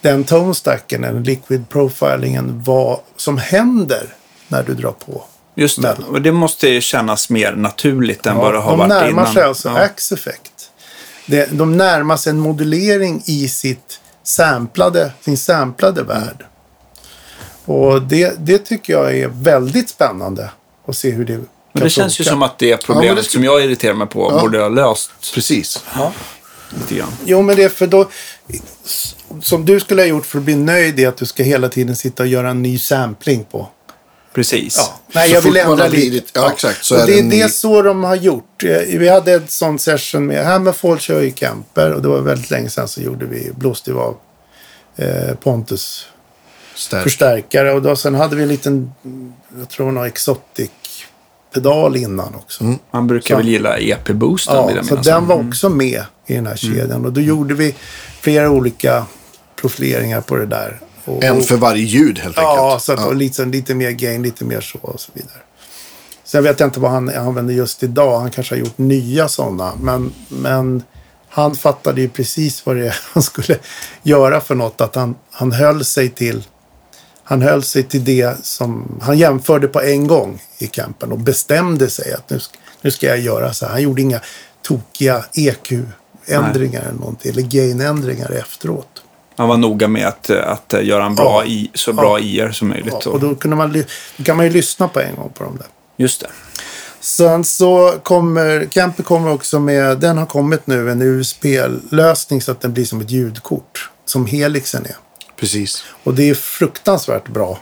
[0.00, 4.14] den tonestacken, eller liquid profilingen, vad som händer
[4.48, 5.24] när du drar på.
[5.56, 5.88] Just det.
[5.88, 6.04] mellan.
[6.04, 9.34] Och det måste ju kännas mer naturligt än vad det har de varit närmar innan.
[9.34, 9.78] sig alltså Ja.
[9.78, 10.70] Axe-effekt.
[11.26, 16.44] Det- De närmar sig en modulering i sitt samplade, sin samplade värld.
[17.64, 20.50] Och det, det tycker jag är väldigt spännande
[20.88, 23.22] att se hur det kan Men det känns ju som att det problemet Ja, det
[23.22, 24.40] ska- som jag irriterar mig på Ja.
[24.40, 25.84] borde ha löst Precis.
[25.94, 26.12] Ja.
[26.70, 27.08] lite grann.
[27.24, 28.08] Jo, men det är för då...
[29.42, 31.96] Som du skulle ha gjort för att bli nöjd är att du ska hela tiden
[31.96, 33.68] sitta och göra en ny sampling på
[34.36, 34.76] Precis.
[34.76, 34.98] Ja.
[35.14, 36.26] Nej, Så jag vill ändra lite.
[36.34, 38.64] ja, exakt, så och är det, det är så de har gjort.
[38.64, 42.50] Eh, Vi hade en sån session med Hammerfall kör ju camper och det var väldigt
[42.50, 44.16] länge sedan så gjorde vi blåste vi av
[44.96, 46.06] eh, Pontus
[46.74, 47.02] Stärk.
[47.02, 48.92] förstärkare och då, sen hade vi en liten,
[49.58, 50.70] jag tror någon exotic
[51.54, 52.64] pedal innan också.
[52.90, 55.06] Man brukar Så- väl gilla EP-boosten Ja, så minnas.
[55.06, 57.04] den var också med i den här kedjan.
[57.04, 57.74] Och då gjorde vi
[58.20, 59.06] flera olika
[59.60, 60.80] profileringar på det där.
[61.06, 62.82] Och, En för varje ljud helt Ja, enkelt.
[62.84, 65.38] så att, och lite, lite mer gain, lite mer så och så vidare.
[66.24, 68.20] Sen vet jag inte vad han använder just idag.
[68.20, 69.72] Han kanske har gjort nya sådana.
[69.80, 70.82] Men, men
[71.28, 73.58] han fattade ju precis vad det är han skulle
[74.02, 74.80] göra för något.
[74.80, 76.44] Att han, han höll sig till
[77.28, 81.90] han höll sig till det som han jämförde på en gång i campen och bestämde
[81.90, 82.40] sig att nu,
[82.82, 83.72] nu ska jag göra så här.
[83.72, 84.20] Han gjorde inga
[84.62, 88.95] tokiga EQ-ändringar eller någonting, eller gain-ändringar efteråt.
[89.36, 91.50] Han var noga med att, att göra en bra Ja.
[91.50, 92.94] i, så bra IR som möjligt.
[93.04, 93.84] Ja, och då, kunde man,
[94.16, 95.66] då kan man ju lyssna på en gång på dem där.
[95.96, 96.28] just det.
[97.00, 102.60] Sen så kommer, Camper kommer också med, den har kommit nu, en USB-lösning så att
[102.60, 103.90] den blir som ett ljudkort.
[104.04, 104.96] Som Helixen är.
[105.40, 105.84] Precis.
[106.04, 107.58] Och det är fruktansvärt bra.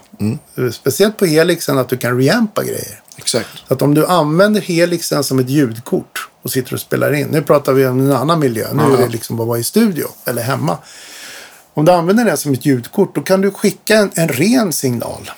[0.73, 3.01] Speciellt på Helixen att du kan reampa grejer.
[3.17, 3.49] Exakt.
[3.69, 7.27] Så att om du använder Helixen som ett ljudkort och sitter och spelar in.
[7.31, 8.67] Nu pratar vi om en annan miljö.
[8.73, 10.79] Nu är det liksom att vara i studio eller hemma.
[11.75, 15.31] Om du använder den som ett ljudkort då kan du skicka en, en ren signal.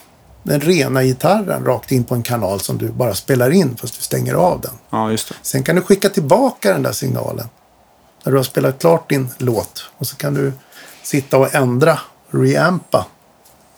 [0.43, 4.03] Den rena gitarren rakt in på en kanal som du bara spelar in fast du
[4.03, 4.75] stänger av den.
[4.91, 5.35] Ja, just det.
[5.43, 7.49] Sen kan du skicka tillbaka den där signalen.
[8.25, 9.85] När du har spelat klart din låt.
[9.99, 10.53] Och så kan du
[11.03, 11.99] sitta och ändra,
[12.31, 13.07] reampa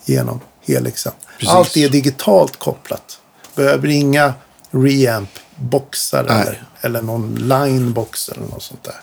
[0.05, 1.13] genom helixen.
[1.37, 1.55] Precis.
[1.55, 3.19] Allt är digitalt kopplat.
[3.55, 4.33] Behöver inga
[4.71, 8.95] reamp-boxar eller, eller någon line-box eller något sånt där.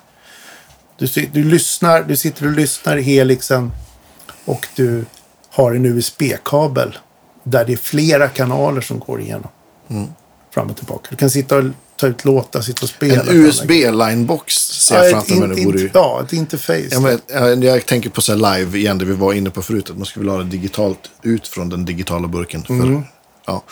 [0.98, 3.72] Du, du, lyssnar, du sitter och lyssnar i helixen
[4.44, 5.04] och du
[5.50, 6.98] har en USB-kabel
[7.42, 9.48] där det är flera kanaler som går igenom.
[10.54, 11.06] Fram och tillbaka.
[11.10, 11.64] Du kan sitta och
[11.96, 13.22] ta ut låtar, sitta och spela.
[13.22, 15.56] En USB-linebox ser jag Ja, framför mig.
[15.56, 15.84] Det vore ju...
[15.84, 16.88] in, ja, ett interface.
[16.90, 19.90] Ja, men, jag, jag tänker på så live igen, det vi var inne på förut.
[19.90, 22.62] Att man skulle vilja ha det digitalt ut från den digitala burken.
[22.64, 23.02] För, Mm.
[23.46, 23.62] ja.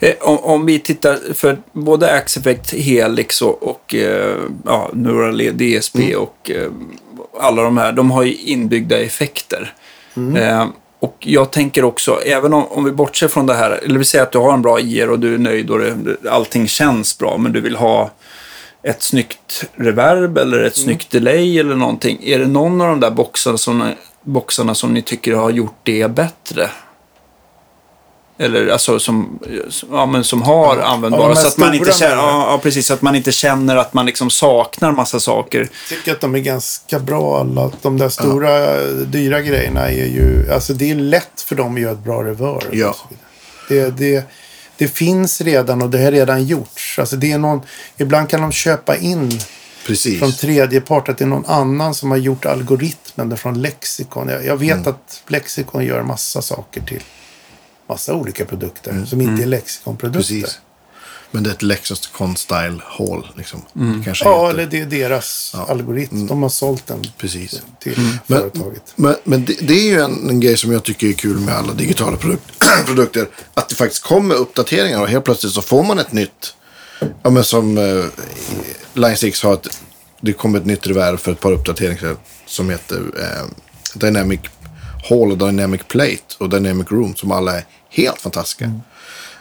[0.00, 5.36] Eh, Om, om vi tittar, för både Axe Effect, Helix och, och eh, ja, Neural
[5.56, 6.18] DSP Mm.
[6.20, 6.70] och eh,
[7.40, 9.74] alla de här, de har ju inbyggda effekter.
[10.16, 10.36] Mm.
[10.36, 10.66] Eh,
[11.00, 14.22] och jag tänker också, även om, om vi bortser från det här, eller vi säger
[14.24, 15.96] att du har en bra IR och du är nöjd och det,
[16.30, 18.10] allting känns bra, men du vill ha
[18.82, 20.66] ett snyggt reverb eller Mm.
[20.66, 22.18] ett snyggt delay eller någonting.
[22.22, 26.10] Är det någon av de där boxarna som, boxarna som ni tycker har gjort det
[26.10, 26.70] bättre?
[28.40, 29.38] Eller alltså som,
[29.90, 31.22] ja, men som har användbara.
[31.22, 32.86] Ja, här så att man inte känner, ja, ja, precis.
[32.86, 35.58] Så att man inte känner att man liksom saknar massa saker.
[35.58, 37.72] Jag tycker att de är ganska bra alla.
[37.82, 40.52] De där stora dyra grejerna är ju...
[40.52, 42.96] Alltså det är lätt för dem att göra ett bra och Ja.
[43.68, 44.24] Det, det,
[44.76, 46.98] det finns redan och det har redan gjorts.
[46.98, 47.60] Alltså det är någon,
[47.96, 49.40] ibland kan de köpa in
[49.86, 50.18] Precis.
[50.18, 54.28] från tredje part att det är någon annan som har gjort algoritmen från Lexicon.
[54.28, 57.02] Jag, jag vet att Lexicon gör massa saker till
[57.90, 60.18] massa olika produkter som inte är Lexicon-produkter.
[60.20, 60.58] Precis.
[61.30, 63.26] Men det är ett Lexicon Style Hall.
[63.36, 63.62] Liksom.
[63.76, 64.02] Mm.
[64.06, 64.50] Ja, heter.
[64.50, 66.26] eller det är deras algoritm.
[66.26, 67.62] De har sålt den Precis.
[67.80, 68.92] till Men, företaget.
[68.96, 71.54] men, men det, det är ju en, en grej som jag tycker är kul med
[71.54, 72.40] alla digitala produk
[72.86, 73.28] produkter.
[73.54, 76.54] Att det faktiskt kommer uppdateringar och helt plötsligt så får man ett nytt.
[77.22, 78.04] Ja men som eh,
[78.94, 79.66] Line 6 har ett,
[80.20, 83.46] det kom ett nytt reverb för ett par uppdateringar som heter eh,
[83.94, 84.40] Dynamic
[85.08, 88.64] Hall och Dynamic Plate och Dynamic Room som alla är helt fantastiska.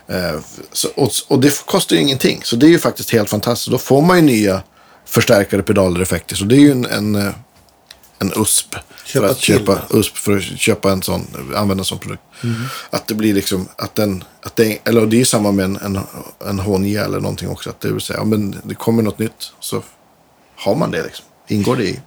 [0.08, 0.40] Eh,
[0.72, 2.42] så, och, och det kostar ju ingenting.
[2.44, 3.72] Så det är ju faktiskt helt fantastiskt.
[3.72, 4.64] Då får man ju nya
[5.06, 6.36] förstärkare, pedaler, effekter.
[6.36, 7.34] Så det är ju en, en, eh,
[8.20, 8.76] en USP.
[9.06, 9.58] Köpa för att till.
[9.58, 12.24] köpa USP för att köpa en sån, använda en sån produkt.
[12.90, 15.76] Att det blir liksom, att den, att det, eller det är ju samma med en,
[15.76, 16.00] en,
[16.48, 17.70] en H9 eller någonting också.
[17.70, 19.52] Att det vill säga, ja men det kommer något nytt.
[19.60, 19.84] Så
[20.56, 21.26] har man det liksom.
[21.48, 22.00] Ingår det i.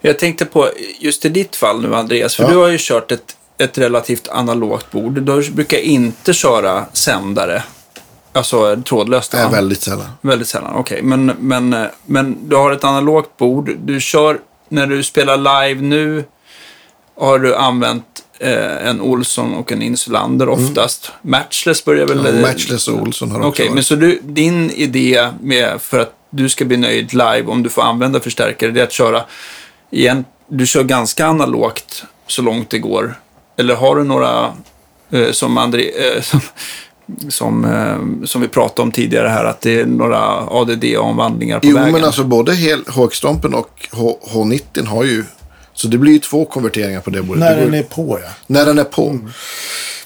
[0.00, 0.70] Jag tänkte på,
[1.00, 2.50] just i ditt fall nu Andreas, för Ja.
[2.50, 5.22] du har ju kört ett, ett relativt analogt bord.
[5.22, 7.62] Du brukar inte köra sändare,
[8.32, 9.34] alltså trådlöst.
[9.34, 9.48] Va?
[9.48, 10.08] väldigt sällan.
[10.20, 11.02] Väldigt sällan, okej.
[11.02, 13.70] Men, men, eh, men du har ett analogt bord.
[13.78, 14.38] Du kör,
[14.68, 16.24] när du spelar live nu,
[17.16, 18.04] har du använt
[18.38, 21.12] eh, en Olsson och en Insulander oftast.
[21.22, 22.26] Matchless börjar väl...
[22.26, 22.36] Mm.
[22.36, 26.14] Ja, Matchless och Olsson har också Okej, men så du, din idé med, för att
[26.30, 29.24] du ska bli nöjd live, om du får använda förstärkare, det är att köra
[29.90, 30.24] igen.
[30.48, 33.14] Du kör ganska analogt så långt det går.
[33.56, 34.52] Eller har du några,
[35.10, 36.40] eh, som, André, eh, som,
[37.28, 40.18] som, eh, som vi pratade om tidigare här, att det är några
[40.50, 41.92] ADD-omvandlingar på Jo, vägen?
[41.92, 45.24] men alltså både hel- HX-Stompen och H- H90 har ju...
[45.74, 47.40] Så det blir ju två konverteringar på det bordet.
[47.40, 48.28] När Det går- den är på ja.
[48.46, 49.12] När den är på.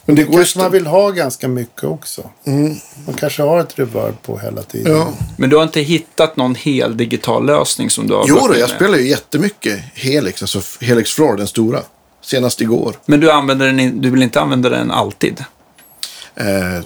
[0.04, 2.30] Men det Det går kanske man vill ha ganska mycket också.
[3.06, 4.92] Man kanske har ett reverb på hela tiden.
[4.96, 5.08] Ja.
[5.36, 8.60] Men du har inte hittat någon hel digital lösning som du har Jo, då, jag
[8.60, 8.68] med?
[8.70, 11.80] spelar ju jättemycket Helix, alltså Helix Floor, den stora.
[12.26, 12.94] Senast igår.
[13.06, 15.44] Men du, använder den, du vill inte använda den alltid?
[16.36, 16.84] Eh,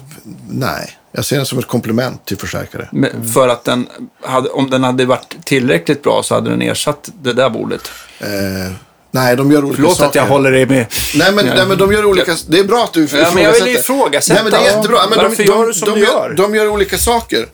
[0.49, 2.89] nej, jag ser den som ett komplement till förstärkare.
[2.91, 3.87] Men För att den,
[4.23, 7.81] hade, om den hade varit tillräckligt bra så hade den ersatt det där bordet.
[8.19, 8.27] Eh,
[9.11, 10.09] nej, de gör olika Förlåt saker.
[10.09, 10.85] att jag håller dig med.
[11.15, 12.35] Nej men, nej, men de gör olika...
[12.47, 13.79] Det är bra att du Ja, men jag vill ifrågasätter.
[13.79, 14.43] ifrågasätta.
[14.43, 14.99] Nej, men det är jättebra.
[15.09, 16.29] Men Varför de, gör du som de, du gör?
[16.29, 16.33] gör?
[16.37, 17.47] De gör olika saker.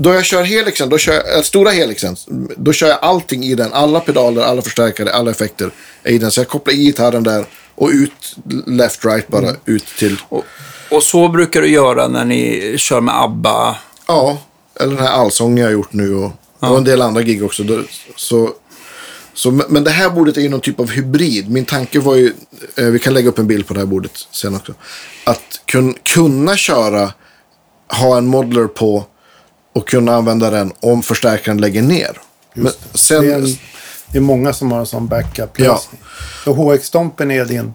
[0.00, 2.16] Då jag kör helixen, då kör jag, äh, stora helixen,
[2.56, 3.72] då kör jag allting i den.
[3.72, 5.70] Alla pedaler, alla förstärkare, alla effekter
[6.02, 6.30] är i den.
[6.30, 7.44] Så jag kopplar i gitarren där
[7.74, 9.56] och ut, left, right, bara Mm.
[9.64, 10.16] ut till...
[10.28, 10.44] Och,
[10.90, 13.76] och så brukar du göra när ni kör med ABBA.
[14.06, 14.38] Ja,
[14.80, 17.62] eller den här allsången jag har gjort nu och, och en del andra gig också.
[18.16, 18.50] Så,
[19.34, 21.50] så, men men det här bordet är ju någon typ av hybrid.
[21.50, 22.32] Min tanke var ju,
[22.76, 24.74] eh, vi kan lägga upp en bild på det här bordet sen också.
[25.24, 27.12] Att kun, kunna köra,
[27.88, 29.04] ha en modeler på
[29.74, 32.20] och kunna använda den om förstärkaren lägger ner.
[32.54, 33.46] Men sen, Det, är en,
[34.12, 36.00] det är många som har en sån backup-lösning.
[36.46, 37.74] Och HX-Stompen är din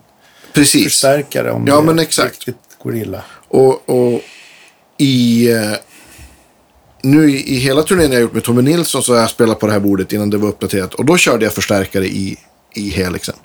[0.53, 0.83] precis.
[0.83, 2.35] förstärkare om Ja, det men exakt.
[2.47, 3.21] riktigt går illa.
[3.47, 4.21] Och, och
[4.97, 5.71] i, eh,
[7.01, 9.67] nu i, i hela turnén jag gjort med Tommy Nilsson så har jag spelat på
[9.67, 10.93] det här bordet innan det var uppdaterat.
[10.93, 12.37] Och då körde jag förstärkare i,
[12.75, 13.35] i helixen.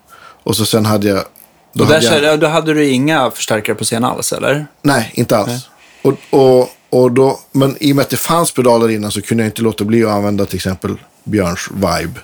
[0.43, 1.25] Och så sen hade jag...
[1.73, 4.67] Då Och där, hade jag då hade du inga förstärkare på scen alls, eller?
[4.83, 5.69] nej, inte alls.
[6.03, 9.43] Och, och, och då, men i och med att det fanns pedaler innan så kunde
[9.43, 12.21] jag inte låta bli att använda till exempel Björns Vibe.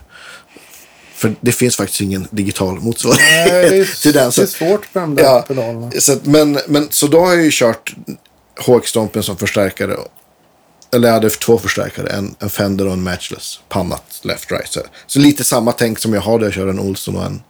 [1.15, 4.27] För det finns faktiskt ingen digital motsvarighet Nej, det är, till den.
[4.27, 5.91] det Så är att- svårt med de där Ja, pedalerna.
[5.99, 7.95] så men, men, så då har jag ju kört
[8.67, 9.97] HX-Stompen som förstärkare.
[10.95, 13.61] Eller jag hade två förstärkare, en, en Fender och en Matchless.
[13.69, 14.73] Pannat left right.
[14.73, 17.43] Så, så lite samma tänk som jag har där jag kör en Olsson och en,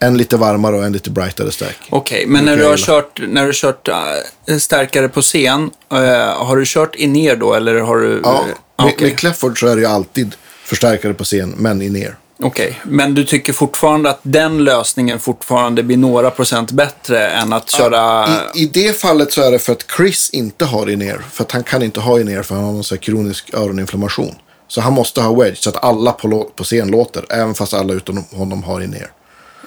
[0.00, 1.76] en lite varmare och en lite brightare stack.
[1.90, 5.98] Okej, men när du har kört, när du har kört äh, stärkare på scen, äh,
[6.46, 8.20] har du kört in ner då, eller har du...
[8.24, 11.82] Ja, äh, med, Okej, med Clefford så är det ju alltid förstärkare på scen, men
[11.82, 12.16] i ner.
[12.42, 12.80] Okej.
[12.82, 18.28] men du tycker fortfarande att den lösningen fortfarande blir några procent bättre än att köra...
[18.54, 21.24] I, I det fallet så är det för att Chris inte har in ear.
[21.32, 24.34] För att han kan inte ha in ear för han har någon sån kronisk öroninflammation.
[24.68, 27.24] Så han måste ha wedge så att alla på, på scen låter.
[27.30, 29.10] Även fast alla utom honom har in ear.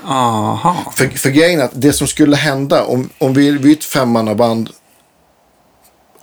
[0.05, 0.93] Aha.
[0.95, 3.84] För, för grejen är att det som skulle hända om, om vi, vi är ett
[3.84, 4.69] femmannaband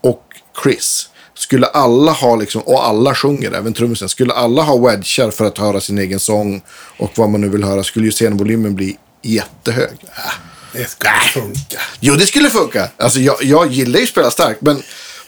[0.00, 0.22] och
[0.62, 1.06] Chris.
[1.34, 4.08] Skulle alla ha liksom, och alla sjunger, även trummisen.
[4.08, 6.62] Skulle alla ha wedgar för att höra sin egen sång
[6.98, 7.84] och vad man nu vill höra.
[7.84, 9.96] Skulle ju scenvolymen bli jättehög.
[10.02, 10.32] Äh.
[10.72, 11.80] Det skulle funka.
[12.00, 12.88] Jo, det skulle funka.
[12.96, 14.82] Alltså, jag, jag gillar ju att spela starkt, men,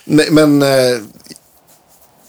[0.05, 1.01] men, men eh,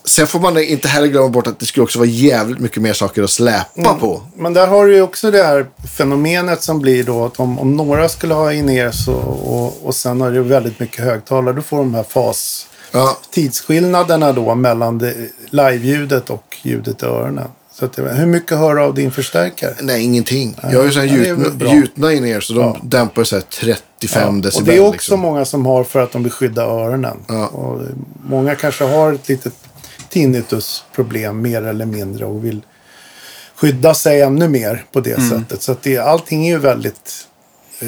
[0.06, 2.94] sen får man inte heller glömma bort att det skulle också vara jävligt mycket mer
[2.94, 4.22] saker att släpa på.
[4.36, 5.66] Men där har du ju också det här
[5.98, 9.96] fenomenet som blir då att om, om några skulle ha in er så, och, och
[9.96, 14.98] sen har du väldigt mycket högtalare, då får de här fas Ja, tidsskillnaderna då mellan
[14.98, 15.14] det,
[15.50, 17.48] live-ljudet och ljudet i öronen.
[17.74, 19.74] Så att, hur mycket hör du av din förstärkare?
[19.82, 20.56] nej, ingenting.
[20.64, 22.78] Jag har ju sådana Ja, gjutna, gjutna in er så de Ja.
[22.84, 23.44] dämpar så här
[24.00, 24.66] 35 och decibel.
[24.66, 25.20] det är också liksom.
[25.20, 27.18] många som har för att de vill skydda öronen.
[27.28, 27.48] Ja.
[27.48, 27.82] Och
[28.30, 29.54] många kanske har ett litet
[30.14, 32.62] tinnitusproblem mer eller mindre och vill
[33.56, 35.30] skydda sig ännu mer på det Mm.
[35.30, 35.62] sättet.
[35.62, 37.28] Så att det, allting är ju väldigt
[37.80, 37.88] eh,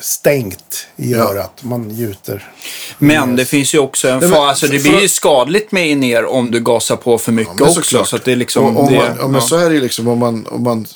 [0.00, 1.18] stängt i Ja.
[1.18, 1.62] örat.
[1.64, 2.52] Man gjuter.
[2.98, 6.24] Men det finns ju också en fara, alltså det blir ju skadligt med in er
[6.24, 8.04] om du gasar på för mycket men också.
[8.04, 8.76] Så att det är liksom...
[8.76, 9.40] och, om det, man, ja, ja.
[9.40, 10.86] så är det ju liksom om man, om man,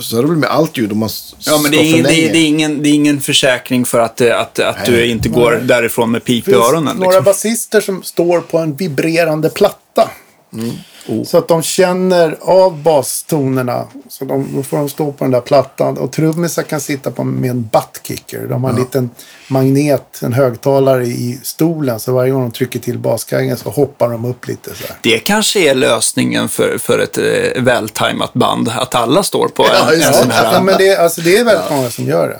[0.00, 1.08] så är det väl med allt ljud om man
[1.38, 3.98] Ja, men det är, ingen, det, är, det, är ingen, det är ingen försäkring för
[3.98, 5.10] att, eh, att, att du Nej.
[5.10, 6.96] inte går därifrån med pip i öronen.
[6.96, 7.24] några Liksom.
[7.24, 10.10] basister som står på en vibrerande platta.
[10.52, 10.70] Mm.
[11.08, 11.24] Oh.
[11.24, 13.86] Så att de känner av bastonerna.
[14.08, 15.98] Så de, då får de stå på den där plattan.
[15.98, 18.46] Och trummisar kan sitta på med en buttkicker.
[18.46, 19.10] De har en liten
[19.48, 22.00] magnet, en högtalare i stolen.
[22.00, 24.96] Så varje gång de trycker till baskaggen så hoppar de upp lite så här.
[25.02, 29.92] Det kanske är lösningen för, för ett eh, vältajmat band, att alla står på Ja,
[29.92, 30.18] en, just en det.
[30.22, 30.52] sån här.
[30.54, 32.38] Ja, men det, alltså, det är väldigt många som gör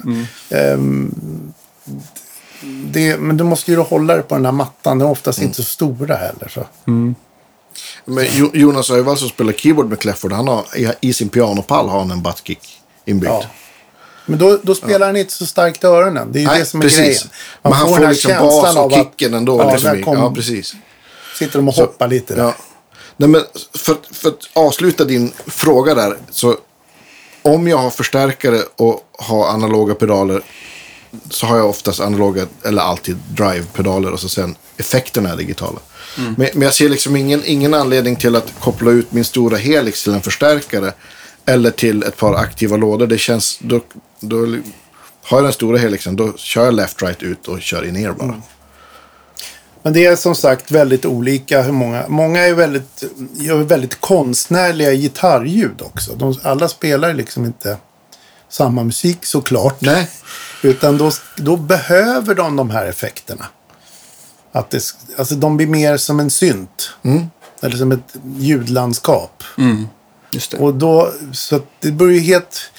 [0.48, 0.58] det.
[0.58, 1.14] Ehm,
[2.92, 3.16] det.
[3.16, 4.98] Men du måste ju hålla dig på den här mattan.
[4.98, 5.48] De är oftast Mm.
[5.48, 6.48] inte så stora heller.
[6.54, 6.66] Så.
[8.04, 10.64] Men Jo- Jonas Öjvall som spelar keyboard med Clefford, han har
[11.00, 13.32] i, sin pianopall har han en buttkick inbyggd.
[13.32, 13.44] Ja.
[14.26, 16.32] Men då, då spelar han inte så starkt i öronen.
[16.32, 17.00] Det är ju Nej, det som är precis.
[17.00, 17.28] grejen.
[17.62, 19.58] Men han får här liksom bas och kicken ändå.
[19.58, 20.74] Ja, liksom kom, ja, precis.
[21.38, 22.42] sitter de och hoppar lite där.
[22.42, 22.54] Ja.
[23.16, 23.42] Nej, men
[23.74, 26.16] för, för att avsluta din fråga där.
[26.30, 26.56] Så
[27.42, 30.42] om jag har förstärkare och har analoga pedaler
[31.30, 35.78] så har jag oftast analoga, eller alltid drive-pedaler och så sen effekterna är digitala.
[36.18, 36.34] Mm.
[36.38, 40.04] Men, men jag ser liksom ingen, ingen anledning till att koppla ut min stora Helix
[40.04, 40.92] till en förstärkare
[41.46, 43.06] eller till ett par aktiva lådor.
[43.06, 43.80] Det känns, då,
[44.20, 44.36] då
[45.22, 48.12] Har jag den stora helixen då kör jag left, right, ut och kör in ner
[48.12, 48.28] bara.
[48.28, 48.42] Mm.
[49.82, 52.04] Men det är som sagt väldigt olika hur många.
[52.08, 56.14] Många är väldigt, gör väldigt konstnärliga gitarrljud också.
[56.14, 57.76] De, alla spelar liksom inte
[58.48, 59.80] samma musik såklart.
[59.80, 60.10] Nej.
[60.62, 63.46] Utan då, då behöver de de här effekterna.
[64.52, 64.82] Att det,
[65.18, 66.90] alltså de blir mer som en synt.
[67.62, 69.42] Eller som ett ljudlandskap.
[70.50, 70.56] Det.
[70.58, 72.70] Och då, så det beror ju helt...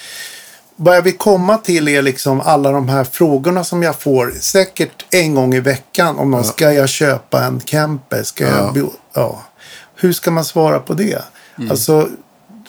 [0.75, 5.05] Vad jag vill komma till är liksom alla de här frågorna som jag får säkert
[5.13, 6.19] en gång i veckan.
[6.19, 8.23] Om någon, ska jag köpa en camper?
[8.23, 8.71] Ska Ja.
[8.75, 9.43] jag ja.
[9.95, 11.21] Hur ska man svara på det?
[11.69, 12.09] Alltså,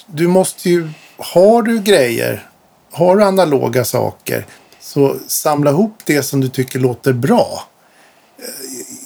[0.07, 0.91] du måste ju...
[1.17, 2.49] Har du grejer,
[2.93, 4.47] har du analoga saker,
[4.81, 7.67] så samla ihop det som du tycker låter bra.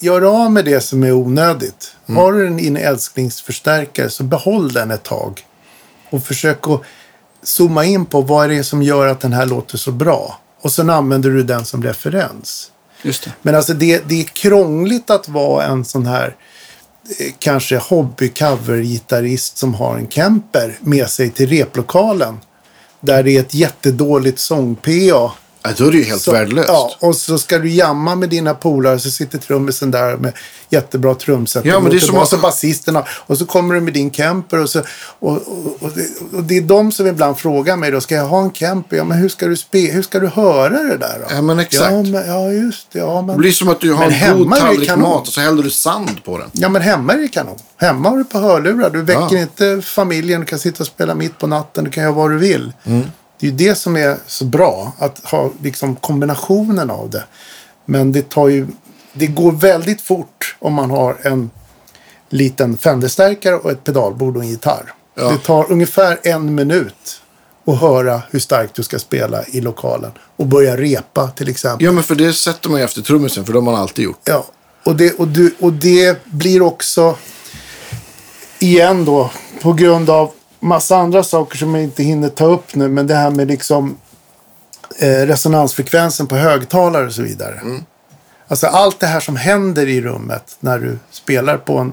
[0.01, 1.97] Gör av med det som är onödigt.
[2.07, 5.47] Har du en in älsklingsförstärkare så behåll den ett tag.
[6.11, 6.83] Och försök att
[7.43, 10.41] zooma in på vad är det som gör att den här låter så bra.
[10.61, 12.71] Och sen använder du den som referens.
[13.03, 13.33] Just det.
[13.43, 16.37] Men alltså det, det är krångligt att vara en sån här
[17.19, 22.39] eh, kanske hobby-cover-gitarrist som har en Kemper med sig till replokalen.
[23.01, 25.33] Där det är ett jättedåligt sång-PA.
[25.69, 26.69] Ja, då är det ju helt Så- värdelöst.
[26.69, 30.33] Ja, och så ska du jamma med dina polare så sitter trummisen där med
[30.71, 31.65] jättebra trumset.
[31.65, 33.05] Ja, men det är som och att- så basisterna.
[33.11, 34.83] Och så kommer du med din Kemper och, så,
[35.19, 35.43] och, och,
[35.81, 38.01] och, det, och det är de som ibland frågar mig då.
[38.01, 38.97] Ska jag ha en Kemper?
[38.97, 41.35] Ja, men hur ska du, spe, hur ska du höra det där då?
[41.35, 41.93] Ja, men exakt.
[41.93, 42.99] Ja, men, ja just det.
[42.99, 45.63] Ja, men, Det blir som att du har en god tallrik mat och så häller
[45.63, 46.49] du sand på den.
[46.53, 47.59] Ja, men hemma är det kanon.
[47.77, 48.91] Hemma har du på hörlurar.
[48.91, 49.39] Du väcker Ja.
[49.43, 50.41] inte familjen.
[50.41, 51.85] Du kan sitta och spela mitt på natten.
[51.85, 52.73] Du kan göra vad du vill.
[52.85, 53.03] Mm.
[53.41, 54.93] Det är ju det som är så bra.
[54.99, 57.25] Att ha liksom kombinationen av det.
[57.85, 58.67] Men det tar ju...
[59.13, 61.51] Det går väldigt fort om man har en
[62.29, 64.93] liten Fender-stärkare och ett pedalbord och en gitarr.
[65.15, 65.31] Ja.
[65.31, 67.23] Det tar ungefär en minut
[67.67, 70.11] att höra hur starkt du ska spela i lokalen.
[70.37, 71.85] Och börja repa till exempel.
[71.85, 74.21] Ja, men för det sätter man ju efter trummisen, för det har man alltid gjort.
[74.25, 74.45] Ja,
[74.85, 77.17] och det, och, du, och det blir också
[78.59, 79.31] igen då
[79.63, 82.89] på grund av massa andra saker som jag inte hinner ta upp nu.
[82.89, 83.97] Men det här med liksom
[84.99, 87.61] eh, resonansfrekvensen på högtalare och så vidare.
[88.49, 91.93] Alltså allt det här som händer i rummet när du spelar på en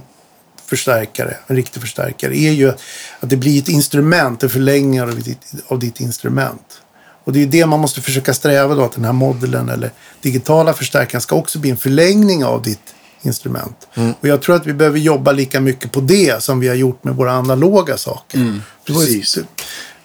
[0.66, 5.54] förstärkare, en riktig förstärkare, är ju att det blir ett instrument, en förlängning av ditt,
[5.68, 6.82] av ditt instrument.
[7.24, 10.74] Och det är det man måste försöka sträva då, att den här modeln eller digitala
[10.74, 12.95] förstärkaren ska också bli en förlängning av ditt
[13.26, 13.88] instrument.
[14.20, 17.04] Och jag tror att vi behöver jobba lika mycket på det som vi har gjort
[17.04, 18.38] med våra analoga saker.
[18.38, 19.38] Ju- precis.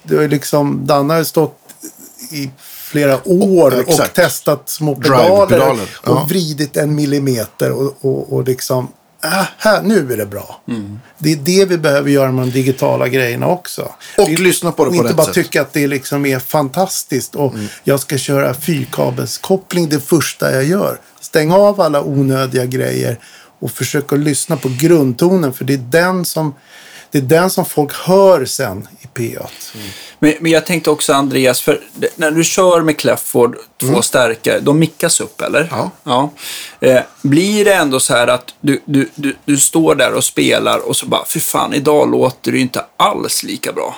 [0.03, 1.57] Det var ju liksom, Danne har stått
[2.31, 4.15] i flera år och, exakt.
[4.15, 6.25] testat små pedaler och ja.
[6.29, 8.87] vridit en millimeter och, och, och liksom,
[9.21, 10.61] ah, här, nu är det bra.
[11.17, 13.91] Det är det vi behöver göra med de digitala grejerna också.
[14.17, 15.33] Och är- lyssna på det på inte rätt bara sätt.
[15.35, 17.53] tycka att det liksom är fantastiskt och
[17.83, 20.99] jag ska köra fyrkabelskoppling det första jag gör.
[21.19, 23.19] Stäng av alla onödiga grejer
[23.59, 26.55] och försök att lyssna på grundtonen för det är den som,
[27.11, 29.47] det är den som folk hör sen i P8.
[30.19, 31.81] Men, men jag tänkte också Andreas, för
[32.15, 35.67] när du kör med Clefford, två stärkare, de mickas upp eller?
[35.71, 35.91] Ja.
[36.03, 36.31] ja.
[36.79, 40.87] Eh, blir det ändå så här att du, du, du, du står där och spelar
[40.87, 43.95] och så bara, för fan, idag låter det ju inte alls lika bra.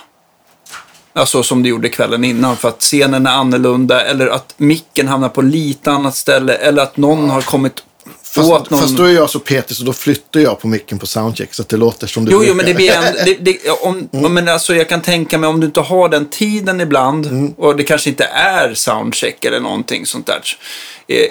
[1.15, 5.29] Alltså som du gjorde kvällen innan, för att scenen är annorlunda eller att micken hamnar
[5.29, 7.83] på lite annat ställe eller att någon har kommit
[8.35, 8.65] Fast, någon...
[8.81, 11.61] fast då är jag så petig så då flyttar jag på micken på soundcheck så
[11.61, 12.49] att det låter som det Jo, brukar.
[12.49, 15.59] jo, men det blir en, det, det, om, men alltså, jag kan tänka mig om
[15.59, 20.25] du inte har den tiden ibland och det kanske inte är soundcheck eller någonting sånt
[20.27, 20.41] där.
[21.07, 21.29] Eh,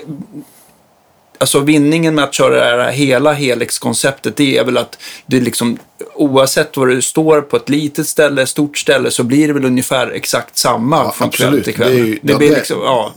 [1.42, 5.78] alltså vinningen med att köra det här hela Helix-konceptet det är väl att det liksom
[6.14, 10.10] oavsett var du står på ett litet ställe, stort ställe så blir det väl ungefär
[10.10, 11.90] exakt samma Ja, från kväll till kväll.
[11.94, 13.12] Det är ju- det ja, blir det- liksom, ja.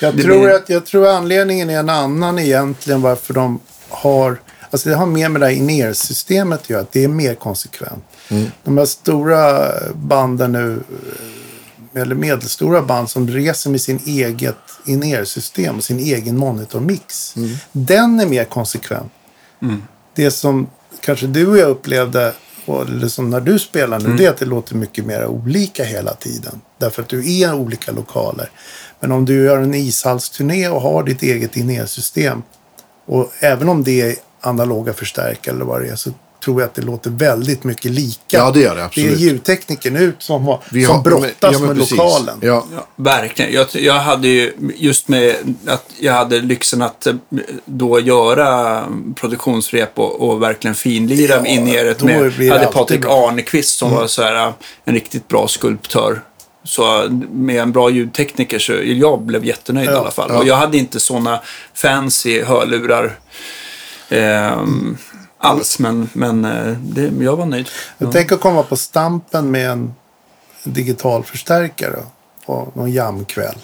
[0.00, 4.40] Jag Det tror, blir- att, jag tror anledningen är en annan egentligen varför de har...
[4.70, 6.80] Alltså det har mer med det här in-ear-systemet att göra.
[6.80, 8.04] Att det är mer konsekvent.
[8.64, 10.80] De här stora banden nu,
[11.94, 14.56] eller medelstora band som reser med sin eget
[14.86, 17.34] in-ear-system och sin egen monitormix.
[17.72, 19.12] Den är mer konsekvent.
[20.14, 20.66] Det som
[21.00, 22.32] kanske du och jag upplevde,
[22.66, 26.14] eller som när du spelar nu, det är att det låter mycket mer olika hela
[26.14, 26.60] tiden.
[26.78, 28.50] Därför att du är i olika lokaler.
[29.00, 32.42] Men om du gör en ishallsturné och har ditt eget in-ear-system
[33.06, 36.10] och även om det är analoga förstärkare eller vad det är så
[36.44, 38.18] tror jag att det låter väldigt mycket lika.
[38.36, 39.18] Ja, det gör det, Det är absolut.
[39.18, 41.90] ljudtekniken ut som, har, Vi som har- brottas men- ja, men med precis.
[41.98, 42.38] lokalen.
[42.42, 42.64] Ja.
[42.74, 43.52] Ja, verkligen.
[43.52, 45.34] Jag, jag hade ju just med
[45.66, 47.14] att jag hade lyxen att eh,
[47.64, 48.84] då göra
[49.14, 52.32] produktionsrep och, och verkligen finlira Ja, in i det med.
[52.38, 53.00] det hade Patrik.
[53.00, 53.10] Mm.
[53.12, 54.52] Arnekvist som var så här,
[54.84, 56.20] en riktigt bra skulptör.
[56.64, 60.30] Så med en bra ljudtekniker så jag blev jättenöjd i Ja, alla fall.
[60.32, 60.38] ja.
[60.38, 61.40] Och jag hade inte sådana
[61.74, 63.18] fancy hörlurar
[64.10, 64.96] ehm,
[65.38, 67.68] alls, men, men eh, det, jag var nöjd.
[67.98, 69.94] Jag tänker komma på Stampen med en
[70.64, 71.98] digital förstärkare
[72.46, 73.58] på någon jamkväll.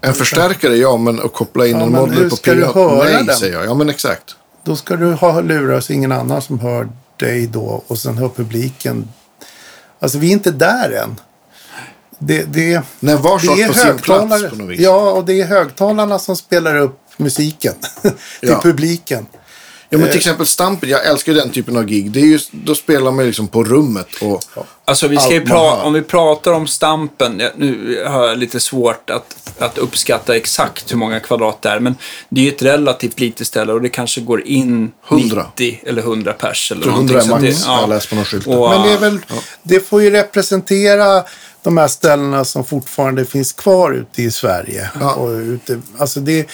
[0.00, 2.72] En förstärkare, ja, men att koppla in Ja, en hur på ska du PA.
[2.72, 3.36] höra Nej, den?
[3.36, 3.64] säger jag.
[3.66, 4.36] Ja, men exakt.
[4.64, 8.28] Då ska du ha lurar så ingen annan som hör dig då och sen hör
[8.28, 9.08] publiken.
[10.00, 11.20] Alltså vi är inte där än.
[12.18, 14.50] Det, det, Nej, var sak det är på sin plats högtalare.
[14.50, 14.80] på något vis.
[14.80, 18.60] Ja, och det är högtalarna som spelar upp musiken till Ja.
[18.62, 19.26] publiken.
[19.92, 20.16] Ja, men till Eh.
[20.16, 22.10] exempel Stampen, jag älskar den typen av gig.
[22.10, 24.42] Det är just, då spelar man liksom på rummet och...
[24.84, 29.10] Alltså vi ska pra- om vi pratar om Stampen, ja, nu har jag lite svårt
[29.10, 31.94] att, att uppskatta exakt hur många kvadrat det är, men
[32.28, 35.46] det är ju ett relativt litet ställe och det kanske går in 100.
[35.56, 37.16] 90 eller 100 pers eller tror någonting.
[37.16, 38.46] 100 är max, det- har jag läst på någon skylt.
[38.46, 39.18] Och, Men det, är väl,
[39.62, 41.24] det får ju representera
[41.62, 44.90] de här ställena som fortfarande finns kvar ute i Sverige.
[45.00, 45.14] Ja.
[45.14, 46.46] Och ute, alltså det,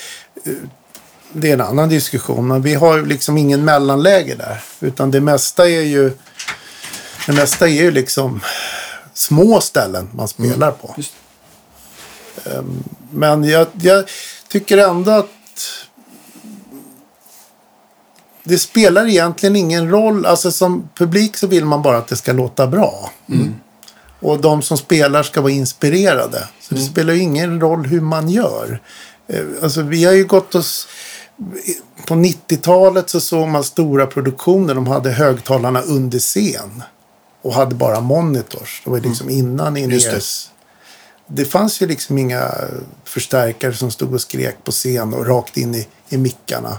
[1.41, 2.49] det är en annan diskussion.
[2.49, 4.63] Men vi har liksom ingen mellanläge där.
[4.81, 6.13] Utan det mesta är ju,
[7.27, 8.41] det mesta är ju liksom
[9.15, 10.95] små ställen man spelar på.
[10.97, 11.13] Just.
[12.45, 14.05] Ehm, Men jag, jag
[14.49, 15.29] tycker ändå att
[18.45, 20.27] det spelar egentligen ingen roll.
[20.27, 23.11] Alltså som publik så vill man bara att det ska låta bra.
[24.21, 26.49] Och de som spelar ska vara inspirerade.
[26.61, 28.81] Så det spelar ju ingen roll hur man gör.
[29.29, 30.89] Eh, Alltså vi har ju gått oss...
[32.07, 34.75] På 90-talet så såg man stora produktioner.
[34.75, 36.83] De hade högtalarna under scen.
[37.43, 38.83] Och hade bara monitors.
[38.85, 40.23] Det var liksom innan Just det.
[41.27, 42.51] Det fanns ju liksom inga
[43.05, 46.79] förstärkare som stod och skrek på scen och rakt in i, i mickarna.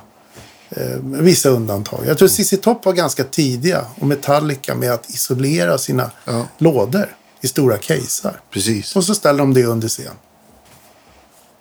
[0.69, 1.99] Eh, vissa undantag.
[2.05, 6.47] Jag tror ZZ Top var ganska tidiga och Metallica med att isolera sina Ja.
[6.57, 8.41] lådor i stora casear.
[8.51, 8.95] Precis.
[8.95, 10.13] Och så ställer de det under scen.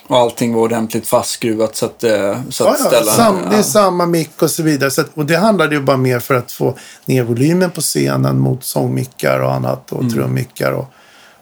[0.09, 3.13] Och allting var ordentligt fastskruvat så att, eh, så Ja, att ja, ställa...
[3.13, 3.63] sam, det är ja.
[3.63, 4.91] samma mick och så vidare.
[4.91, 8.39] Så att, och det handlade ju bara mer för att få ner volymen på scenen
[8.39, 10.87] mot sångmickar och annat och trummickar och,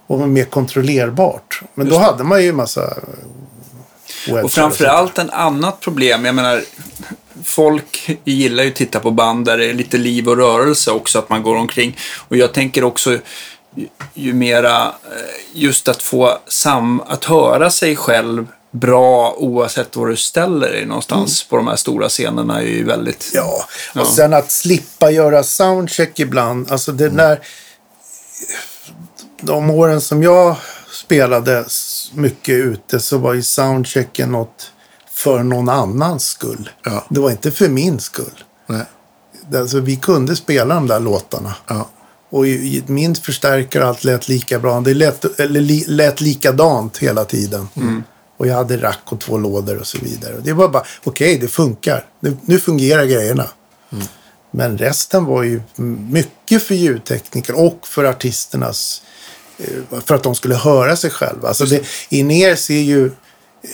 [0.07, 1.62] och mer kontrollerbart.
[1.74, 2.07] Men då Just det.
[2.11, 2.95] hade man ju en massa...
[4.43, 6.62] Och framförallt en annat problem, jag menar,
[7.45, 11.19] folk gillar ju att titta på band där det är lite liv och rörelse också,
[11.19, 11.97] att man går omkring.
[12.28, 13.19] Och jag tänker också,
[14.15, 14.93] ju, mera, eh,
[15.53, 21.45] just att få sam, att höra sig själv bra oavsett var du ställer dig någonstans
[21.45, 23.31] på de här stora scenerna är ju väldigt...
[23.35, 23.65] Ja,
[23.95, 24.05] och Ja.
[24.17, 26.71] sen att slippa göra soundcheck ibland.
[26.73, 27.41] Alltså det där...
[29.41, 30.57] De åren som jag
[30.91, 31.65] spelade
[32.15, 34.71] mycket ute så var ju soundchecken något
[35.11, 36.71] för någon annans skull.
[36.85, 37.05] Ja.
[37.09, 38.45] Det var inte för min skull.
[38.67, 38.85] Nej.
[39.61, 41.55] Alltså, vi kunde spela de där låtarna.
[41.67, 41.89] Ja.
[42.35, 42.44] Och
[42.86, 44.81] min förstärkare allt lät lika bra.
[44.81, 47.69] Det lät, eller li, lät likadant hela tiden.
[48.36, 50.35] Och jag hade rack och två lådor och så vidare.
[50.35, 52.06] Och det var bara, okej, det funkar.
[52.20, 53.48] Nu, nu fungerar grejerna.
[54.51, 55.62] Men resten var ju
[56.11, 59.02] mycket för ljudtekniker och för artisternas...
[59.59, 61.48] eh, För att de skulle höra sig själva.
[61.48, 63.11] Alltså det, Inears är ju...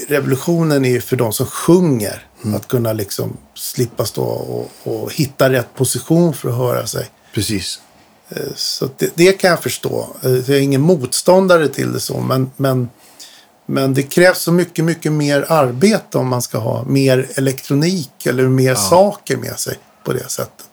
[0.09, 2.27] Revolutionen är ju för de som sjunger.
[2.57, 7.11] Att kunna liksom slippa stå och, och hitta rätt position för att höra sig.
[7.35, 7.81] Precis.
[8.55, 10.09] Så att det, det kan jag förstå.
[10.23, 12.89] Eh, Jag är ingen motståndare till det så, men, men,
[13.67, 18.49] men det krävs så mycket, mycket mer arbete om man ska ha mer elektronik eller
[18.49, 20.67] mer saker med sig på det sättet.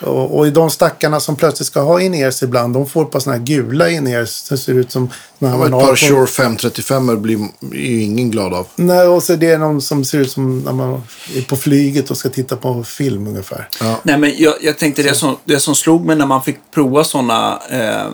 [0.00, 3.38] Och, och i de stackarna som plötsligt ska ha in-ears ibland, de får på sådana
[3.38, 4.48] här gula in-ears.
[4.48, 5.10] Det ser ut som...
[5.38, 7.38] När man ett par på- Shure 535 blir
[7.72, 8.66] ju ingen glad av.
[8.76, 11.02] Nej, och så det är någon som ser ut som när man
[11.36, 13.68] är på flyget och ska titta på film ungefär.
[13.80, 14.00] Ja.
[14.02, 17.04] Nej, men jag, jag tänkte det som, det som slog mig när man fick prova
[17.04, 18.06] sådana eh,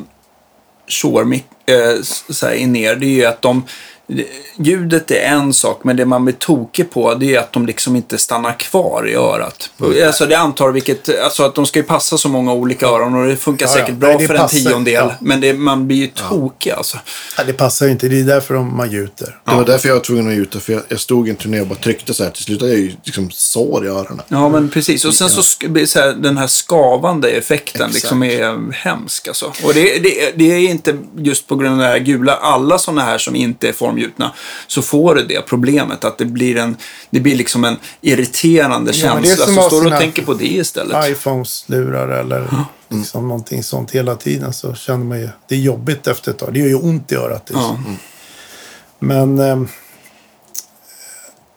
[0.89, 1.35] Shure
[1.67, 3.65] eh, så här, in det är ju att de
[4.07, 4.27] det-
[4.57, 7.97] Ljudet är en sak, men det man blir tokig på det är att de liksom
[7.97, 9.71] inte stannar kvar i örat.
[9.81, 10.07] Mm.
[10.07, 13.27] Alltså det antar vilket, alltså att de ska ju passa så många olika öron och
[13.29, 13.79] det funkar Ja, ja.
[13.81, 14.95] säkert bra Nej, för en passar- tiondel.
[14.95, 15.13] ja.
[15.21, 16.99] Men det, man blir ju tokig alltså.
[17.39, 18.09] Ja, det passar ju inte.
[18.09, 19.39] Det är därför de, man gjuter.
[19.45, 20.61] Det var därför jag var tvungen att gjuta.
[20.61, 22.31] För jag, jag stod i en turné och bara tryckte så här.
[22.31, 24.23] Till slut hade jag ju liksom sår i öronen.
[24.29, 25.05] Ja, men precis.
[25.05, 27.95] Och sen så, så här, den här skavande effekten Exakt.
[27.95, 29.47] liksom är hemsk alltså.
[29.65, 32.33] Och det, det, det är inte just på grund av det här gula.
[32.37, 34.33] Alla sådana här som inte är formgjutna
[34.67, 36.77] så får du det problemet att det blir en,
[37.11, 39.47] det blir liksom en irriterande Ja, men det är känsla.
[39.47, 41.11] som Så att står du och tänker på det istället.
[41.11, 42.49] iPhones lurar eller
[42.89, 46.53] liksom någonting sånt hela tiden så känner man ju det är jobbigt efter ett tag.
[46.55, 47.49] Det gör ju ont i örat.
[47.49, 47.55] så.
[47.55, 47.79] Ja.
[48.99, 49.69] Men ehm,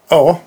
[0.10, 0.40] ja,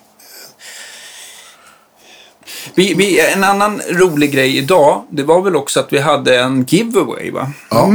[2.74, 6.64] Vi, vi, en annan rolig grej idag, det var väl också att vi hade en
[6.68, 7.52] giveaway va?
[7.70, 7.92] Ja.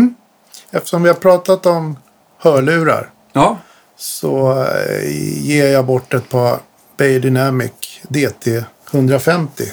[0.71, 1.97] Eftersom vi har pratat om
[2.39, 3.57] hörlurar Ja,
[3.97, 6.59] så eh, ger jag bort ett par
[6.97, 7.71] Beijer Dynamic
[8.07, 9.63] DT 150.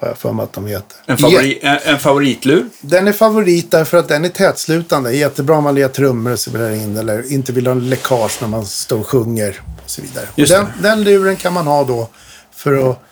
[0.00, 0.96] Har jag för mig att de heter.
[1.06, 2.68] en, favori, en, en favoritlur.
[2.80, 5.12] Den är favorit därför att den är tätslutande.
[5.12, 8.48] Jättebra om man lirar trummor och spelar in eller inte vill ha en läckage när
[8.48, 10.26] man står och sjunger och så vidare.
[10.34, 12.08] Just Den, den luren kan man ha då
[12.52, 13.02] för att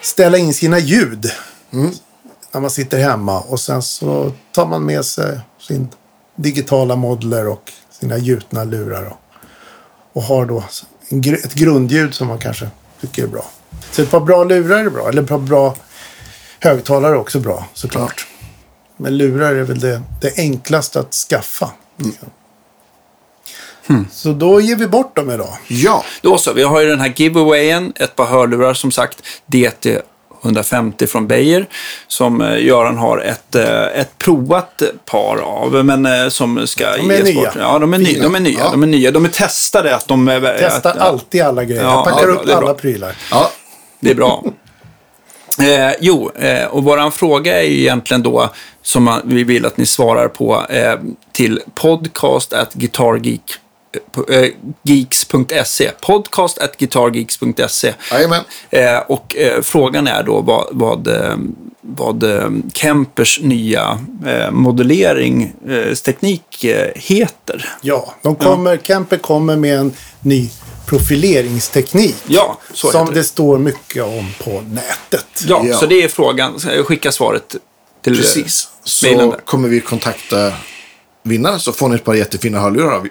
[0.00, 1.30] ställa in sina ljud
[2.52, 5.88] när man sitter hemma och sen så tar man med sig sin
[6.36, 9.16] digitala modeler och sina gjutna lurar
[10.12, 10.64] och, har då
[11.44, 12.70] ett grundljud som man kanske
[13.00, 13.50] tycker är bra.
[13.90, 15.74] Så ett par bra lurar är bra, eller ett par bra
[16.60, 18.26] högtalare är också bra såklart.
[18.96, 21.70] Men lurar är väl det, det enklaste att skaffa.
[24.12, 25.58] Så då ger vi bort dem idag.
[25.68, 30.02] Ja, Då så, vi har ju den här giveawayen, ett par hörlurar som sagt, DT
[30.42, 31.66] 150 från Beijer,
[32.08, 37.10] som eh, Göran har ett, eh, ett provat par av, men eh, som ska De
[37.10, 37.34] är nya.
[37.34, 37.48] bort.
[37.58, 38.58] Ja, de är, ny, de är nya.
[38.58, 38.70] Ja.
[38.70, 39.10] De är nya.
[39.10, 40.28] De är testade att de...
[40.28, 41.82] är- Testar att, alltid alla grejer.
[41.82, 42.56] Ja, Jag packar ja, upp är bra.
[42.56, 43.14] alla prylar.
[43.30, 43.50] ja.
[44.00, 44.44] Det är bra.
[45.58, 48.48] Eh, jo, eh, och våran fråga är ju egentligen då,
[48.82, 50.94] som vi vill att ni svarar på, eh,
[51.32, 53.56] till podcast at guitargeek eh,
[54.82, 55.90] geeks.se.
[56.00, 57.94] Podcast at guitargeeks.se.
[58.70, 61.36] Eh, och eh, frågan är då vad, vad, eh,
[61.80, 67.68] vad eh, Kempers nya eh, modelleringsteknik eh, heter.
[67.82, 70.50] Ja, de kommer, Kemper kommer med en ny
[70.86, 72.16] profileringsteknik.
[72.26, 73.14] Ja, så som det.
[73.14, 75.26] det står mycket om på nätet.
[75.48, 75.76] Ja, Ja.
[75.76, 76.54] så det är frågan.
[76.72, 77.56] Eh, Skicka svaret
[78.02, 78.68] till eh, Precis.
[78.84, 80.52] Så kommer vi kontakta
[81.22, 83.08] vinnaren så får ni ett par jättefina hörlurar av,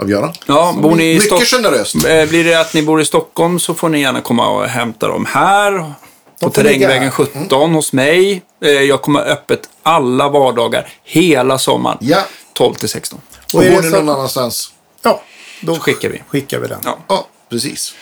[0.00, 0.32] av Göran.
[0.46, 1.94] Ja, bor ni Mycket Stock- generöst.
[1.94, 5.08] Eh, Blir det att ni bor i Stockholm så får ni gärna komma och hämta
[5.08, 5.92] dem här.
[6.40, 8.42] På Terrängvägen ligga 17 hos mig.
[8.64, 11.98] Eh, Jag kommer öppet alla vardagar hela sommaren.
[12.00, 12.18] Ja.
[12.52, 13.20] 12 till 16.
[13.54, 14.72] Och Och bor ni någon annanstans?
[15.02, 15.22] Ja,
[15.60, 16.22] då Så skickar vi.
[16.28, 16.78] skickar vi den.
[16.84, 16.98] Ja.
[17.08, 17.94] Ja, precis.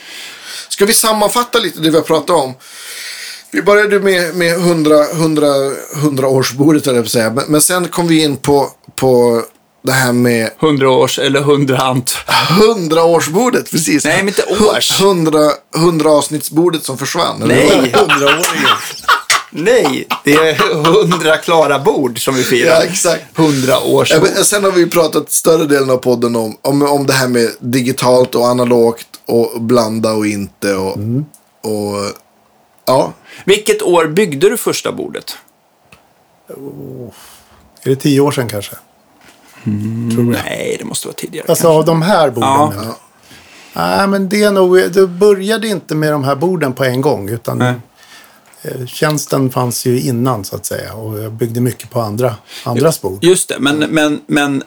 [0.68, 2.54] Ska vi sammanfatta lite det vi har pratat om?
[3.50, 5.46] Vi började med, med 100, 100,
[5.94, 6.86] 100 årsbordet.
[6.86, 9.42] Men, men sen kom vi in på, på
[9.82, 12.16] det här med 100 års eller 100 ant.
[12.60, 14.04] 100 årsbordet, precis.
[14.04, 15.00] Nej, men inte års.
[15.00, 17.42] 100, 100 avsnittsbordet som försvann.
[17.46, 17.92] Nej.
[17.94, 18.08] vad?
[18.08, 18.76] 100-åringen.
[19.50, 22.74] Nej, det är 100 klara bord som vi firar.
[22.74, 23.38] Ja, exakt.
[23.38, 27.06] 100 års Ja, men sen har vi pratat större delen av podden om, om, om
[27.06, 30.74] det här med digitalt och analogt och blanda och inte.
[30.74, 30.96] Och,
[31.62, 32.12] och
[32.86, 33.12] ja,
[33.44, 35.36] Vilket år byggde du första bordet?
[37.82, 38.76] Är det tio år sedan kanske?
[40.44, 41.46] Nej, det måste vara tidigare.
[41.48, 42.48] Alltså av de här borden.
[42.50, 42.72] Ja.
[42.84, 42.94] jag.
[43.72, 47.28] Nej, men det är nog, det började inte med de här borden på en gång.
[47.28, 47.74] Utan Nej.
[48.62, 50.92] eh, tjänsten fanns ju innan så att säga.
[50.94, 52.34] Och jag byggde mycket på andra,
[52.64, 53.24] andras bord.
[53.24, 54.62] Just det, men, men, men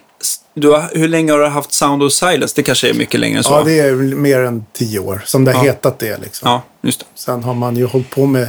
[0.53, 2.53] du har, hur länge har du haft Sound of Silence?
[2.55, 3.51] Det kanske är mycket längre än så.
[3.53, 5.71] Ja, det är mer än tio år som det har Ja.
[5.71, 6.17] hetat det.
[6.21, 6.49] Liksom.
[6.49, 7.05] Ja, just det.
[7.15, 8.47] Sen har man ju hållit på med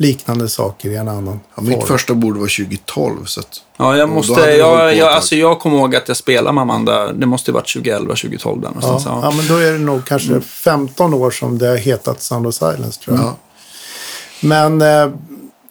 [0.00, 1.86] liknande saker i en annan ja, mitt form.
[1.86, 3.24] första bord var 2012.
[3.24, 6.62] Så att, Ja, jag måste, jag, jag, alltså jag kommer ihåg att jag spelade med
[6.62, 9.04] Amanda, det måste ha varit 2011, 2012 där Ja, någonstans.
[9.06, 9.36] ja, Ja.
[9.36, 13.00] men då är det nog kanske 15 år som det har hetat Sound of Silence
[13.00, 13.24] tror jag.
[13.26, 13.36] ja.
[14.40, 15.12] Men, eh,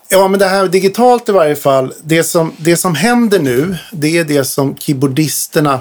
[0.09, 1.93] ja, men det här digitalt i varje fall.
[2.03, 5.79] Det som, det som händer nu, det är det som keyboardisterna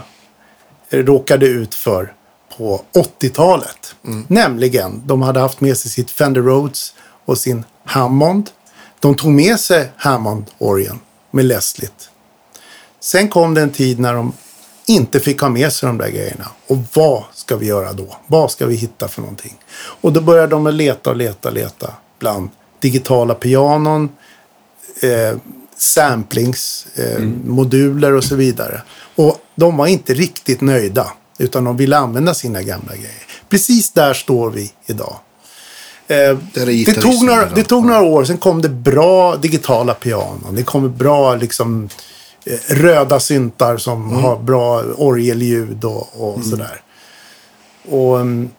[0.91, 2.12] råkade ut för
[2.59, 2.83] på
[3.20, 3.95] 80-talet.
[4.29, 6.93] Nämligen, de hade haft med sig sitt Fender Rhodes
[7.25, 8.51] och sin Hammond.
[9.01, 10.98] De tog med sig Hammond-orgeln
[11.31, 11.90] med Leslie.
[13.01, 14.32] Sen kom det en tid när de
[14.86, 16.48] inte fick ha med sig de där grejerna.
[16.66, 18.16] Och vad ska vi göra då?
[18.27, 19.55] Vad ska vi hitta för någonting?
[19.77, 22.51] Och då började de att leta och leta och leta bland
[22.81, 24.09] digitala pianon,
[25.02, 25.39] eh,
[25.77, 28.82] samplings, eh, moduler och så vidare.
[29.15, 33.27] Och de var inte riktigt nöjda, utan de ville använda sina gamla grejer.
[33.48, 35.16] Precis där står vi idag.
[36.09, 40.55] Eh, är det, tog några, det tog några år, sen kom det bra digitala pianon.
[40.55, 41.89] Det kom bra liksom,
[42.47, 44.23] eh, röda syntar som Mm.
[44.23, 46.81] har bra orgelljud och, och sådär.
[47.89, 48.51] Och mm,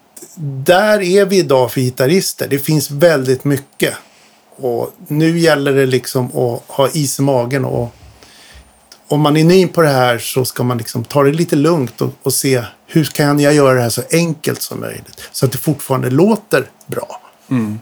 [0.65, 2.47] där är vi idag för gitarrister.
[2.47, 3.93] Det finns väldigt mycket.
[4.57, 7.65] Och nu gäller det liksom att ha is i magen.
[7.65, 7.89] Och
[9.07, 12.01] om man är ny på det här så ska man liksom ta det lite lugnt
[12.01, 15.21] och, och se hur kan jag göra det här så enkelt som möjligt.
[15.31, 17.21] Så att det fortfarande låter bra.
[17.49, 17.77] Är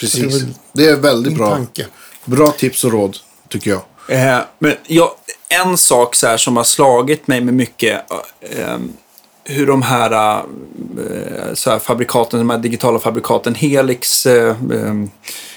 [0.00, 0.44] Precis.
[0.72, 1.50] Det är väldigt bra.
[1.50, 1.86] tanke.
[2.24, 3.16] Bra tips och råd,
[3.48, 3.82] tycker jag.
[4.08, 5.10] Eh, men jag,
[5.48, 8.78] en sak så här som har slagit mig med mycket, eh,
[9.44, 14.94] hur de här, eh, så här fabrikaten, de här digitala fabrikaten, Helix, eh, eh,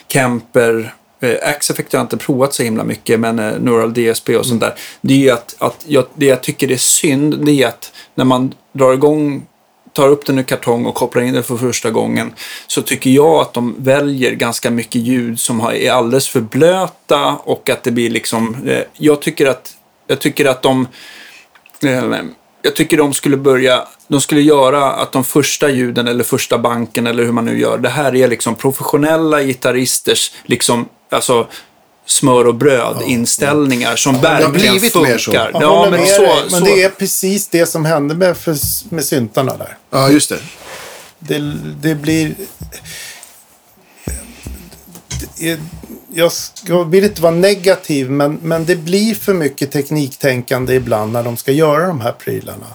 [0.08, 4.46] Kemper, eh, X-Effect har jag inte provat så himla mycket, men eh, Neural DSP och
[4.46, 4.76] sånt där.
[5.02, 8.54] Det är att, att jag, det jag tycker är synd, det är att när man
[8.74, 9.46] drar igång
[9.94, 12.34] tar upp den ur kartong och kopplar in den för första gången
[12.68, 17.70] så tycker jag att de väljer ganska mycket ljud som är alldeles för blöta och
[17.70, 18.68] att det blir liksom...
[18.68, 19.74] Eh, jag, tycker att,
[20.08, 20.88] jag tycker att de...
[21.84, 22.04] Eh,
[22.62, 23.88] jag tycker de skulle börja...
[24.08, 27.78] De skulle göra att de första ljuden eller första banken eller hur man nu gör.
[27.78, 30.90] Det här är liksom professionella gitarristers liksom...
[31.10, 31.48] Alltså,
[32.12, 35.06] smör och bröd inställningar som det verkligen så.
[35.06, 35.52] funkar.
[35.54, 38.38] Jag Ja, håller men så, dig, men så, det är precis det som hände med,
[38.38, 38.56] för,
[38.96, 39.78] med syntarna där.
[39.90, 40.40] Ja, just det.
[41.20, 42.36] Det, det blir...
[45.40, 45.60] Det är,
[46.14, 51.24] jag ska, vill inte vara negativ, men, men det blir för mycket tekniktänkande ibland när
[51.24, 52.66] de ska göra de här prylarna.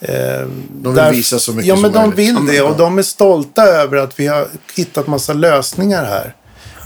[0.00, 2.18] Eh, De vill visa så mycket Ja, men som de möjligt.
[2.18, 6.04] vill Ja, men det och de är stolta över att vi har hittat massa lösningar
[6.04, 6.34] här.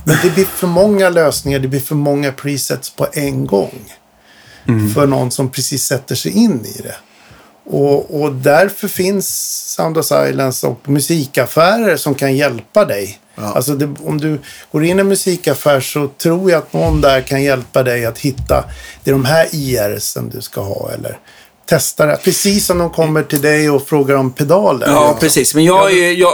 [0.03, 3.93] Men det blir för många lösningar, det blir för många presets på en gång.
[4.67, 4.93] Mm.
[4.93, 6.95] För någon som precis sätter sig in i det.
[7.71, 9.27] Och, och därför finns
[9.75, 13.19] Sound of Silence och musikaffärer som kan hjälpa dig.
[13.35, 14.39] Alltså det, om du
[14.71, 18.17] går in i en musikaffär så tror jag att någon där kan hjälpa dig att
[18.17, 18.65] hitta
[19.03, 21.19] det är de här IRsen du ska ha eller
[21.69, 22.17] testa det.
[22.23, 24.87] Precis som de kommer till dig och frågar om pedaler.
[24.87, 25.55] Ja, precis.
[25.55, 26.33] Men jag, är, jag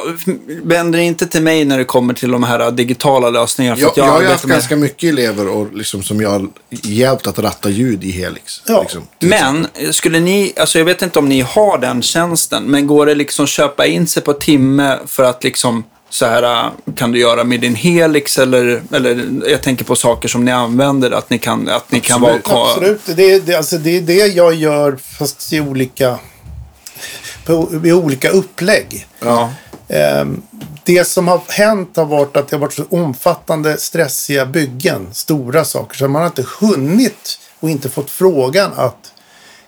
[0.64, 3.76] vänder inte till mig när det kommer till de här digitala lösningarna.
[3.76, 6.48] För Jag, att jag har haft med- ganska mycket elever och liksom, som jag har
[6.70, 8.62] hjälpt att ratta ljud i Helix.
[8.68, 8.82] Ja.
[8.82, 9.02] Liksom.
[9.20, 13.16] Men skulle ni, alltså jag vet inte om ni har den tjänsten, men går det
[13.16, 17.62] liksom köpa in sig på timme för att liksom så här kan du göra med
[17.62, 21.92] din Helix eller, eller jag tänker på saker som ni använder, att ni kan, att
[21.92, 22.34] ni kan vara...
[22.34, 22.58] Absolut.
[22.58, 23.02] Absolut.
[23.06, 26.20] Det är, det, alltså det är det jag gör fast i olika,
[27.46, 29.08] på, i olika upplägg.
[29.20, 29.52] Ja.
[29.88, 30.42] Ehm,
[30.84, 35.08] det som har hänt har varit att det har varit så omfattande, stressiga byggen.
[35.12, 35.98] Stora saker.
[35.98, 39.12] Så man har inte hunnit och inte fått frågan att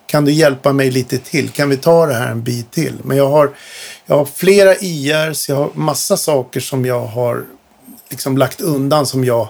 [0.07, 1.49] kan du hjälpa mig lite till?
[1.49, 2.93] Kan vi ta det här en bit till?
[3.03, 3.51] Men jag har,
[4.05, 7.45] jag har flera IRs, jag har massa saker som jag har
[8.09, 9.47] liksom lagt undan som jag,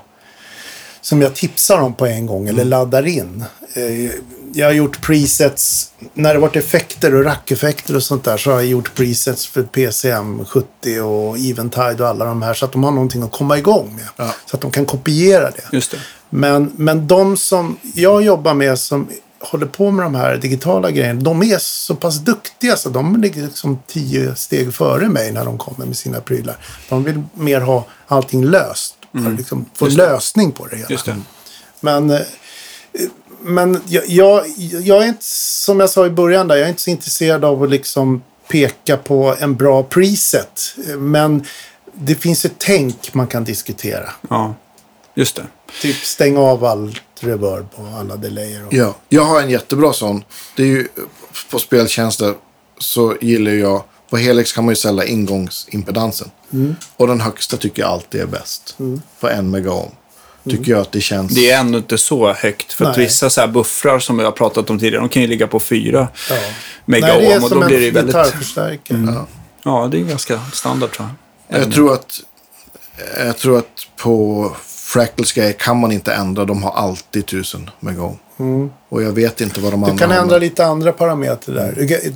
[1.02, 3.44] som jag tipsar om på en gång eller laddar in.
[3.74, 4.12] Eh,
[4.54, 8.58] Jag har gjort presets, när det varit effekter och rackeffekter och sånt där så har
[8.58, 12.84] jag gjort presets för PCM 70 och Eventide och alla de här så att de
[12.84, 14.06] har någonting att komma igång med.
[14.28, 14.34] Ja.
[14.46, 15.64] Så att de kan kopiera det.
[15.72, 15.98] Just det.
[16.30, 19.08] Men, men de som jag jobbar med som
[19.40, 23.42] håller på med de här digitala grejerna, de är så pass duktiga så de ligger
[23.42, 26.56] liksom tio steg före mig när de kommer med sina prylar.
[26.90, 28.94] De vill mer ha allting löst.
[29.38, 29.98] Liksom få Mm.
[29.98, 30.04] Det.
[30.06, 31.02] lösning på det hela.
[31.06, 31.16] Det.
[31.80, 32.20] Men, eh,
[33.42, 34.44] men jag, jag,
[34.84, 35.26] jag är inte,
[35.66, 38.98] som jag sa i början där, jag är inte så intresserad av att liksom peka
[38.98, 40.76] på en bra preset.
[40.98, 41.46] Men
[41.94, 44.10] det finns ett tänk man kan diskutera.
[44.30, 44.56] Ja,
[45.18, 45.48] just det.
[45.82, 48.66] Typ stäng av all reverb och alla delayer.
[48.66, 48.74] Och...
[48.74, 50.24] Ja, jag har en jättebra sån.
[50.56, 50.88] Det är ju,
[51.50, 52.34] på speltjänster
[52.78, 56.32] så gillar jag, på Helix kan man ju ställa ingångsimpedansen.
[56.54, 56.76] Mm.
[56.96, 58.78] Och den högsta tycker jag alltid är bäst.
[59.20, 59.92] På en megaohm.
[60.50, 61.36] Tycker jag att det känns...
[61.36, 62.74] Det är ändå inte så högt.
[62.74, 63.06] För att Nej.
[63.06, 65.60] vissa så här buffrar som vi har pratat om tidigare, de kan ju ligga på
[65.60, 66.36] fyra Ja.
[66.86, 68.16] mega Nej, det är ohm och då blir det ju väldigt...
[68.16, 69.04] gitarrförstärkare.
[69.06, 69.28] Ja.
[69.64, 71.08] Ja, det är ganska standard tror
[71.48, 71.62] jag.
[71.62, 72.20] Jag tror att,
[73.18, 74.56] jag tror att på
[74.94, 76.46] Fractals grejer kan man inte ändra.
[76.46, 78.70] De har alltid 1000 megaohm.
[78.90, 81.74] Och jag vet inte vad de Du andra kan har, ändra lite andra parametrar där.
[81.78, 82.16] Du kan-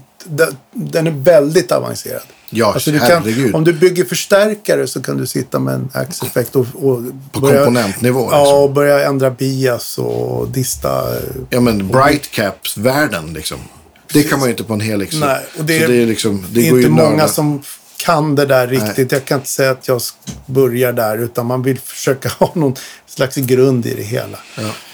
[0.74, 2.22] den- är väldigt avancerad.
[2.50, 3.24] Ja, Alltså du kan,
[3.54, 7.00] om du bygger förstärkare så kan du sitta med en Axe-effekt och, och
[7.32, 8.30] På börja- komponentnivå.
[8.32, 8.58] Ja, Liksom.
[8.64, 11.04] och börja ändra bias och dista.
[11.50, 13.58] Ja, men bright caps-världen liksom.
[14.14, 15.16] Det kan man ju inte på en Helix.
[15.16, 17.62] Nej, och det så det är liksom, det är inte många som
[18.06, 19.12] kan det där riktigt.
[19.12, 20.02] Jag kan inte säga att jag
[20.46, 22.76] börjar där, utan man vill försöka ha någon
[23.08, 24.38] slags grund i det hela.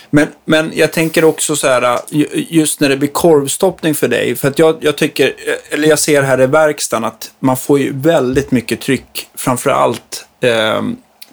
[0.09, 4.35] Men, men jag tänker också så här, ju- just när det blir korvstoppning för dig.
[4.35, 5.33] För att jag, jag tycker,
[5.71, 9.27] eller jag ser här i verkstaden att man får ju väldigt mycket tryck.
[9.35, 10.81] Framför allt eh,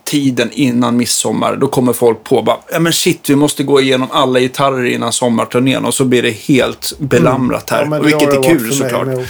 [0.05, 1.56] tiden innan midsommar.
[1.56, 5.12] Då kommer folk på bara, ja men shit, vi måste gå igenom alla gitarrer innan
[5.12, 5.85] sommarturnén.
[5.85, 7.82] Och så blir det helt belamrat här.
[7.82, 9.06] Ja, men det vilket är kul såklart.
[9.06, 9.26] med.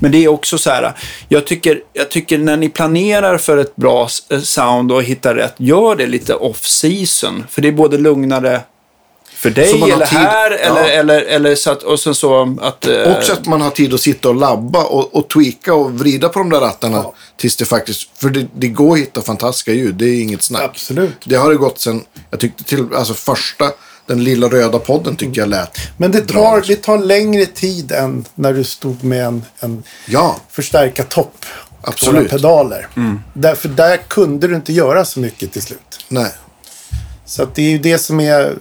[0.00, 0.92] Men det är också så här,
[1.28, 4.08] jag tycker, jag tycker när ni planerar för ett bra
[4.42, 7.44] sound och hittar rätt, gör det lite off-season.
[7.48, 8.60] För det är både lugnare
[9.36, 10.56] för dig Så man har eller tid- här, ja.
[10.58, 12.86] eller, eller, eller så att, och sen så att...
[12.86, 16.28] eh, Också att man har tid att sitta och labba och, och tweaka och vrida
[16.28, 16.96] på de där rattarna.
[16.96, 17.14] Ja.
[17.36, 19.94] Tills det faktiskt, för det, det går att hitta fantastiska ljud.
[19.94, 20.62] Det är inget snack.
[20.62, 21.16] Absolut.
[21.24, 23.70] Det har det gått sen, jag tyckte till, alltså första,
[24.06, 28.24] den lilla röda podden tyckte jag lät Men det tar, det tar längre tid än
[28.34, 31.46] när du stod med en, en Ja, förstärka topp
[31.82, 32.30] Absolut.
[32.30, 32.88] pedaler.
[32.96, 33.20] Mm.
[33.34, 35.98] Därför där kunde du inte göra så mycket till slut.
[36.08, 36.30] nej.
[37.26, 38.58] Så att det är ju det som är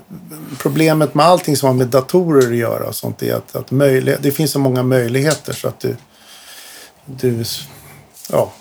[0.58, 2.88] problemet med allting som har med datorer att göra.
[2.88, 5.96] Och sånt är att, att möjlig, det finns så många möjligheter så att du,
[7.06, 7.44] du
[8.30, 8.54] ja,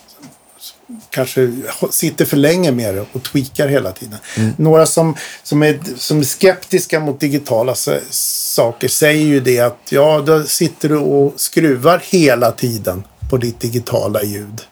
[1.10, 1.52] kanske
[1.90, 4.18] sitter för länge med det och tweakar hela tiden.
[4.56, 7.74] Några som, som, är, som är skeptiska mot digitala
[8.10, 13.60] saker säger ju det att ja, då sitter du och skruvar hela tiden på ditt
[13.60, 14.62] digitala ljud.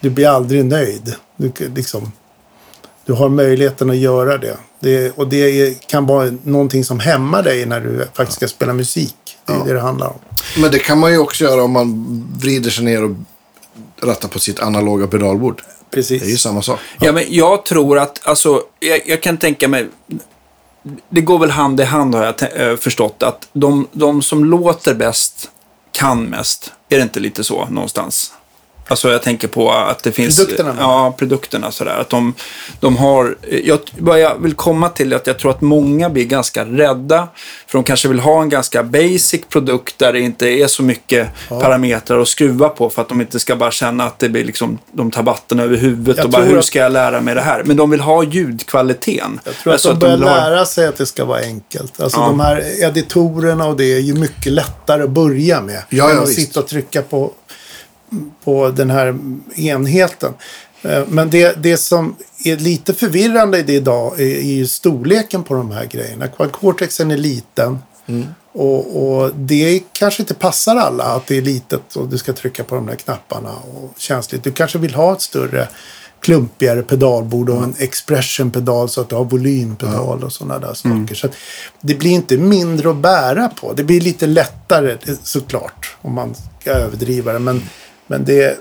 [0.00, 1.14] Du blir aldrig nöjd.
[1.36, 2.12] Du, liksom,
[3.06, 4.56] du har möjligheten att göra det.
[4.80, 8.72] det och det är, kan vara någonting som hämmar dig när du faktiskt ska spela
[8.72, 9.16] musik.
[9.46, 10.18] Det är det det handlar om.
[10.56, 12.04] Men det kan man ju också göra om man
[12.38, 13.10] vrider sig ner och
[14.02, 15.62] rattar på sitt analoga pedalbord.
[15.90, 16.22] Precis.
[16.22, 16.80] Det är ju samma sak.
[17.00, 19.88] Ja, men jag tror att, alltså, jag, jag kan tänka mig,
[21.08, 24.94] det går väl hand i hand har jag eh, förstått, att de, de som låter
[24.94, 25.50] bäst
[25.92, 26.72] kan mest.
[26.88, 28.32] Är det inte lite så någonstans?
[28.88, 30.36] Alltså jag tänker på att det finns...
[30.38, 31.96] Produkterna, Ja, produkterna sådär.
[32.00, 32.34] Att de,
[32.80, 33.36] de har...
[33.64, 37.28] Jag, vad jag vill komma till är att jag tror att många blir ganska rädda.
[37.66, 41.28] För de kanske vill ha en ganska basic produkt där det inte är så mycket
[41.48, 42.90] parametrar att skruva på.
[42.90, 45.76] För att de inte ska bara känna att det blir liksom, de tar vatten över
[45.76, 47.62] huvudet Jag och bara hur att- ska jag lära mig det här?
[47.64, 49.40] Men de vill ha ljudkvaliteten.
[49.44, 52.00] Jag tror Alltså att de börjar vill ha- lära sig att det ska vara enkelt.
[52.00, 52.26] Alltså Ja.
[52.26, 55.82] de här editorerna och det är ju mycket lättare att börja med.
[55.88, 56.40] Ja, än ja, att visst.
[56.40, 57.32] sitta och trycka på,
[58.44, 59.18] på den här
[59.56, 60.32] enheten.
[60.82, 65.42] Eh, Men det, det som är lite förvirrande i det idag är, är ju storleken
[65.42, 66.28] på de här grejerna.
[66.28, 67.78] Quad Cortexen är liten.
[68.06, 68.26] Mm.
[68.52, 72.64] Och, och det kanske inte passar alla att det är litet och du ska trycka
[72.64, 74.44] på de där knapparna och känsligt.
[74.44, 75.68] Du kanske vill ha ett större
[76.20, 81.14] klumpigare pedalbord och en expression-pedal så att du har volympedal och sådana där saker.
[81.14, 81.32] Så att
[81.80, 83.72] det blir inte mindre att bära på.
[83.72, 87.38] Det blir lite lättare såklart om man ska överdriva det.
[87.38, 87.62] Men,
[88.06, 88.60] men det,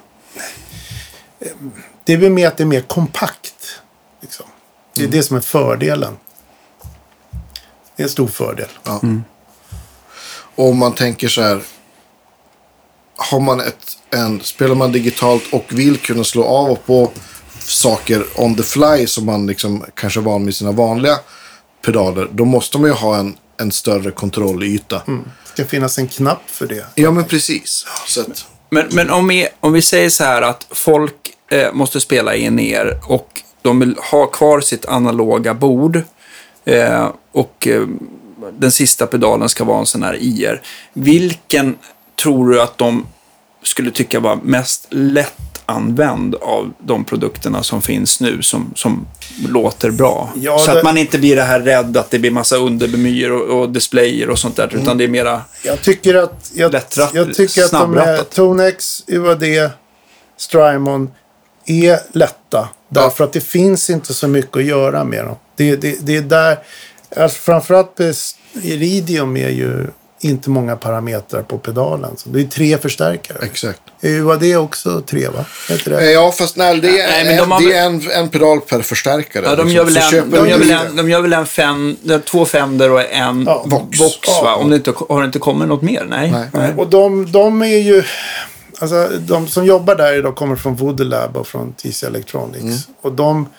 [2.03, 3.79] det är väl mer att det är mer kompakt.
[4.21, 4.45] Liksom.
[4.93, 6.17] Det är det som är fördelen.
[7.95, 8.69] Det är en stor fördel.
[8.83, 9.01] Ja.
[10.55, 11.61] Och om man tänker så här.
[13.15, 17.11] Har man ett, en, spelar man digitalt och vill kunna slå av och på
[17.59, 21.19] saker on the fly som man liksom kanske är van med sina vanliga
[21.85, 22.27] pedaler.
[22.31, 25.01] Då måste man ju ha en, en större kontrollyta.
[25.05, 26.85] Det ska finnas en knapp för det.
[26.95, 27.85] Ja, men precis.
[28.07, 31.15] Så att, men, men om, vi, om vi säger så här att folk
[31.51, 36.01] eh, måste spela in er och de vill ha kvar sitt analoga bord
[36.65, 37.87] eh, och eh,
[38.51, 40.61] den sista pedalen ska vara en sån här IR.
[40.93, 41.77] Vilken
[42.23, 43.07] tror du att de
[43.63, 49.05] skulle tycka var mest lätt lättanvänd av de produkterna som finns nu som, som
[49.47, 50.29] låter bra?
[50.35, 53.31] Ja, så det- att man inte blir det här rädd att det blir massa underbemyer
[53.31, 54.81] och, och displayer och sånt där, Mm.
[54.83, 55.41] utan det är mera...
[55.63, 58.29] Jag tycker att, jag, Lättratt- jag tycker att de är snabbrattat.
[58.31, 59.43] Tonex, UAD,
[60.37, 61.11] Strymon
[61.65, 62.69] är lätta.
[62.89, 65.35] Därför att det finns inte så mycket att göra med dem.
[65.55, 66.57] Det, det, det är där,
[67.17, 67.99] alltså framförallt
[68.63, 69.87] Iridium är ju
[70.23, 72.11] inte många parametrar på pedalen.
[72.17, 73.37] Så det är tre förstärkare.
[73.41, 73.81] exakt.
[74.01, 75.45] UAD också tre va?
[75.69, 75.97] Heter det?
[76.05, 78.81] Eh, Ja, fast nej, det är, Nej, de har det är en, en pedal per
[78.81, 79.45] förstärkare.
[79.45, 81.33] Ja, de gör väl en, köper de du gör väl en- en, de gör väl
[81.33, 83.99] en fem, det två Fender och en Ja, Vox.
[83.99, 84.09] va?
[84.27, 84.55] Ja.
[84.55, 86.05] Om det inte, har det inte kommit något mer?
[86.09, 86.33] Nej.
[86.53, 86.73] Nej.
[86.77, 88.03] Och de, de är ju...
[88.79, 92.63] Alltså, de som jobbar där idag kommer från Voodoo Lab och från TC Electronics.
[92.63, 92.77] Mm.
[93.01, 93.49] Och de,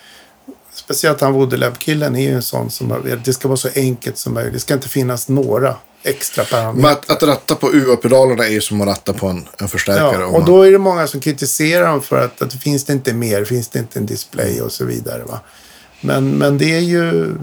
[0.75, 4.19] speciellt han Voodoo Lab-killen, är ju en sån som har, det ska vara så enkelt
[4.19, 4.53] som möjligt.
[4.53, 5.75] Det ska inte finnas några
[6.05, 6.91] extra Men parametrar.
[6.93, 10.21] att, att ratta på UA-pedalerna är ju som att ratta på en, en förstärkare.
[10.21, 12.85] Ja, och man- då är det många som kritiserar dem för att, att det finns
[12.85, 15.23] det inte mer, finns det inte en display och så vidare.
[15.27, 15.41] Va?
[16.01, 17.35] Men, men det är ju...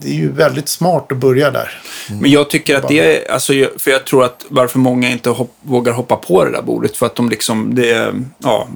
[0.00, 1.82] Det är ju väldigt smart att börja där.
[2.20, 5.54] Men jag tycker att det är, alltså, för jag tror att varför många inte hopp,
[5.62, 8.68] vågar hoppa på det där bordet, för att de liksom, det, är- ja,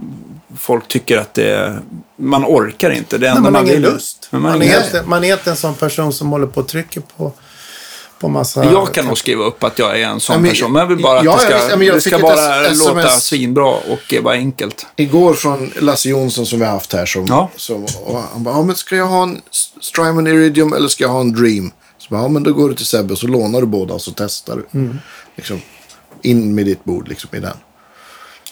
[0.58, 1.78] folk tycker att det,
[2.16, 3.18] man orkar inte.
[3.18, 4.28] Det enda Nej, man har ingen lust.
[4.30, 7.32] Man, man är man är inte en sån person som håller på och trycker på,
[8.20, 8.64] på massa...
[8.64, 10.86] Jag kan nog skriva upp att jag är en sån Ja, men- person, men jag
[10.86, 11.70] vill bara att Ja, det ska.
[11.70, 14.86] Ja, men det ska bara låta svinbra och eh, vara enkelt.
[14.96, 17.06] Igår från Lasse Jonsson som vi har haft här.
[17.06, 17.50] Som, Ja.
[17.56, 17.86] som,
[18.32, 19.40] han bara, ja, men ska jag ha en
[19.80, 21.70] Strymon Iridium eller ska jag ha en Dream?
[21.98, 24.02] Så bara, ja, men då går du till Sebbe och så lånar du båda och
[24.02, 24.78] så testar du.
[24.78, 24.98] Mm.
[25.36, 25.60] Liksom,
[26.22, 27.56] in med ditt bord liksom, i den.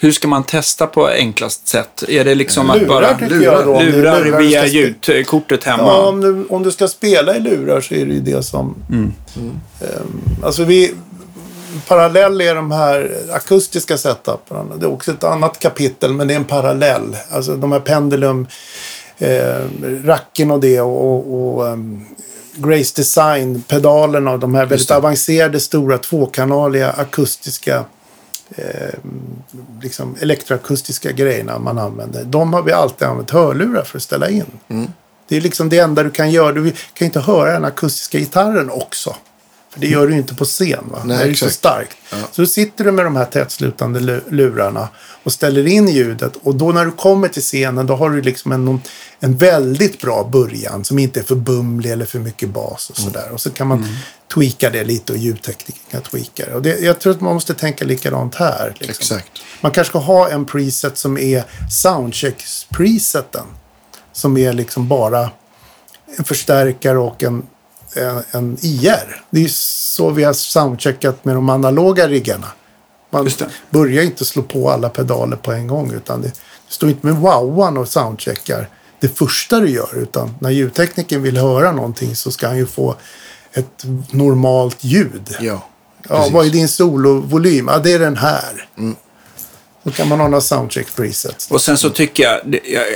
[0.01, 2.05] Hur ska man testa på enklast sätt?
[2.09, 3.73] Är det liksom att Lurar bara tycker jag då.
[3.73, 5.83] det är lurar lurar via ljudkortet hemma?
[5.83, 8.75] Ja, om du, om du ska spela i lurar så är det ju det som...
[8.91, 9.13] Mm.
[9.81, 10.95] Ehm, alltså vi...
[11.89, 14.73] Parallell är de här akustiska setupen.
[14.79, 17.17] Det är också ett annat kapitel, men det är en parallell.
[17.31, 18.47] Alltså de här pendulum,
[19.19, 19.65] eh,
[20.05, 22.07] racken och det och, och, ehm,
[22.55, 27.85] Grace Design-pedalerna och de här väldigt avancerade, stora, tvåkanaliga akustiska
[28.51, 28.95] eh,
[29.83, 32.25] liksom elektroakustiska grejerna man använder.
[32.25, 34.47] De har vi alltid använt hörlurar för att ställa in.
[35.29, 36.53] Det är liksom det enda du kan göra.
[36.53, 39.17] Du kan inte höra den akustiska gitarren också.
[39.75, 40.85] För det gör du ju inte på scen.
[40.91, 41.03] Va?
[41.05, 41.97] Nej, det är ju så starkt.
[42.33, 44.89] Så då sitter du med de här tätslutande lu- lurarna
[45.23, 46.33] och ställer in ljudet.
[46.43, 48.81] Och då när du kommer till scenen då har du liksom en,
[49.21, 53.31] en väldigt bra början som inte är för bumlig eller för mycket bas och sådär.
[53.33, 53.87] Och så kan man
[54.35, 56.55] tweaka det lite och ljudtekniker kan tweaka det.
[56.55, 58.75] Och det, jag tror att man måste tänka likadant här.
[58.79, 58.91] Liksom.
[59.17, 59.31] Exakt.
[59.61, 63.45] Man kanske ska ha en preset som är soundcheck-preseten.
[64.13, 65.31] Som är liksom bara
[66.19, 67.47] en förstärkare och en,
[67.95, 69.23] en, en IR.
[69.31, 72.47] Det är så vi har soundcheckat med de analoga riggarna.
[73.11, 73.31] Man
[73.71, 75.93] börjar inte slå på alla pedaler på en gång.
[75.93, 76.35] Utan det, det
[76.69, 78.69] står inte med wowan och soundcheckar
[79.01, 79.99] det första du gör.
[79.99, 82.95] Utan när ljudtekniken vill höra någonting så ska han ju få
[83.53, 85.37] ett normalt ljud.
[85.41, 85.69] Ja.
[86.09, 87.69] Ja, vad är din solovolym?
[87.69, 88.69] Ja, det är den här.
[89.85, 91.51] Då kan man ha några soundcheck presets.
[91.51, 92.41] Och sen så tycker jag,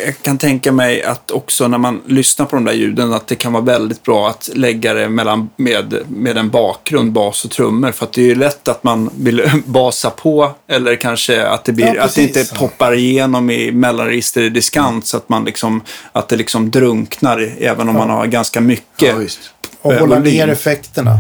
[0.05, 3.35] jag kan tänka mig att också när man lyssnar på de där ljuden att det
[3.35, 7.93] kan vara väldigt bra att lägga det mellan, med, med en bakgrund, bas och trummor.
[7.93, 11.73] För att det är ju lätt att man vill basa på eller kanske att det,
[11.73, 15.83] blir, Ja, att det inte poppar igenom i mellanregister i diskant så att man liksom,
[16.13, 19.15] att det liksom drunknar även om man har ganska mycket.
[19.17, 19.23] Ja.
[19.83, 21.19] Och hålla ner effekterna.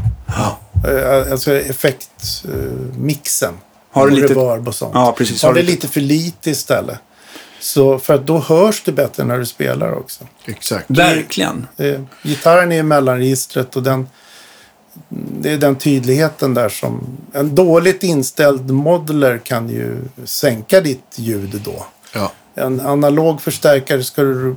[0.86, 3.54] Eh, Alltså effektmixen.
[3.90, 4.90] Har du och lite- reverb och sånt.
[4.94, 5.42] Ja, precis.
[5.42, 6.98] Har Har det lite- lite för lite istället.
[7.60, 10.24] Så för att då hörs det bättre när du spelar också.
[10.44, 10.84] Exakt.
[10.90, 11.66] Verkligen.
[11.76, 14.08] Eh, gitarren är i mellanregistret och den,
[15.40, 17.06] det är den tydligheten där som...
[17.32, 21.86] En dåligt inställd modeler kan ju sänka ditt ljud då.
[22.14, 22.32] Ja.
[22.54, 24.56] En analog förstärkare ska du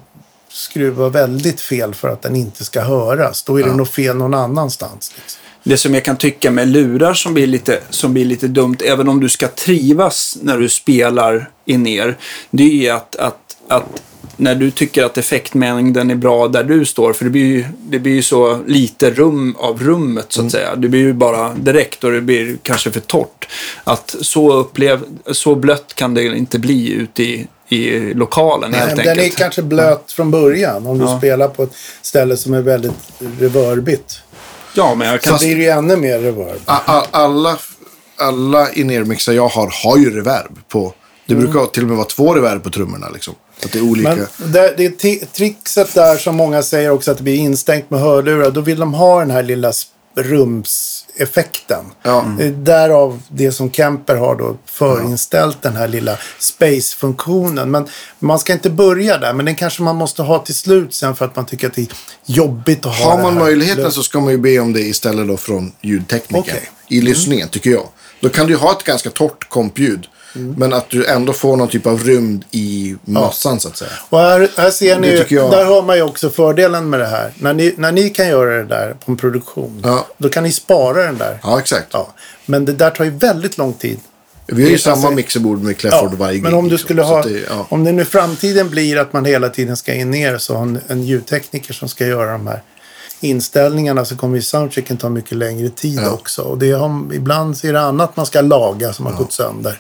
[0.50, 3.44] skruva väldigt fel för att den inte ska höras.
[3.44, 5.12] Då är det nog fel någon annanstans.
[5.16, 5.42] Liksom.
[5.64, 9.08] Det som jag kan tycka med lurar som blir lite, som blir lite dumt, även
[9.10, 12.18] om du ska trivas när du spelar in ner,
[12.52, 14.02] det är att, att, att
[14.38, 18.00] när du tycker att effektmängden är bra där du står, för det blir ju, det
[18.00, 20.76] blir ju så lite rum av rummet så att säga.
[20.76, 23.48] Det blir ju bara direkt och det blir kanske för torrt.
[23.84, 29.00] Att så, upplev, så blött kan det inte bli ute i, i lokalen helt Men
[29.00, 29.18] enkelt.
[29.18, 31.18] den är kanske blöt från början om du Ja.
[31.18, 32.94] spelar på ett ställe som är väldigt
[33.40, 34.22] reverbigt.
[34.74, 35.40] Ja, men jag kan...
[35.40, 36.60] Så blir det ju ännu mer reverb.
[36.66, 37.58] A- a- Alla,
[38.18, 40.94] alla in-ear-mixar jag har har ju reverb på.
[41.28, 43.34] Det brukar till och med vara två reverb på trummorna liksom.
[43.66, 44.10] Att det är olika.
[44.38, 48.00] Men det, det är trickset där som många säger också att det blir instängt med
[48.00, 48.52] hörlurar.
[48.52, 49.72] Då vill de ha den här lilla
[50.16, 51.86] rumseffekten.
[52.04, 52.26] Ja.
[52.40, 57.72] Är Därav det som Kemper har då förinställt den här lilla space-funktionen.
[57.72, 57.88] Men
[58.20, 59.34] man ska inte börja där.
[59.34, 61.82] Men den kanske man måste ha till slut sen för att man tycker att det
[61.82, 61.88] är
[62.26, 65.38] jobbigt att ha Har man möjligheten så ska man ju be om det istället då
[65.38, 66.40] från ljudtekniker.
[66.40, 66.70] Okej.
[66.88, 67.88] I lyssningen tycker jag.
[68.20, 70.08] Då kan du ju ha ett ganska torrt kompljud.
[70.36, 70.56] Mm.
[70.58, 73.92] Men att du ändå får någon typ av rymd i massan så att säga.
[74.10, 75.52] Och här, här ser ni, ju- jag.
[75.52, 77.32] där har man ju också fördelen med det här.
[77.40, 80.08] När ni, när ni kan göra det där på en produktion, Ja.
[80.18, 81.40] då kan ni spara den där.
[81.44, 81.88] Ja, exakt.
[81.92, 82.14] Ja.
[82.46, 84.00] Men det där tar ju väldigt lång tid.
[84.48, 86.86] Vi har ju samma alltså- mixerbord med Clefford varje men gig, om du liksom.
[86.86, 87.66] skulle ha, det, ja.
[87.70, 90.80] om det nu framtiden blir att man hela tiden ska in ner så har en,
[90.88, 92.62] en ljudtekniker som ska göra de här
[93.20, 96.12] inställningarna så kommer ju soundchecken ta mycket längre tid Ja.
[96.12, 96.42] också.
[96.42, 99.80] Och det har, ibland så är det annat man ska laga som har gått sönder.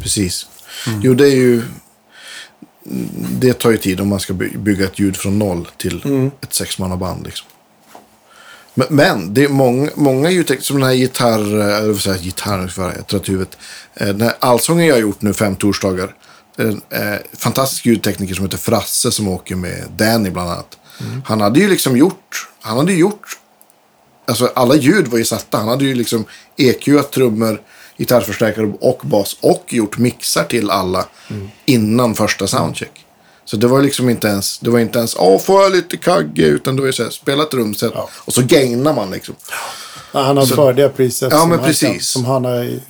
[0.00, 0.46] Precis.
[0.86, 1.00] Mm.
[1.04, 1.62] Jo, det är ju...
[3.40, 6.30] Det tar ju tid om man ska by- bygga ett ljud från noll till Mm.
[6.40, 7.24] ett sexmannaband.
[7.26, 7.46] Liksom.
[8.74, 11.60] Men, men det är många, många ljudtekniker, som den här gitarr...
[11.60, 13.56] eh, Eller säger jag, gitarr, jag trött huvudet.
[13.94, 16.14] Eh, Den här allsången jag har gjort nu fem torsdagar.
[16.56, 20.78] En eh, fantastisk ljudtekniker som heter Frasse som åker med Danny bland annat.
[21.00, 21.22] Mm.
[21.26, 22.48] Han hade ju liksom gjort...
[22.60, 23.38] Han hade gjort
[24.26, 25.58] Alltså alla ljud var ju satta.
[25.58, 26.24] Han hade ju liksom
[26.56, 27.62] EQat trummor,
[28.02, 31.06] gitarrförstärkare och bas och gjort mixar till alla
[31.64, 33.06] innan första soundcheck.
[33.44, 36.42] Så det var liksom inte ens, det var inte ens, åh får jag lite kagge,
[36.42, 38.08] utan det var ju så här, spela ett rumset Ja.
[38.14, 39.34] och så gainar man liksom.
[40.12, 42.80] Ja, han har färdiga presets Ja, som, men han kan, som han har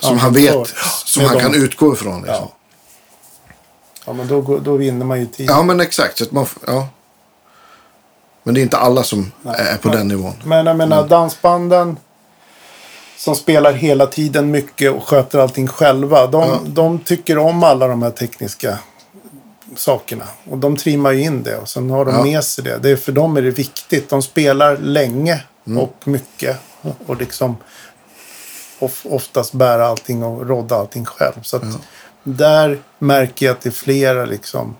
[0.00, 0.68] Som han vet, för.
[1.04, 1.42] som han dem.
[1.42, 2.16] kan utgå ifrån.
[2.22, 2.34] Liksom.
[2.34, 2.52] Ja.
[4.06, 5.46] Ja, men då, då vinner man ju tid.
[5.50, 6.18] Ja, men exakt.
[6.18, 6.88] Så man, ja.
[8.42, 10.34] Men det är inte alla som är på den nivån.
[10.44, 11.96] Men jag menar dansbanden
[13.18, 16.26] som spelar hela tiden mycket och sköter allting själva.
[16.26, 16.60] De, Ja.
[16.66, 18.78] de tycker om alla de här tekniska
[19.76, 20.24] sakerna.
[20.50, 22.22] Och de trimmar ju in det och sen har de Ja.
[22.22, 22.78] med sig det.
[22.78, 24.08] det är, för dem är det viktigt.
[24.08, 25.78] De spelar länge Mm.
[25.82, 26.56] och mycket.
[27.06, 27.56] Och liksom
[28.78, 31.42] of, oftast bära allting och rodda allting själv.
[31.42, 31.62] Så att
[32.22, 34.76] där märker jag att det är flera liksom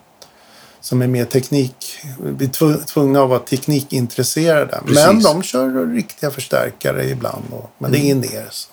[0.80, 4.80] som är mer teknik, blir tv- tvungna att vara teknikintresserade.
[4.84, 5.24] Men Precis.
[5.24, 7.44] de kör riktiga förstärkare ibland.
[7.52, 8.48] Och, men det är ingen ner.
[8.50, 8.68] Så.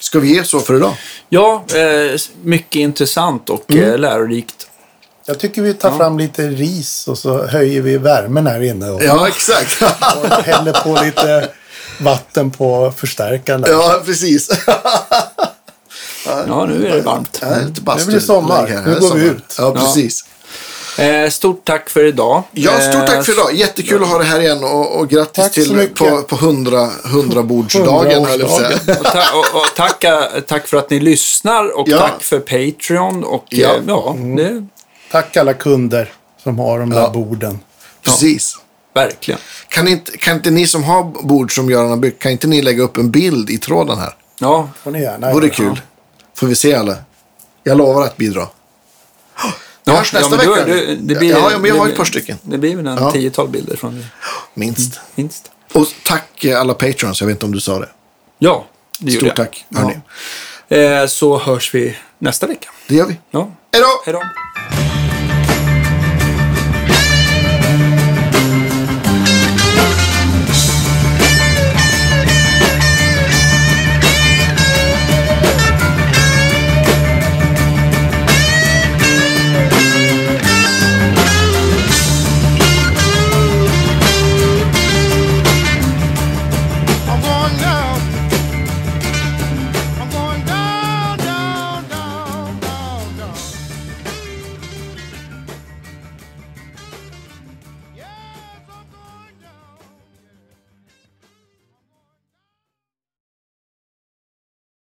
[0.00, 0.94] Ska vi ge så för idag?
[1.28, 3.90] Ja, eh, mycket intressant och Mm.
[3.90, 4.66] eh, lärorikt.
[5.26, 8.90] Jag tycker vi tar fram lite ris och så höjer vi värmen här inne.
[8.90, 9.82] Och, Ja, exakt.
[10.16, 11.48] och häller på lite
[12.00, 13.64] vatten på förstärkaren.
[13.66, 14.48] ja, precis.
[16.26, 17.38] Ja, nu är det varmt.
[17.42, 18.82] Ja, Nu blir det sommar.
[18.86, 19.54] Nu går vi ut.
[19.58, 20.24] Ja, precis.
[20.98, 22.42] Eh, stort tack för idag.
[22.52, 23.54] Ja, stort tack för Eh, idag.
[23.54, 28.24] Jättekul att ha det här igen och, och grattis Tack till på, på hundra, hundrabordsdagen.
[28.24, 28.98] höll jag på att säga.
[29.00, 31.98] Och, ta och, och tacka, tack för att ni lyssnar och Ja.
[31.98, 33.24] tack för Patreon.
[33.24, 33.68] Och Ja.
[33.68, 34.66] ja, ja det,
[35.10, 36.12] Tack alla kunder
[36.42, 37.10] som har de där Ja.
[37.10, 37.58] borden.
[38.04, 38.56] Precis.
[38.94, 39.40] verkligen.
[39.68, 42.62] Kan inte, kan inte ni som har bord som Göran har byggt, kan inte ni
[42.62, 44.14] lägga upp en bild i tråden här?
[44.38, 45.80] Ja, får ni gärna Vore kul.
[46.36, 46.96] Får vi se alla.
[47.62, 48.48] Jag lovar att bidra.
[49.84, 50.64] Vi hörs nästa men vecka.
[50.66, 52.38] du- det blir- ja, ja, men jag har ett par stycken.
[52.42, 53.12] Det blir väl en Ja.
[53.12, 54.06] tiotal bilder från det,
[54.54, 55.00] Minst.
[55.14, 55.50] minst.
[55.72, 57.20] Och tack eh, alla patrons.
[57.20, 57.88] Jag vet inte om du sa det.
[58.38, 58.66] Ja,
[58.98, 59.46] det gjorde Stort jag.
[59.46, 59.64] tack.
[59.74, 60.00] Hörni.
[61.02, 62.68] Eh, så hörs vi nästa vecka.
[62.88, 63.18] Det gör vi.
[63.30, 63.50] Ja.
[63.72, 63.82] Hej
[64.12, 64.22] då.